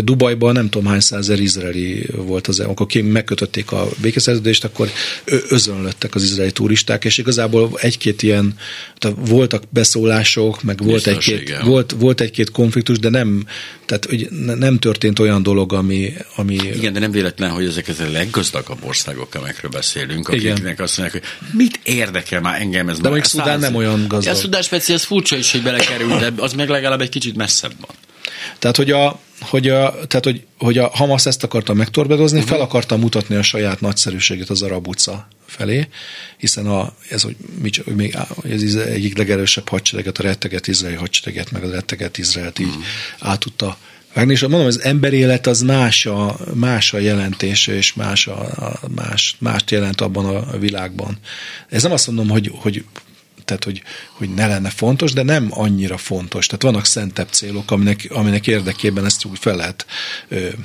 Dubajban 0.00 0.52
nem 0.52 0.68
tudom 0.68 0.88
hány 0.88 1.00
százer 1.00 1.40
izraeli 1.40 2.06
volt 2.16 2.46
az, 2.46 2.60
amikor 2.60 2.86
megkötötték 3.02 3.72
a 3.72 3.88
békeszerződést, 4.00 4.64
akkor 4.64 4.90
özönlöttek 5.48 6.14
az 6.14 6.22
izraeli 6.22 6.52
turisták, 6.52 7.04
és 7.04 7.18
igazából 7.18 7.70
egy-két 7.80 8.22
ilyen, 8.22 8.54
voltak 9.26 9.62
beszólások, 9.70 10.62
meg 10.62 10.84
volt 10.84 11.06
egy-két, 11.06 11.58
volt, 11.62 11.94
volt 11.98 12.20
egy-két 12.20 12.50
konfliktus, 12.50 12.98
de 12.98 13.08
nem, 13.08 13.46
tehát 13.86 14.04
hogy 14.04 14.28
nem 14.58 14.78
történt 14.78 15.18
olyan 15.18 15.42
dolog, 15.42 15.72
ami, 15.72 16.12
ami... 16.36 16.54
Igen, 16.54 16.92
de 16.92 16.98
nem 16.98 17.10
véletlen, 17.10 17.50
hogy 17.50 17.66
ezek 17.66 17.88
az 17.88 18.00
a 18.00 18.10
leggazdagabb 18.10 18.78
országok, 18.84 19.34
amikről 19.34 19.70
beszélünk, 19.70 20.28
akiknek 20.28 20.58
Igen. 20.58 20.76
azt 20.78 20.98
mondják, 20.98 21.22
hogy 21.22 21.50
mit 21.58 21.80
érdekel 21.82 22.40
már 22.40 22.60
engem 22.60 22.88
ez 22.88 22.96
De 22.96 23.02
mondjuk 23.08 23.24
Szudán 23.26 23.58
nem 23.58 23.74
olyan 23.74 24.08
gazdag. 24.08 24.34
A 24.34 24.36
Szudán 24.36 24.62
speciál, 24.62 24.98
ez 24.98 25.04
furcsa 25.04 25.36
is, 25.36 25.52
hogy 25.52 25.62
belekerült, 25.62 26.20
de 26.20 26.32
az 26.36 26.52
meg 26.52 26.68
legalább 26.68 27.00
egy 27.00 27.08
kicsit 27.08 27.36
messzebb 27.36 27.72
van. 27.80 27.96
Tehát, 28.58 28.76
hogy 28.76 28.90
a, 28.90 29.20
hogy 29.48 29.68
a, 29.68 29.90
tehát, 30.06 30.24
hogy, 30.24 30.46
hogy 30.58 30.78
a 30.78 30.88
Hamas 30.88 31.26
ezt 31.26 31.42
akarta 31.42 31.74
megtorbedozni, 31.74 32.38
uh-huh. 32.38 32.52
fel 32.52 32.60
akarta 32.60 32.96
mutatni 32.96 33.34
a 33.34 33.42
saját 33.42 33.80
nagyszerűségét 33.80 34.50
az 34.50 34.62
arab 34.62 34.88
utca 34.88 35.28
felé, 35.46 35.88
hiszen 36.38 36.66
a, 36.66 36.92
ez, 37.08 37.22
hogy, 37.22 37.36
mi, 37.62 37.70
hogy 37.84 37.94
még 37.94 38.18
ez 38.50 38.74
egyik 38.74 39.18
legerősebb 39.18 39.68
hadsereget, 39.68 40.18
a 40.18 40.22
retteget 40.22 40.66
izraeli 40.66 40.96
hadsereget, 40.96 41.50
meg 41.50 41.64
a 41.64 41.70
retteget 41.70 42.18
Izraelt 42.18 42.58
így 42.58 42.66
uh-huh. 42.66 42.84
át 43.18 43.38
tudta 43.38 43.76
vágni, 44.14 44.32
és 44.32 44.40
mondom, 44.40 44.66
az 44.66 44.82
emberélet 44.82 45.46
az 45.46 45.62
más 45.62 46.06
a, 46.06 46.36
más 46.54 46.92
a 46.92 46.98
jelentése, 46.98 47.76
és 47.76 47.94
más, 47.94 48.26
a, 48.26 48.40
a, 48.40 48.80
más, 48.94 49.36
mást 49.38 49.70
jelent 49.70 50.00
abban 50.00 50.36
a 50.36 50.58
világban. 50.58 51.18
Ez 51.68 51.82
nem 51.82 51.92
azt 51.92 52.06
mondom, 52.06 52.28
hogy, 52.28 52.50
hogy 52.54 52.84
tehát 53.44 53.64
hogy, 53.64 53.82
hogy 54.10 54.34
ne 54.34 54.46
lenne 54.46 54.70
fontos, 54.70 55.12
de 55.12 55.22
nem 55.22 55.48
annyira 55.50 55.96
fontos. 55.96 56.46
Tehát 56.46 56.62
vannak 56.62 56.84
szentebb 56.84 57.28
célok, 57.30 57.70
aminek, 57.70 58.06
aminek 58.10 58.46
érdekében 58.46 59.04
ezt 59.04 59.24
úgy 59.24 59.38
fel 59.38 59.56
lehet, 59.56 59.86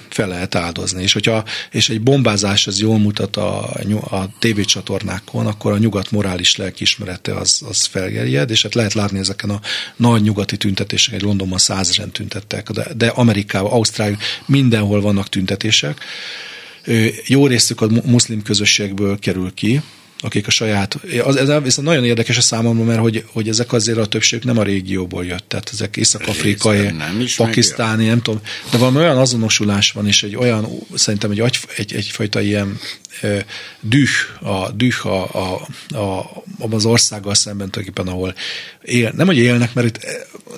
fel 0.10 0.28
lehet 0.28 0.56
áldozni. 0.56 1.04
És, 1.04 1.14
hogyha, 1.14 1.44
és 1.72 1.90
egy 1.90 2.02
bombázás 2.02 2.68
az 2.68 2.80
jól 2.80 2.98
mutat 2.98 3.36
a, 3.36 3.64
a 4.10 4.30
tévécsatornákon, 4.40 5.48
akkor 5.48 5.72
a 5.72 5.78
nyugat 5.78 6.12
morális 6.12 6.56
lelkiismerete 6.56 7.36
az, 7.36 7.62
az 7.68 7.84
felgerjed, 7.84 8.50
és 8.50 8.62
hát 8.62 8.76
lehet 8.76 8.94
látni 8.94 9.20
ezeken 9.20 9.50
a 9.50 9.62
nagy 9.96 10.22
nyugati 10.22 10.58
tüntetések, 10.58 11.14
egy 11.14 11.22
Londonban 11.22 11.58
százezren 11.58 12.12
tüntettek, 12.12 12.70
de, 12.70 12.88
de 12.96 13.08
Amerikában, 13.08 13.72
Ausztrália, 13.72 14.18
mindenhol 14.46 15.02
vannak 15.02 15.30
tüntetések. 15.30 15.98
Jó 17.26 17.48
részük 17.48 17.82
a 17.82 17.88
muszlim 18.06 18.42
közösségből 18.42 19.20
kerül 19.20 19.54
ki, 19.54 19.82
akik 20.22 20.48
a 20.48 20.52
saját, 20.52 21.00
az, 21.24 21.36
ez 21.36 21.64
viszont 21.64 21.88
nagyon 21.88 22.06
érdekes 22.06 22.38
a 22.38 22.42
számomra, 22.42 22.84
mert 22.84 23.00
hogy, 23.00 23.24
hogy 23.32 23.48
ezek 23.48 23.74
azért 23.74 23.98
a 23.98 24.06
többség 24.06 24.44
nem 24.44 24.58
a 24.58 24.64
régióból 24.64 25.26
jött, 25.26 25.44
tehát 25.48 25.70
ezek 25.74 25.98
észak-afrikai, 25.98 26.92
pakisztáni, 27.38 28.08
nem 28.08 28.22
tudom, 28.22 28.42
de 28.72 28.78
valami 28.78 28.98
olyan 28.98 29.18
azonosulás 29.18 29.92
van, 29.92 30.08
és 30.08 30.24
egy 30.24 30.36
olyan, 30.36 30.68
szerintem 30.96 31.32
egy, 31.32 31.60
egy, 31.76 31.94
egyfajta 31.94 32.42
ilyen 32.42 32.80
düh, 33.80 34.10
a, 34.42 34.72
düh 34.72 35.06
a, 35.06 35.30
a, 35.34 35.68
a, 35.98 36.44
az 36.70 36.86
országgal 36.86 37.34
szemben 37.34 37.70
tulajdonképpen, 37.70 38.14
ahol 38.14 38.36
él, 38.82 39.12
nem 39.16 39.26
hogy 39.26 39.38
élnek, 39.38 39.74
mert 39.74 39.88
itt, 39.88 40.04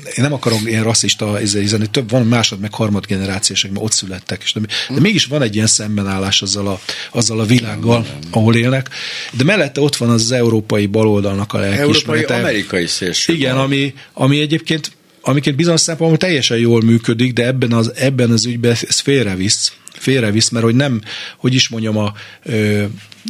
én 0.05 0.23
nem 0.23 0.33
akarom 0.33 0.67
ilyen 0.67 0.83
rasszista 0.83 1.41
izeni, 1.41 1.87
több 1.91 2.09
van 2.09 2.25
másod, 2.25 2.59
meg 2.59 2.73
harmad 2.73 3.05
generációs, 3.05 3.63
akik 3.63 3.81
ott 3.81 3.91
születtek, 3.91 4.41
és 4.43 4.53
de, 4.53 4.59
de 4.89 4.99
mégis 4.99 5.25
van 5.25 5.41
egy 5.41 5.55
ilyen 5.55 5.67
szembenállás 5.67 6.41
azzal 6.41 6.67
a, 6.67 6.79
azzal 7.11 7.39
a 7.39 7.45
világgal, 7.45 8.05
ahol 8.31 8.55
élnek, 8.55 8.89
de 9.31 9.43
mellette 9.43 9.81
ott 9.81 9.95
van 9.95 10.09
az, 10.09 10.21
az 10.21 10.31
európai 10.31 10.85
baloldalnak 10.85 11.53
a 11.53 11.59
lelkiismerete. 11.59 12.33
Európai, 12.33 12.51
amerikai 12.51 12.87
szélső. 12.87 13.33
Igen, 13.33 13.57
ami, 13.57 13.93
ami 14.13 14.39
egyébként 14.39 14.91
amiket 15.23 15.55
bizonyos 15.55 15.81
szempontból 15.81 16.17
teljesen 16.17 16.57
jól 16.57 16.81
működik, 16.81 17.33
de 17.33 17.45
ebben 17.45 17.71
az, 17.71 17.91
ebben 17.95 18.31
az 18.31 18.45
ügyben 18.45 18.71
ez 18.71 18.99
félrevisz, 18.99 19.73
félrevisz, 20.01 20.49
mert 20.49 20.65
hogy 20.65 20.75
nem, 20.75 21.01
hogy 21.37 21.53
is 21.53 21.69
mondjam, 21.69 21.97
a, 21.97 22.13
ö, 22.43 22.83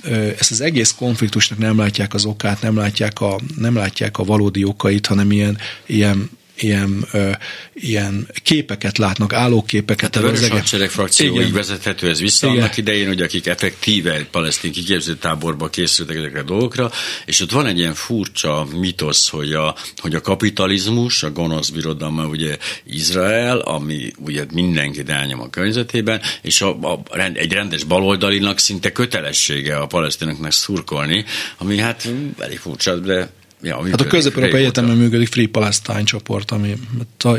ö, 0.04 0.30
ezt 0.40 0.52
az 0.52 0.62
egész 0.62 0.92
konfliktusnak 0.92 1.60
nem 1.60 1.78
látják 1.78 2.14
az 2.14 2.26
okát, 2.26 2.62
nem 2.62 2.76
látják 2.76 3.22
a, 3.22 3.40
nem 3.58 3.76
látják 3.76 4.18
a 4.18 4.24
valódi 4.24 4.64
okait, 4.64 5.06
hanem 5.06 5.32
ilyen, 5.32 5.58
ilyen 5.86 6.30
ilyen, 6.64 7.08
ö, 7.12 7.32
ilyen 7.74 8.28
képeket 8.44 8.98
látnak, 8.98 9.34
állóképeket. 9.34 10.16
Hát 10.16 10.24
a 10.24 10.28
Vörös 10.28 10.48
Hadsereg 10.48 10.90
frakcióig 10.90 11.54
vezethető 11.54 12.10
ez 12.10 12.20
vissza 12.20 12.48
Igen. 12.48 12.60
annak 12.60 12.78
idején, 12.78 13.08
hogy 13.08 13.22
akik 13.22 13.48
effektíve 13.48 14.26
palesztin 14.32 14.72
kiképző 14.72 15.16
táborba 15.16 15.70
készültek 15.70 16.16
ezekre 16.16 16.40
a 16.40 16.44
dolgokra, 16.44 16.92
és 17.26 17.40
ott 17.42 17.52
van 17.52 17.66
egy 17.66 17.78
ilyen 17.78 17.94
furcsa 17.94 18.68
mitosz, 18.80 19.30
hogy 19.30 19.54
a, 19.54 19.76
hogy 19.98 20.16
a 20.16 20.22
kapitalizmus, 20.22 21.24
a 21.24 21.32
gonosz 21.32 21.70
birodalma 21.70 22.26
ugye 22.26 22.58
Izrael, 22.84 23.60
ami 23.60 24.12
ugye 24.18 24.46
mindenki 24.54 25.04
elnyom 25.08 25.42
a 25.42 25.50
környezetében, 25.50 26.22
és 26.42 26.62
a, 26.62 26.70
a, 26.82 27.04
egy 27.34 27.54
rendes 27.54 27.84
baloldalinak 27.84 28.60
szinte 28.60 28.92
kötelessége 28.92 29.78
a 29.78 29.88
palesztinoknak 29.88 30.52
szurkolni, 30.52 31.26
ami 31.58 31.78
hát 31.78 32.08
elég 32.40 32.58
furcsa, 32.58 32.96
de 32.96 33.30
Ja, 33.64 33.90
hát 33.90 34.02
a 34.02 34.08
közép-európai 34.08 34.60
egyetemen 34.60 34.98
működik 34.98 35.28
Free 35.28 35.48
Palestine 35.48 36.04
csoport, 36.04 36.52
ami 36.52 36.76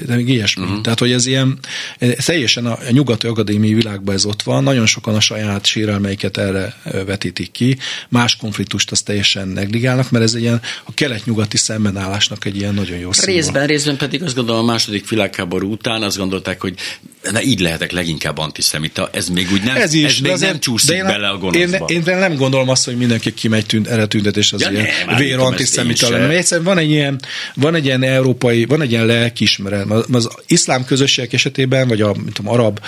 még 0.06 0.28
ilyesmi. 0.28 0.62
Uh-huh. 0.62 0.80
Tehát, 0.80 0.98
hogy 0.98 1.12
ez 1.12 1.26
ilyen, 1.26 1.58
teljesen 2.24 2.66
a, 2.66 2.78
nyugati 2.90 3.26
akadémiai 3.26 3.74
világban 3.74 4.14
ez 4.14 4.24
ott 4.24 4.42
van, 4.42 4.62
nagyon 4.62 4.86
sokan 4.86 5.14
a 5.14 5.20
saját 5.20 5.66
sérelmeiket 5.66 6.36
erre 6.36 6.74
vetítik 7.06 7.50
ki, 7.50 7.76
más 8.08 8.36
konfliktust 8.36 8.90
azt 8.90 9.04
teljesen 9.04 9.48
negligálnak, 9.48 10.10
mert 10.10 10.24
ez 10.24 10.34
egy 10.34 10.42
ilyen 10.42 10.60
a 10.84 10.94
kelet-nyugati 10.94 11.56
szembenállásnak 11.56 12.44
egy 12.44 12.56
ilyen 12.56 12.74
nagyon 12.74 12.98
jó 12.98 13.12
színvonal. 13.12 13.42
Részben, 13.42 13.66
részben 13.66 13.96
pedig 13.96 14.22
azt 14.22 14.34
gondolom 14.34 14.60
a 14.60 14.72
második 14.72 15.08
világháború 15.08 15.70
után 15.70 16.02
azt 16.02 16.16
gondolták, 16.16 16.60
hogy 16.60 16.74
na 17.30 17.42
így 17.42 17.60
lehetek 17.60 17.92
leginkább 17.92 18.38
antiszemita, 18.38 19.08
ez 19.12 19.28
még 19.28 19.48
úgy 19.52 19.62
nem, 19.62 19.76
ez, 19.76 19.92
is, 19.92 20.04
ez 20.04 20.18
még 20.18 20.32
nem 20.38 20.60
csúszik 20.60 20.96
én, 20.96 21.04
bele 21.04 21.28
a 21.28 21.38
gonoszba. 21.38 21.86
Én, 21.88 22.02
én, 22.06 22.16
nem 22.16 22.36
gondolom 22.36 22.68
azt, 22.68 22.84
hogy 22.84 22.96
mindenki 22.96 23.34
kimegy 23.34 23.66
tűnt, 23.66 23.86
erre 23.86 24.06
tüntetés 24.06 24.52
az 24.52 24.60
ja, 24.60 24.70
ilyen 24.70 24.86
vér 25.16 25.38
antiszemita 25.38 26.10
lenne. 26.10 26.26
Mert 26.26 26.38
egyszerűen 26.38 26.66
van 26.66 26.78
egy 26.78 26.90
ilyen, 26.90 27.20
van 27.54 27.74
egy 27.74 27.84
ilyen 27.84 28.02
európai, 28.02 28.64
van 28.64 28.82
egy 28.82 28.90
ilyen 28.90 29.06
lelkismeret. 29.06 29.90
Az, 29.90 30.04
az 30.12 30.28
iszlám 30.46 30.84
közösség 30.84 31.34
esetében, 31.34 31.88
vagy 31.88 32.00
a 32.00 32.14
mint 32.14 32.32
tudom, 32.32 32.52
arab 32.52 32.80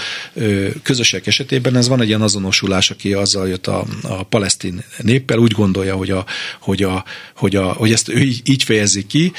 közösség 0.82 1.22
esetében 1.24 1.76
ez 1.76 1.88
van 1.88 2.00
egy 2.00 2.08
ilyen 2.08 2.22
azonosulás, 2.22 2.90
aki 2.90 3.12
azzal 3.12 3.48
jött 3.48 3.66
a, 3.66 3.84
a 4.02 4.22
palesztin 4.22 4.84
néppel, 5.02 5.38
úgy 5.38 5.52
gondolja, 5.52 5.94
hogy, 5.94 6.10
a, 6.10 6.24
hogy, 6.60 6.82
a, 6.82 7.04
hogy, 7.34 7.56
a, 7.56 7.72
hogy 7.72 7.92
ezt 7.92 8.08
ő 8.08 8.18
így, 8.18 8.40
így 8.44 8.62
fejezi 8.62 9.06
ki 9.06 9.32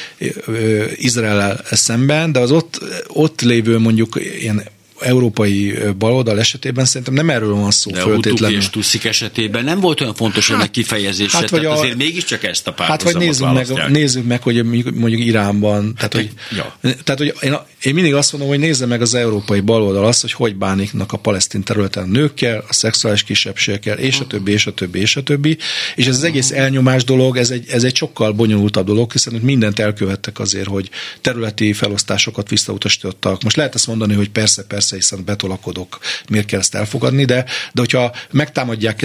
Izrael 0.96 1.62
szemben, 1.72 2.32
de 2.32 2.40
az 2.40 2.52
ott, 2.52 2.82
ott 3.08 3.42
lévő 3.42 3.78
mondjuk 3.78 4.20
ilyen 4.40 4.64
európai 5.00 5.78
baloldal 5.98 6.40
esetében 6.40 6.86
szerintem 6.86 7.14
nem 7.14 7.30
erről 7.30 7.54
van 7.54 7.72
szó 7.72 7.92
De 7.92 8.00
föltétlenül. 8.00 8.58
és 8.58 8.70
Tuszik 8.70 9.04
esetében 9.04 9.64
nem 9.64 9.80
volt 9.80 10.02
olyan 10.02 10.14
fontos 10.14 10.48
hát, 10.48 10.58
ennek 10.58 10.72
kifejezése, 10.72 11.38
hát, 11.38 11.50
tehát 11.50 11.66
a, 11.66 11.72
azért 11.72 11.96
mégiscsak 11.96 12.44
ezt 12.44 12.68
a 12.68 12.74
párhuzamot 12.74 13.04
Hát 13.04 13.14
vagy 13.14 13.26
nézzük 13.26 13.78
meg, 13.78 13.92
nézzük 13.92 14.26
meg, 14.26 14.42
hogy 14.42 14.64
mondjuk 14.94 15.26
Iránban, 15.26 15.96
tehát, 15.96 16.14
hát, 16.14 16.14
hogy, 16.14 16.32
ja. 16.58 16.78
tehát 17.04 17.18
hogy 17.18 17.34
én, 17.42 17.58
én 17.82 17.94
mindig 17.94 18.14
azt 18.14 18.32
mondom, 18.32 18.50
hogy 18.50 18.60
nézze 18.60 18.86
meg 18.86 19.02
az 19.02 19.14
európai 19.14 19.60
baloldal 19.60 20.06
azt, 20.06 20.22
hogy 20.22 20.32
hogy 20.32 20.56
bániknak 20.56 21.14
a 21.14 21.18
palesztin 21.18 21.64
területen 21.64 22.04
a 22.04 22.08
nőkkel, 22.08 22.64
a 22.68 22.74
szexuális 22.74 23.24
kisebbségekkel, 23.24 23.98
és 23.98 24.20
a 24.20 24.28
többi, 24.28 24.52
és 24.52 24.66
a 24.66 24.74
többi, 24.74 25.00
és 25.00 25.16
a 25.16 25.24
többi. 25.24 25.58
És 25.96 26.08
ez 26.08 26.16
az 26.16 26.24
egész 26.24 26.52
elnyomás 26.52 27.04
dolog, 27.04 27.38
ez 27.38 27.50
egy, 27.50 27.70
ez 27.70 27.84
egy 27.84 27.96
sokkal 27.96 28.32
bonyolultabb 28.32 28.86
dolog, 28.86 29.12
hiszen 29.12 29.34
mindent 29.34 29.80
elkövettek 29.80 30.40
azért, 30.40 30.68
hogy 30.68 30.90
területi 31.22 31.74
felosztásokat 31.74 32.50
visszautasítottak. 32.50 33.44
Most 33.44 33.56
lehet 33.56 33.76
ezt 33.76 33.88
mondani, 33.88 34.14
hogy 34.14 34.30
persze, 34.30 34.64
persze, 34.64 34.85
persze, 34.90 34.96
hiszen 34.96 35.26
betolakodok, 35.26 36.00
miért 36.30 36.46
kell 36.46 36.60
ezt 36.60 36.76
elfogadni, 36.76 37.26
de, 37.26 37.44
de 37.74 37.82
hogyha 37.82 38.12
megtámadják 38.32 39.02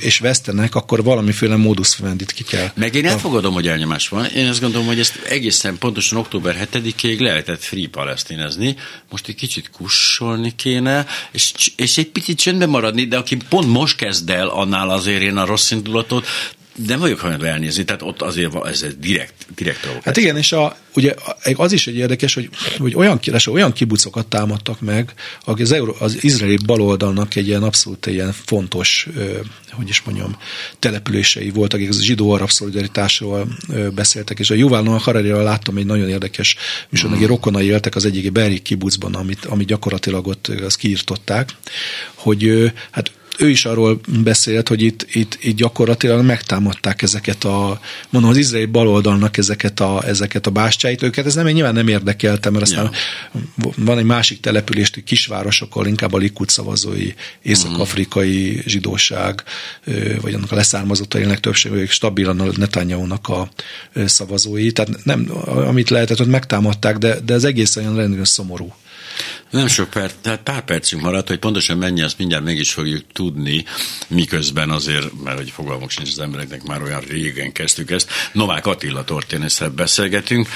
és 0.00 0.18
vesztenek, 0.18 0.74
akkor 0.74 1.02
valamiféle 1.02 1.56
módusz 1.56 1.96
vendit 1.96 2.32
ki 2.32 2.44
kell. 2.44 2.70
Meg 2.74 2.94
én 2.94 3.06
elfogadom, 3.06 3.54
hogy 3.54 3.68
elnyomás 3.68 4.08
van. 4.08 4.24
Én 4.24 4.48
azt 4.48 4.60
gondolom, 4.60 4.86
hogy 4.86 4.98
ezt 4.98 5.16
egészen 5.28 5.78
pontosan 5.78 6.18
október 6.18 6.68
7-ig 6.72 7.20
lehetett 7.20 7.62
free 7.62 7.88
palesztinezni. 7.90 8.76
Most 9.10 9.28
egy 9.28 9.34
kicsit 9.34 9.70
kussolni 9.70 10.52
kéne, 10.56 11.06
és, 11.30 11.52
és 11.76 11.98
egy 11.98 12.08
picit 12.08 12.38
csöndben 12.38 12.68
maradni, 12.68 13.04
de 13.04 13.16
aki 13.16 13.36
pont 13.48 13.68
most 13.68 13.96
kezd 13.96 14.30
el, 14.30 14.48
annál 14.48 14.90
azért 14.90 15.22
én 15.22 15.36
a 15.36 15.46
rossz 15.46 15.70
indulatot 15.70 16.26
nem 16.86 16.98
vagyok 16.98 17.18
hajlandó 17.18 17.44
elnézni, 17.44 17.84
tehát 17.84 18.02
ott 18.02 18.22
azért 18.22 18.66
ez 18.66 18.82
egy 18.82 18.98
direkt, 18.98 19.46
direkt 19.54 19.88
Hát 20.02 20.16
igen, 20.16 20.36
és 20.36 20.52
a, 20.52 20.76
ugye 20.94 21.14
az 21.54 21.72
is 21.72 21.86
egy 21.86 21.96
érdekes, 21.96 22.34
hogy, 22.34 22.48
hogy 22.78 22.94
olyan, 22.94 23.20
olyan 23.50 23.72
kibucokat 23.72 24.26
támadtak 24.26 24.80
meg, 24.80 25.14
akik 25.44 25.64
az, 25.64 25.72
Euró, 25.72 25.96
az 25.98 26.24
izraeli 26.24 26.58
baloldalnak 26.66 27.34
egy 27.34 27.46
ilyen 27.46 27.62
abszolút 27.62 28.06
ilyen 28.06 28.32
fontos, 28.32 29.08
hogy 29.70 29.88
is 29.88 30.02
mondjam, 30.02 30.36
települései 30.78 31.50
voltak, 31.50 31.78
akik 31.78 31.90
az 31.90 32.00
zsidó-arab 32.00 32.50
szolidaritásról 32.50 33.48
beszéltek, 33.94 34.38
és 34.38 34.50
a 34.50 34.54
Yuval 34.54 34.82
Noah 34.82 35.02
harari 35.02 35.28
láttam 35.28 35.76
egy 35.76 35.86
nagyon 35.86 36.08
érdekes 36.08 36.56
műsor, 36.88 37.10
mm. 37.10 37.24
rokonai 37.24 37.66
éltek 37.66 37.94
az 37.94 38.04
egyik 38.04 38.32
Beri 38.32 38.62
kibucban, 38.62 39.14
amit, 39.14 39.44
amit 39.44 39.66
gyakorlatilag 39.66 40.26
ott 40.26 40.46
azt 40.48 40.76
kiirtották, 40.76 41.50
hogy 42.14 42.72
hát 42.90 43.10
ő 43.42 43.50
is 43.50 43.64
arról 43.64 44.00
beszélt, 44.22 44.68
hogy 44.68 44.82
itt, 44.82 45.06
itt, 45.12 45.38
itt 45.40 45.56
gyakorlatilag 45.56 46.24
megtámadták 46.24 47.02
ezeket 47.02 47.44
a, 47.44 47.80
mondom, 48.10 48.30
az 48.30 48.36
izraeli 48.36 48.66
baloldalnak 48.66 49.36
ezeket 49.36 49.80
a, 49.80 50.02
ezeket 50.06 50.46
a 50.46 50.50
bástyáit. 50.50 51.02
Őket 51.02 51.26
ez 51.26 51.34
nem, 51.34 51.46
nyilván 51.46 51.74
nem 51.74 51.88
érdekelte, 51.88 52.50
mert 52.50 52.62
aztán 52.62 52.90
ja. 53.34 53.70
van 53.76 53.98
egy 53.98 54.04
másik 54.04 54.40
település, 54.40 54.90
kisvárosokkal 55.04 55.86
inkább 55.86 56.12
a 56.12 56.18
Likud 56.18 56.48
szavazói, 56.48 57.12
észak-afrikai 57.42 58.62
zsidóság, 58.66 59.42
vagy 60.20 60.34
annak 60.34 60.52
a 60.52 60.54
leszármazottai 60.54 61.26
többségük 61.40 61.90
stabilan 61.90 62.40
a 62.40 62.46
Netanyahu-nak 62.56 63.28
a 63.28 63.48
szavazói. 64.06 64.72
Tehát 64.72 65.04
nem, 65.04 65.30
amit 65.44 65.90
lehetett, 65.90 66.18
hogy 66.18 66.26
megtámadták, 66.26 66.98
de, 66.98 67.20
de 67.20 67.34
ez 67.34 67.44
egész 67.44 67.76
olyan 67.76 67.96
rendkívül 67.96 68.24
szomorú. 68.24 68.74
Nem 69.50 69.66
sok 69.66 69.90
perc, 69.90 70.12
tehát 70.20 70.42
pár 70.42 70.64
percünk 70.64 71.02
maradt, 71.02 71.28
hogy 71.28 71.38
pontosan 71.38 71.78
mennyi, 71.78 72.02
azt 72.02 72.18
mindjárt 72.18 72.44
mégis 72.44 72.72
fogjuk 72.72 73.04
tudni, 73.12 73.64
miközben 74.08 74.70
azért, 74.70 75.22
mert 75.22 75.36
hogy 75.36 75.50
fogalmuk 75.50 75.90
sincs 75.90 76.08
az 76.08 76.18
embereknek, 76.18 76.62
már 76.62 76.82
olyan 76.82 77.00
régen 77.00 77.52
kezdtük 77.52 77.90
ezt, 77.90 78.10
Novák 78.32 78.66
Attila 78.66 79.04
történésszel 79.04 79.70
beszélgetünk. 79.70 80.48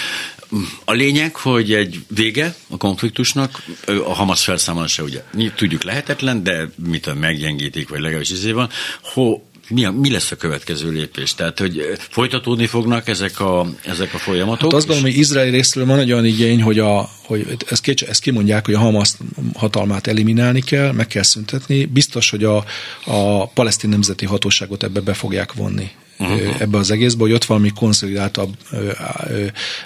A 0.85 0.93
lényeg, 0.93 1.37
hogy 1.37 1.73
egy 1.73 2.05
vége 2.09 2.55
a 2.69 2.77
konfliktusnak, 2.77 3.63
a 3.87 4.15
Hamas 4.15 4.45
felszámolása 4.45 5.03
ugye 5.03 5.23
tudjuk 5.55 5.83
lehetetlen, 5.83 6.43
de 6.43 6.69
mit 6.77 7.15
meggyengítik, 7.15 7.89
vagy 7.89 8.01
legalábbis 8.01 8.31
izé 8.31 8.51
van, 8.51 8.71
ho, 9.03 9.39
mi, 9.69 9.85
mi 9.85 10.11
lesz 10.11 10.31
a 10.31 10.37
következő 10.37 10.91
lépés? 10.91 11.35
Tehát, 11.35 11.59
hogy 11.59 11.83
folytatódni 11.99 12.67
fognak 12.67 13.09
ezek 13.09 13.41
a, 13.41 13.67
ezek 13.85 14.15
a 14.15 14.19
folyamatok? 14.19 14.71
Hát 14.71 14.73
azt 14.73 14.87
gondolom, 14.87 15.11
hogy 15.11 15.21
Izrael 15.21 15.51
részről 15.51 15.87
van 15.87 15.99
egy 15.99 16.13
olyan 16.13 16.25
igény, 16.25 16.63
hogy, 16.63 16.79
a, 16.79 17.09
hogy 17.23 17.57
ezt, 17.69 18.03
ezt 18.03 18.21
kimondják, 18.21 18.65
hogy 18.65 18.75
a 18.75 18.79
Hamas 18.79 19.13
hatalmát 19.55 20.07
eliminálni 20.07 20.61
kell, 20.61 20.93
meg 20.93 21.07
kell 21.07 21.23
szüntetni. 21.23 21.85
Biztos, 21.85 22.31
hogy 22.31 22.45
a, 22.45 22.65
a 23.05 23.47
palesztin 23.47 23.91
nemzeti 23.91 24.25
hatóságot 24.25 24.83
ebbe 24.83 25.01
be 25.01 25.15
fogják 25.15 25.53
vonni 25.53 25.91
uh-huh. 26.19 26.61
ebbe 26.61 26.79
az 26.79 26.91
egészbe, 26.91 27.23
hogy 27.23 27.33
ott 27.33 27.45
valami 27.45 27.71
konszolidáltabb 27.75 28.57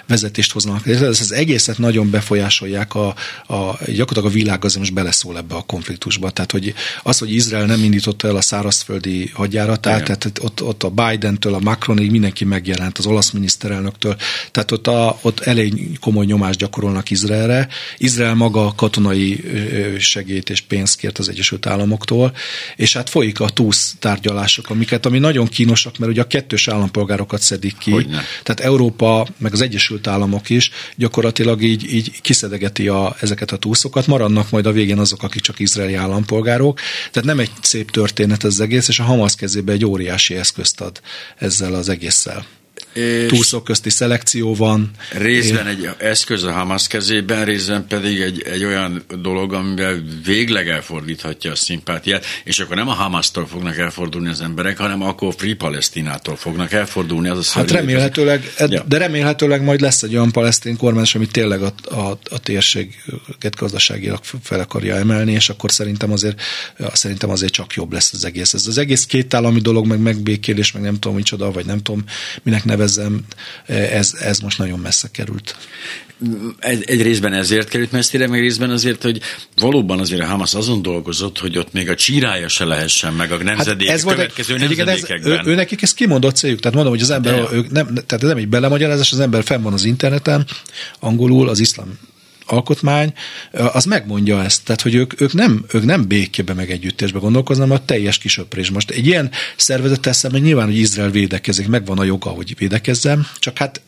vezetést 0.07 0.51
hoznak. 0.51 0.87
Ez 0.87 1.01
az 1.01 1.31
egészet 1.31 1.77
nagyon 1.77 2.09
befolyásolják, 2.09 2.95
a, 2.95 3.07
a, 3.47 3.77
gyakorlatilag 3.85 4.25
a 4.25 4.29
világ 4.29 4.65
azért 4.65 4.79
most 4.79 4.93
beleszól 4.93 5.37
ebbe 5.37 5.55
a 5.55 5.61
konfliktusba. 5.61 6.29
Tehát, 6.29 6.51
hogy 6.51 6.73
az, 7.03 7.17
hogy 7.17 7.33
Izrael 7.33 7.65
nem 7.65 7.83
indította 7.83 8.27
el 8.27 8.35
a 8.35 8.41
szárazföldi 8.41 9.29
hadjáratát, 9.33 10.01
Igen. 10.01 10.19
tehát 10.19 10.39
ott, 10.41 10.63
ott 10.63 10.83
a 10.83 10.89
Biden-től 10.89 11.53
a 11.53 11.59
Macronig 11.59 12.11
mindenki 12.11 12.45
megjelent, 12.45 12.97
az 12.97 13.05
olasz 13.05 13.31
miniszterelnöktől, 13.31 14.15
tehát 14.51 14.71
ott, 14.71 14.87
a, 14.87 15.19
ott 15.21 15.39
elég 15.39 15.99
komoly 15.99 16.25
nyomást 16.25 16.59
gyakorolnak 16.59 17.09
Izraelre. 17.09 17.67
Izrael 17.97 18.35
maga 18.35 18.73
katonai 18.75 19.43
segét 19.99 20.49
és 20.49 20.61
pénzt 20.61 20.97
kért 20.97 21.17
az 21.17 21.29
Egyesült 21.29 21.65
Államoktól, 21.65 22.33
és 22.75 22.93
hát 22.93 23.09
folyik 23.09 23.39
a 23.39 23.49
túsz 23.49 23.95
tárgyalások, 23.99 24.69
amiket, 24.69 25.05
ami 25.05 25.19
nagyon 25.19 25.47
kínosak, 25.47 25.97
mert 25.97 26.11
ugye 26.11 26.20
a 26.21 26.27
kettős 26.27 26.67
állampolgárokat 26.67 27.41
szedik 27.41 27.77
ki. 27.77 27.91
Hogyne. 27.91 28.23
Tehát 28.43 28.59
Európa, 28.59 29.27
meg 29.37 29.53
az 29.53 29.61
Egyesült 29.61 30.07
Államok 30.07 30.49
is 30.49 30.71
gyakorlatilag 30.95 31.61
így, 31.61 31.93
így 31.93 32.21
kiszedegeti 32.21 32.87
a, 32.87 33.15
ezeket 33.19 33.51
a 33.51 33.57
túszokat, 33.57 34.07
maradnak 34.07 34.49
majd 34.49 34.65
a 34.65 34.71
végén 34.71 34.99
azok, 34.99 35.23
akik 35.23 35.41
csak 35.41 35.59
izraeli 35.59 35.93
állampolgárok. 35.93 36.79
Tehát 37.11 37.27
nem 37.27 37.39
egy 37.39 37.51
szép 37.61 37.91
történet 37.91 38.43
ez 38.43 38.53
az 38.53 38.59
egész, 38.59 38.87
és 38.87 38.99
a 38.99 39.03
Hamas 39.03 39.35
kezébe 39.35 39.71
egy 39.71 39.85
óriási 39.85 40.35
eszközt 40.35 40.81
ad 40.81 41.01
ezzel 41.37 41.73
az 41.73 41.89
egésszel 41.89 42.45
túlszok 43.27 43.63
közti 43.63 43.89
szelekció 43.89 44.55
van. 44.55 44.91
Részben 45.11 45.67
egy 45.67 45.89
eszköz 45.97 46.43
a 46.43 46.51
Hamas 46.51 46.87
kezében, 46.87 47.45
részben 47.45 47.87
pedig 47.87 48.19
egy, 48.19 48.41
egy 48.41 48.63
olyan 48.63 49.03
dolog, 49.21 49.53
amivel 49.53 50.03
végleg 50.25 50.69
elfordíthatja 50.69 51.51
a 51.51 51.55
szimpátiát, 51.55 52.25
és 52.43 52.59
akkor 52.59 52.75
nem 52.75 52.87
a 52.87 52.93
Hamasztól 52.93 53.47
fognak 53.47 53.77
elfordulni 53.77 54.29
az 54.29 54.41
emberek, 54.41 54.77
hanem 54.77 55.01
akkor 55.01 55.33
Free 55.37 55.55
Palesztinától 55.55 56.35
fognak 56.35 56.71
elfordulni. 56.71 57.29
Az 57.29 57.51
a 57.53 57.57
hát 57.57 57.71
remélhetőleg, 57.71 58.53
ja. 58.57 58.83
de 58.87 58.97
remélhetőleg 58.97 59.63
majd 59.63 59.81
lesz 59.81 60.03
egy 60.03 60.15
olyan 60.15 60.31
palesztin 60.31 60.77
kormány, 60.77 61.05
ami 61.13 61.27
tényleg 61.27 61.61
a, 61.61 61.73
a, 61.89 62.19
a 62.29 62.39
térséget 62.39 63.55
gazdaságilag 63.57 64.19
fel 64.43 64.59
akarja 64.59 64.95
emelni, 64.95 65.31
és 65.31 65.49
akkor 65.49 65.71
szerintem 65.71 66.11
azért, 66.11 66.41
szerintem 66.93 67.29
azért 67.29 67.53
csak 67.53 67.73
jobb 67.73 67.93
lesz 67.93 68.13
az 68.13 68.25
egész. 68.25 68.53
Ez 68.53 68.67
az 68.67 68.77
egész 68.77 69.05
két 69.05 69.33
állami 69.33 69.59
dolog, 69.59 69.85
meg 69.87 69.99
megbékélés, 69.99 70.71
meg 70.71 70.81
nem 70.81 70.99
tudom 70.99 71.15
micsoda, 71.15 71.51
vagy 71.51 71.65
nem 71.65 71.81
tudom 71.81 72.03
minek 72.43 72.63
neve 72.63 72.80
nevezzem, 72.81 73.21
ez, 73.65 74.13
ez 74.19 74.39
most 74.39 74.57
nagyon 74.57 74.79
messze 74.79 75.07
került. 75.11 75.55
Egy, 76.59 76.83
egy 76.85 77.01
részben 77.01 77.33
ezért 77.33 77.69
került 77.69 77.91
messzire, 77.91 78.27
meg 78.27 78.39
részben 78.39 78.69
azért, 78.69 79.03
hogy 79.03 79.21
valóban 79.55 79.99
azért 79.99 80.21
a 80.21 80.25
Hamas 80.25 80.53
azon 80.53 80.81
dolgozott, 80.81 81.39
hogy 81.39 81.57
ott 81.57 81.73
még 81.73 81.89
a 81.89 81.95
csírája 81.95 82.47
se 82.47 82.65
lehessen, 82.65 83.13
meg 83.13 83.31
a 83.31 83.43
nemzedék, 83.43 83.87
hát 83.87 83.97
ez 83.97 84.03
következő 84.03 84.57
volt, 84.57 84.77
nemzedékekben. 84.77 85.31
Ez, 85.31 85.47
ő, 85.47 85.51
ő, 85.51 85.55
nekik 85.55 85.81
ez 85.81 85.93
kimondott 85.93 86.35
céljuk, 86.35 86.59
tehát 86.59 86.75
mondom, 86.75 86.93
hogy 86.93 87.01
az 87.01 87.09
ember, 87.09 87.47
ők 87.51 87.71
nem, 87.71 87.85
tehát 87.85 88.13
ez 88.23 88.29
nem 88.29 88.37
egy 88.37 88.47
belemagyarázás, 88.47 89.11
az 89.11 89.19
ember 89.19 89.43
fenn 89.43 89.61
van 89.61 89.73
az 89.73 89.83
interneten, 89.83 90.47
angolul, 90.99 91.49
az 91.49 91.59
iszlám 91.59 91.99
alkotmány, 92.45 93.13
az 93.51 93.85
megmondja 93.85 94.43
ezt, 94.43 94.63
tehát 94.63 94.81
hogy 94.81 94.95
ők, 94.95 95.21
ők, 95.21 95.33
nem, 95.33 95.65
ők 95.73 95.85
nem 95.85 96.07
békébe 96.07 96.53
meg 96.53 96.71
együttésbe 96.71 97.19
gondolkoznak, 97.19 97.67
hanem 97.67 97.83
a 97.83 97.85
teljes 97.85 98.17
kisöprés. 98.17 98.69
Most 98.69 98.89
egy 98.89 99.07
ilyen 99.07 99.31
szervezettel 99.55 100.13
szemben 100.13 100.41
nyilván, 100.41 100.65
hogy 100.65 100.77
Izrael 100.77 101.09
védekezik, 101.09 101.67
megvan 101.67 101.99
a 101.99 102.03
joga, 102.03 102.29
hogy 102.29 102.57
védekezzem, 102.57 103.27
csak 103.39 103.57
hát 103.57 103.81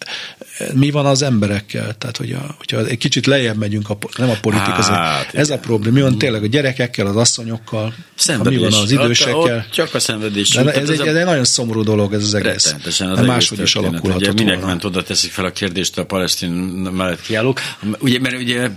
mi 0.74 0.91
van 0.91 1.06
az 1.06 1.22
emberekkel? 1.22 1.95
Tehát, 1.97 2.18
hogy 2.18 2.32
a, 2.32 2.56
hogyha 2.58 2.86
egy 2.86 2.97
kicsit 2.97 3.26
lejjebb 3.26 3.58
megyünk, 3.58 3.89
a, 3.89 3.97
nem 4.18 4.30
a 4.30 4.38
politika, 4.41 4.84
hát, 4.84 5.34
ez 5.34 5.49
a 5.49 5.58
probléma. 5.58 5.95
Mi 5.95 6.01
van 6.01 6.18
tényleg 6.18 6.43
a 6.43 6.47
gyerekekkel, 6.47 7.08
az 7.08 7.16
asszonyokkal, 7.16 7.93
mi 8.43 8.58
van 8.58 8.74
az 8.74 8.91
idősekkel? 8.91 9.36
Ott, 9.36 9.49
ott 9.49 9.70
csak 9.72 9.93
a 9.93 9.99
szenvedés. 9.99 10.49
De 10.49 10.74
ez, 10.74 10.89
egy, 10.89 11.08
ez 11.08 11.16
egy 11.16 11.26
nagyon 11.26 11.43
szomorú 11.43 11.84
dolog 11.84 12.14
ez 12.14 12.24
az 12.24 12.34
egész. 12.34 12.76
Az 12.86 12.97
de 12.97 13.22
máshogy 13.22 13.60
is 13.60 13.76
alakulhat. 13.76 14.22
Ugye 14.22 14.34
minek 14.34 14.66
ment 14.66 14.84
oda 14.84 15.04
teszik 15.04 15.32
fel 15.32 15.45
a 15.45 15.51
kérdést 15.51 15.97
a 15.97 16.06
palesztin 16.06 16.51
mellett 16.51 17.22
kiállók. 17.22 17.62
Ugye, 17.99 18.20
mert 18.20 18.41
ugye 18.44 18.70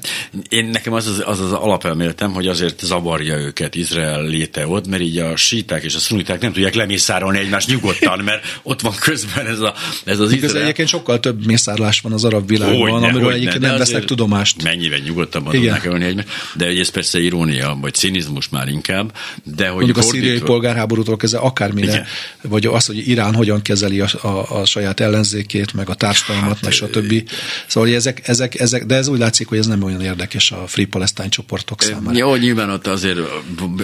én 0.48 0.64
nekem 0.64 0.92
az 0.92 1.06
az, 1.06 1.22
az, 1.26 1.40
az 1.40 1.52
alapelméletem, 1.52 2.32
hogy 2.32 2.46
azért 2.46 2.80
zavarja 2.80 3.36
őket 3.36 3.74
Izrael 3.74 4.22
léte 4.22 4.66
ott, 4.66 4.86
mert 4.86 5.02
így 5.02 5.18
a 5.18 5.36
síták 5.36 5.84
és 5.84 5.94
a 5.94 5.98
szuniták 5.98 6.40
nem 6.40 6.52
tudják 6.52 6.74
lemészárolni 6.74 7.38
egymást 7.38 7.68
nyugodtan, 7.68 8.18
mert 8.24 8.44
ott 8.62 8.80
van 8.80 8.94
közben 9.00 9.46
ez, 9.46 9.60
a, 9.60 9.74
ez 10.04 10.18
az 10.18 10.32
Izrael. 10.32 10.62
egyébként 10.62 10.88
sokkal 10.88 11.20
több 11.20 11.46
mészárlás 11.46 12.00
van 12.00 12.12
az 12.12 12.24
arab 12.24 12.48
világban, 12.48 12.90
hogyne, 12.90 12.96
amiről 12.96 13.22
hogyne, 13.22 13.36
egyébként 13.36 13.62
nem 13.62 13.78
vesznek 13.78 14.04
tudomást. 14.04 14.62
Mennyivel 14.62 14.98
nyugodtabban 14.98 15.52
tudnak 15.52 15.84
ölni 15.84 16.04
egymást, 16.04 16.28
de 16.54 16.66
ez 16.66 16.88
persze 16.88 17.20
irónia, 17.20 17.78
vagy 17.80 17.94
cinizmus 17.94 18.48
már 18.48 18.68
inkább. 18.68 19.12
De 19.56 19.66
hogy 19.68 19.74
Mondjuk 19.74 19.96
a 19.96 20.02
szíriai 20.02 20.38
polgárháborútól 20.38 21.16
kezdve 21.16 21.38
akármire, 21.38 21.92
Igen. 21.92 22.06
vagy 22.42 22.66
az, 22.66 22.86
hogy 22.86 23.08
Irán 23.08 23.34
hogyan 23.34 23.62
kezeli 23.62 24.00
a, 24.00 24.08
a, 24.22 24.60
a 24.60 24.64
saját 24.64 25.00
ellenzékét, 25.00 25.72
meg 25.72 25.88
a 25.88 25.94
társadalmat, 25.94 26.54
hát, 26.54 26.62
meg 26.62 26.72
stb. 26.72 27.30
Szóval 27.66 27.94
ezek, 27.94 28.28
ezek, 28.28 28.60
ezek, 28.60 28.86
de 28.86 28.94
ez 28.94 29.08
úgy 29.08 29.18
látszik, 29.18 29.48
hogy 29.48 29.55
ez 29.56 29.66
nem 29.66 29.82
olyan 29.82 30.00
érdekes 30.00 30.50
a 30.50 30.66
Free 30.66 30.86
Palestine 30.86 31.28
csoportok 31.28 31.82
számára. 31.82 32.16
Jó, 32.16 32.34
nyilván 32.34 32.70
ott 32.70 32.86
azért 32.86 33.18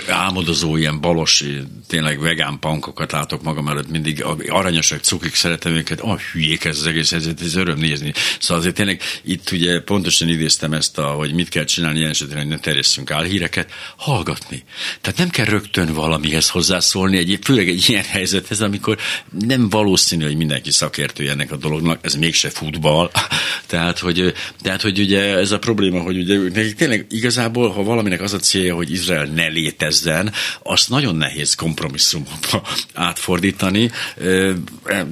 álmodozó 0.09 0.77
ilyen 0.77 1.01
balos, 1.01 1.45
tényleg 1.87 2.21
vegán 2.21 2.59
pankokat 2.59 3.13
látok 3.13 3.43
magam 3.43 3.69
előtt, 3.69 3.91
mindig 3.91 4.25
aranyosak, 4.49 5.01
cukik, 5.01 5.35
szeretem 5.35 5.73
őket, 5.73 6.01
ah, 6.01 6.21
hülyék 6.33 6.65
ez 6.65 6.79
az 6.79 6.87
egész 6.87 7.11
helyzet, 7.11 7.41
ez 7.41 7.55
öröm 7.55 7.79
nézni. 7.79 8.13
Szóval 8.39 8.59
azért 8.59 8.75
tényleg 8.75 9.01
itt 9.23 9.51
ugye 9.51 9.81
pontosan 9.81 10.29
idéztem 10.29 10.73
ezt, 10.73 10.99
a, 10.99 11.07
hogy 11.07 11.33
mit 11.35 11.49
kell 11.49 11.65
csinálni 11.65 11.99
ilyen 11.99 12.11
esetben, 12.11 12.39
hogy 12.39 12.47
ne 12.47 12.59
terjesszünk 12.59 13.11
álhíreket, 13.11 13.71
hallgatni. 13.97 14.65
Tehát 15.01 15.19
nem 15.19 15.29
kell 15.29 15.45
rögtön 15.45 15.93
valamihez 15.93 16.49
hozzászólni, 16.49 17.17
egy, 17.17 17.39
főleg 17.43 17.69
egy 17.69 17.85
ilyen 17.89 18.05
helyzethez, 18.05 18.61
amikor 18.61 18.99
nem 19.47 19.69
valószínű, 19.69 20.25
hogy 20.25 20.37
mindenki 20.37 20.71
szakértő 20.71 21.31
ennek 21.31 21.53
a 21.53 21.57
dolognak, 21.57 21.99
ez 22.03 22.15
mégse 22.15 22.51
futball. 22.51 23.11
tehát, 23.67 23.99
hogy, 23.99 24.33
tehát, 24.61 24.83
hogy 24.83 24.99
ugye 24.99 25.37
ez 25.37 25.51
a 25.51 25.59
probléma, 25.65 26.01
hogy 26.01 26.19
ugye 26.19 26.39
nekik 26.39 26.75
tényleg 26.75 27.07
igazából, 27.11 27.71
ha 27.71 27.83
valaminek 27.83 28.21
az 28.21 28.33
a 28.33 28.39
célja, 28.39 28.75
hogy 28.75 28.91
Izrael 28.91 29.27
ne 29.27 29.47
létezzen, 29.47 30.33
azt 30.63 30.89
nagyon 30.89 31.17
nehéz 31.17 31.55
kompromisszumba 31.55 32.31
átfordítani, 32.95 33.91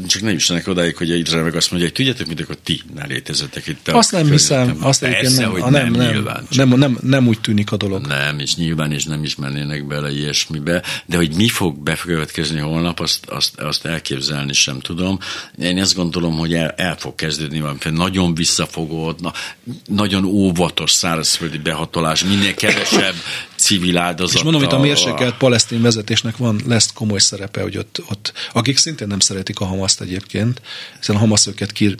csak 0.07 0.23
ne 0.23 0.33
jussanak 0.33 0.67
odáig, 0.67 0.97
hogy 0.97 1.19
Izrael 1.19 1.45
meg 1.45 1.57
azt 1.57 1.71
mondja, 1.71 1.89
hogy 1.89 1.97
tudjátok, 1.97 2.27
mint 2.27 2.41
akkor 2.41 2.57
ti 2.65 2.81
ne 2.95 3.07
létezetek 3.07 3.67
itt. 3.67 3.89
Azt 3.89 4.13
nem 4.13 4.31
hiszem, 4.31 4.77
azt 4.81 5.01
Persze, 5.01 5.41
nem, 5.41 5.51
hogy 5.51 5.61
nem, 5.61 5.91
nem, 5.91 6.11
nyilván, 6.11 6.47
nem, 6.51 6.69
nem, 6.69 6.99
nem, 7.03 7.27
úgy 7.27 7.41
tűnik 7.41 7.73
a 7.73 7.77
dolog. 7.77 8.07
Nem, 8.07 8.39
és 8.39 8.57
nyilván 8.57 8.93
is 8.93 9.05
nem 9.05 9.25
is 9.25 9.37
mennének 9.37 9.87
bele 9.87 10.13
ilyesmibe, 10.13 10.83
de 11.07 11.17
hogy 11.17 11.35
mi 11.35 11.49
fog 11.49 11.79
bekövetkezni 11.79 12.59
holnap, 12.59 13.01
azt, 13.01 13.27
azt, 13.27 13.61
azt 13.61 13.85
elképzelni 13.85 14.53
sem 14.53 14.81
tudom. 14.81 15.19
Én 15.59 15.79
azt 15.79 15.95
gondolom, 15.95 16.37
hogy 16.37 16.55
el, 16.55 16.71
el 16.77 16.97
fog 16.99 17.15
kezdődni 17.15 17.61
valami 17.61 17.79
nagyon 17.91 18.35
visszafogott, 18.35 19.21
na, 19.21 19.33
nagyon 19.87 20.25
óvatos 20.41 20.93
szárazföldi 20.93 21.59
behatolás, 21.59 22.25
minél 22.25 22.55
kevesebb 22.55 23.15
civil 23.57 23.99
áldozat. 23.99 24.37
És 24.37 24.43
mondom, 24.43 24.63
hogy 24.63 24.75
a 24.75 24.79
mérsékelt 24.79 25.37
palesztin 25.37 25.83
vezetésnek 25.83 26.37
van, 26.37 26.61
lesz 26.67 26.93
komoly 26.93 27.19
szerepe, 27.19 27.63
hogy 27.63 27.77
ott, 27.77 28.03
ott 28.09 28.33
akik 28.53 28.77
szintén 28.77 29.07
nem 29.07 29.21
szeretik 29.21 29.61
a 29.61 29.65
Hamaszt 29.65 30.01
egyébként, 30.01 30.61
hiszen 30.99 31.17
a 31.17 31.19
Hamasz 31.19 31.47
őket 31.47 31.73
ki, 31.73 31.95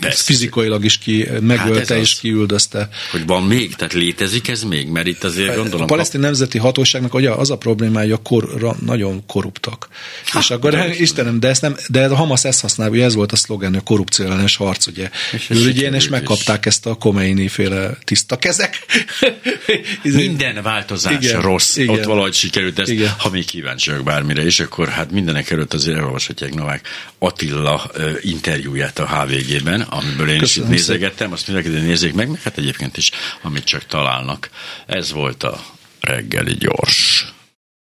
Persze. 0.00 0.22
fizikailag 0.24 0.84
is 0.84 0.98
ki 0.98 1.28
megölte 1.40 1.94
hát 1.94 2.02
és 2.02 2.18
kiüldözte. 2.20 2.88
Hogy 3.10 3.26
van 3.26 3.42
még? 3.42 3.74
Tehát 3.74 3.92
létezik 3.92 4.48
ez 4.48 4.62
még? 4.62 4.88
Mert 4.88 5.06
itt 5.06 5.24
azért 5.24 5.56
gondolom... 5.56 5.82
A 5.82 5.84
palesztin 5.84 6.20
nemzeti 6.20 6.58
hatóságnak 6.58 7.14
ugye 7.14 7.30
az 7.30 7.50
a 7.50 7.56
problémája, 7.56 8.14
hogy 8.14 8.24
kor, 8.24 8.76
nagyon 8.84 9.26
korruptak. 9.26 9.88
Ha, 10.26 10.38
és 10.38 10.50
akkor 10.50 10.70
de 10.70 10.94
Istenem, 10.94 11.40
de, 11.40 11.48
ezt 11.48 11.62
nem, 11.62 11.76
de 11.88 12.04
a 12.04 12.14
Hamas 12.14 12.44
ezt 12.44 12.60
használja, 12.60 12.92
ugye 12.92 13.04
ez 13.04 13.14
volt 13.14 13.32
a 13.32 13.36
szlogen, 13.36 13.74
a 13.74 13.80
korrupció 13.80 14.24
ellenes 14.24 14.56
harc, 14.56 14.86
ugye. 14.86 15.10
És, 15.32 15.50
ürügyén, 15.50 15.94
és 15.94 16.08
megkapták 16.08 16.66
ezt 16.66 16.86
a 16.86 16.94
Komeini 16.94 17.48
féle 17.48 17.98
tiszta 18.04 18.36
kezek. 18.36 18.78
Minden 20.02 20.62
változás 20.62 21.24
igen, 21.24 21.40
rossz. 21.40 21.76
Igen, 21.76 21.94
Ott 21.94 22.04
valahogy 22.04 22.34
sikerült 22.34 22.78
ezt, 22.78 22.90
igen. 22.90 23.14
ha 23.18 23.30
még 23.30 23.44
kíváncsiak 23.44 24.02
bármire, 24.02 24.44
és 24.44 24.60
akkor 24.60 24.88
hát 24.88 25.10
mindenek 25.10 25.50
előtt 25.50 25.74
azért 25.74 25.96
elolvashatják 25.96 26.54
Novák 26.54 26.88
Attila 27.18 27.90
interjúját 28.20 28.98
a 28.98 29.06
HVG 29.06 29.51
hétvégében, 29.52 29.80
amiből 29.80 30.28
én 30.28 30.38
Köszönöm 30.38 30.72
is 30.72 30.78
itt 30.78 30.86
nézegettem, 30.86 31.32
azt 31.32 31.48
mindenki 31.48 31.78
nézzék 31.78 32.14
meg, 32.14 32.28
meg 32.28 32.42
hát 32.42 32.58
egyébként 32.58 32.96
is, 32.96 33.10
amit 33.42 33.64
csak 33.64 33.86
találnak. 33.86 34.50
Ez 34.86 35.12
volt 35.12 35.42
a 35.42 35.64
reggeli 36.00 36.54
gyors. 36.54 37.32